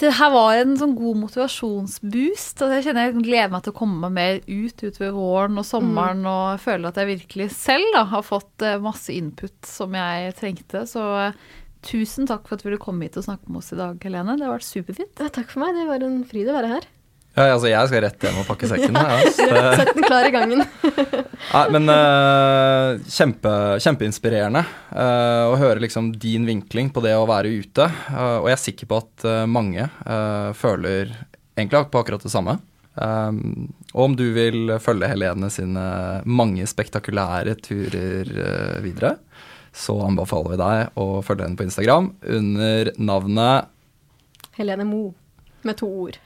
Det 0.00 0.10
her 0.18 0.30
var 0.32 0.56
en 0.56 0.72
sånn 0.80 0.94
god 0.96 1.18
motivasjonsboost. 1.20 2.62
og 2.64 2.72
Jeg 2.72 2.86
kjenner 2.86 3.10
jeg 3.10 3.26
gleder 3.26 3.52
meg 3.52 3.64
til 3.66 3.74
å 3.74 3.76
komme 3.76 4.06
meg 4.06 4.14
mer 4.16 4.38
ut 4.48 4.84
utover 4.86 5.12
våren 5.12 5.60
og 5.60 5.66
sommeren. 5.68 6.22
Og 6.24 6.44
jeg 6.54 6.62
føler 6.64 6.88
at 6.88 7.00
jeg 7.02 7.10
virkelig 7.10 7.50
selv 7.58 7.90
da, 7.92 8.06
har 8.08 8.24
fått 8.24 8.64
eh, 8.64 8.78
masse 8.80 9.12
input 9.12 9.68
som 9.68 9.92
jeg 9.98 10.32
trengte. 10.40 10.86
Så 10.88 11.04
eh, 11.26 11.36
tusen 11.84 12.30
takk 12.30 12.48
for 12.48 12.56
at 12.56 12.64
du 12.64 12.70
ville 12.70 12.80
komme 12.80 13.04
hit 13.04 13.20
og 13.20 13.28
snakke 13.28 13.50
med 13.50 13.60
oss 13.60 13.74
i 13.76 13.80
dag, 13.82 14.00
Helene. 14.00 14.38
Det 14.40 14.48
har 14.48 14.56
vært 14.56 14.70
superfint. 14.70 15.20
Ja, 15.20 15.28
takk 15.28 15.52
for 15.52 15.66
meg, 15.66 15.76
det 15.76 15.88
var 15.90 16.08
en 16.08 16.22
fryd 16.30 16.48
å 16.48 16.56
være 16.56 16.72
her. 16.72 16.88
Ja, 17.36 17.50
altså, 17.52 17.68
jeg 17.68 17.88
skal 17.90 18.00
rett 18.00 18.22
hjem 18.24 18.38
og 18.40 18.46
pakke 18.48 18.68
sekken. 18.70 18.96
Ja, 18.96 19.16
Sett 19.76 19.90
den 19.92 20.06
klar 20.06 20.24
i 20.24 20.32
gangen. 20.32 20.62
Nei, 21.56 21.64
men 21.74 21.90
uh, 21.92 22.96
kjempe, 23.12 23.50
kjempeinspirerende 23.84 24.62
uh, 24.64 25.50
å 25.50 25.58
høre 25.60 25.82
liksom 25.84 26.14
din 26.16 26.46
vinkling 26.48 26.88
på 26.94 27.02
det 27.04 27.12
å 27.12 27.26
være 27.28 27.52
ute. 27.58 27.90
Uh, 28.08 28.38
og 28.38 28.48
jeg 28.48 28.56
er 28.56 28.62
sikker 28.62 28.88
på 28.88 29.02
at 29.02 29.26
mange 29.52 29.84
føler 30.56 31.12
egentlig 31.58 31.84
på 31.92 32.00
akkurat 32.00 32.24
det 32.24 32.32
samme. 32.32 32.56
Um, 32.96 33.68
og 33.92 34.02
om 34.06 34.16
du 34.16 34.24
vil 34.32 34.72
følge 34.80 35.12
Helene 35.12 35.52
sine 35.52 35.84
mange 36.24 36.64
spektakulære 36.64 37.58
turer 37.60 38.32
videre, 38.80 39.18
så 39.76 39.98
anbefaler 40.06 40.54
vi 40.54 40.60
deg 40.62 40.96
å 41.04 41.20
følge 41.20 41.44
henne 41.44 41.60
på 41.60 41.68
Instagram 41.68 42.10
under 42.38 42.94
navnet 42.96 43.68
Helene 44.56 44.88
Mo, 44.88 45.10
med 45.68 45.76
to 45.76 45.92
ord. 46.06 46.16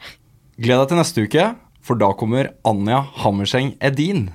Gled 0.61 0.77
deg 0.77 0.91
til 0.91 0.99
neste 0.99 1.23
uke, 1.25 1.45
for 1.81 1.97
da 1.97 2.11
kommer 2.21 2.51
Anja 2.69 2.99
Hammerseng 3.23 3.71
Edin. 3.81 4.27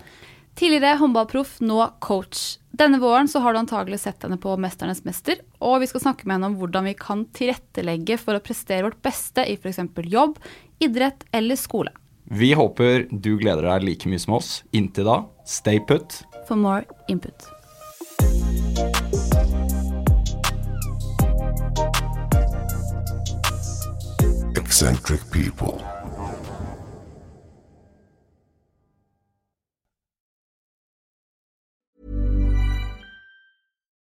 Tidligere 0.57 0.97
håndballproff, 0.97 1.59
nå 1.61 1.83
coach. 2.01 2.55
Denne 2.73 2.97
våren 2.97 3.29
så 3.29 3.43
har 3.43 3.53
du 3.53 3.59
antagelig 3.59 3.99
sett 4.01 4.25
henne 4.25 4.39
på 4.41 4.55
'Mesternes 4.57 5.03
mester', 5.05 5.43
og 5.61 5.83
vi 5.83 5.89
skal 5.91 6.01
snakke 6.01 6.25
med 6.25 6.39
henne 6.39 6.49
om 6.49 6.55
hvordan 6.57 6.89
vi 6.89 6.95
kan 6.97 7.25
tilrettelegge 7.29 8.17
for 8.17 8.33
å 8.33 8.41
prestere 8.41 8.87
vårt 8.87 9.03
beste 9.05 9.45
i 9.45 9.53
f.eks. 9.53 9.77
jobb, 10.01 10.39
idrett 10.81 11.25
eller 11.31 11.55
skole. 11.55 11.93
Vi 12.25 12.53
håper 12.57 13.05
du 13.11 13.37
gleder 13.37 13.61
deg 13.61 13.83
like 13.83 14.09
mye 14.09 14.17
som 14.17 14.33
oss. 14.33 14.63
Inntil 14.73 15.05
da, 15.05 15.25
stay 15.45 15.77
put. 15.77 16.23
For 16.47 16.55
more 16.55 16.85
input. 17.07 17.37
Eccentric 24.57 25.21
people. 25.29 25.94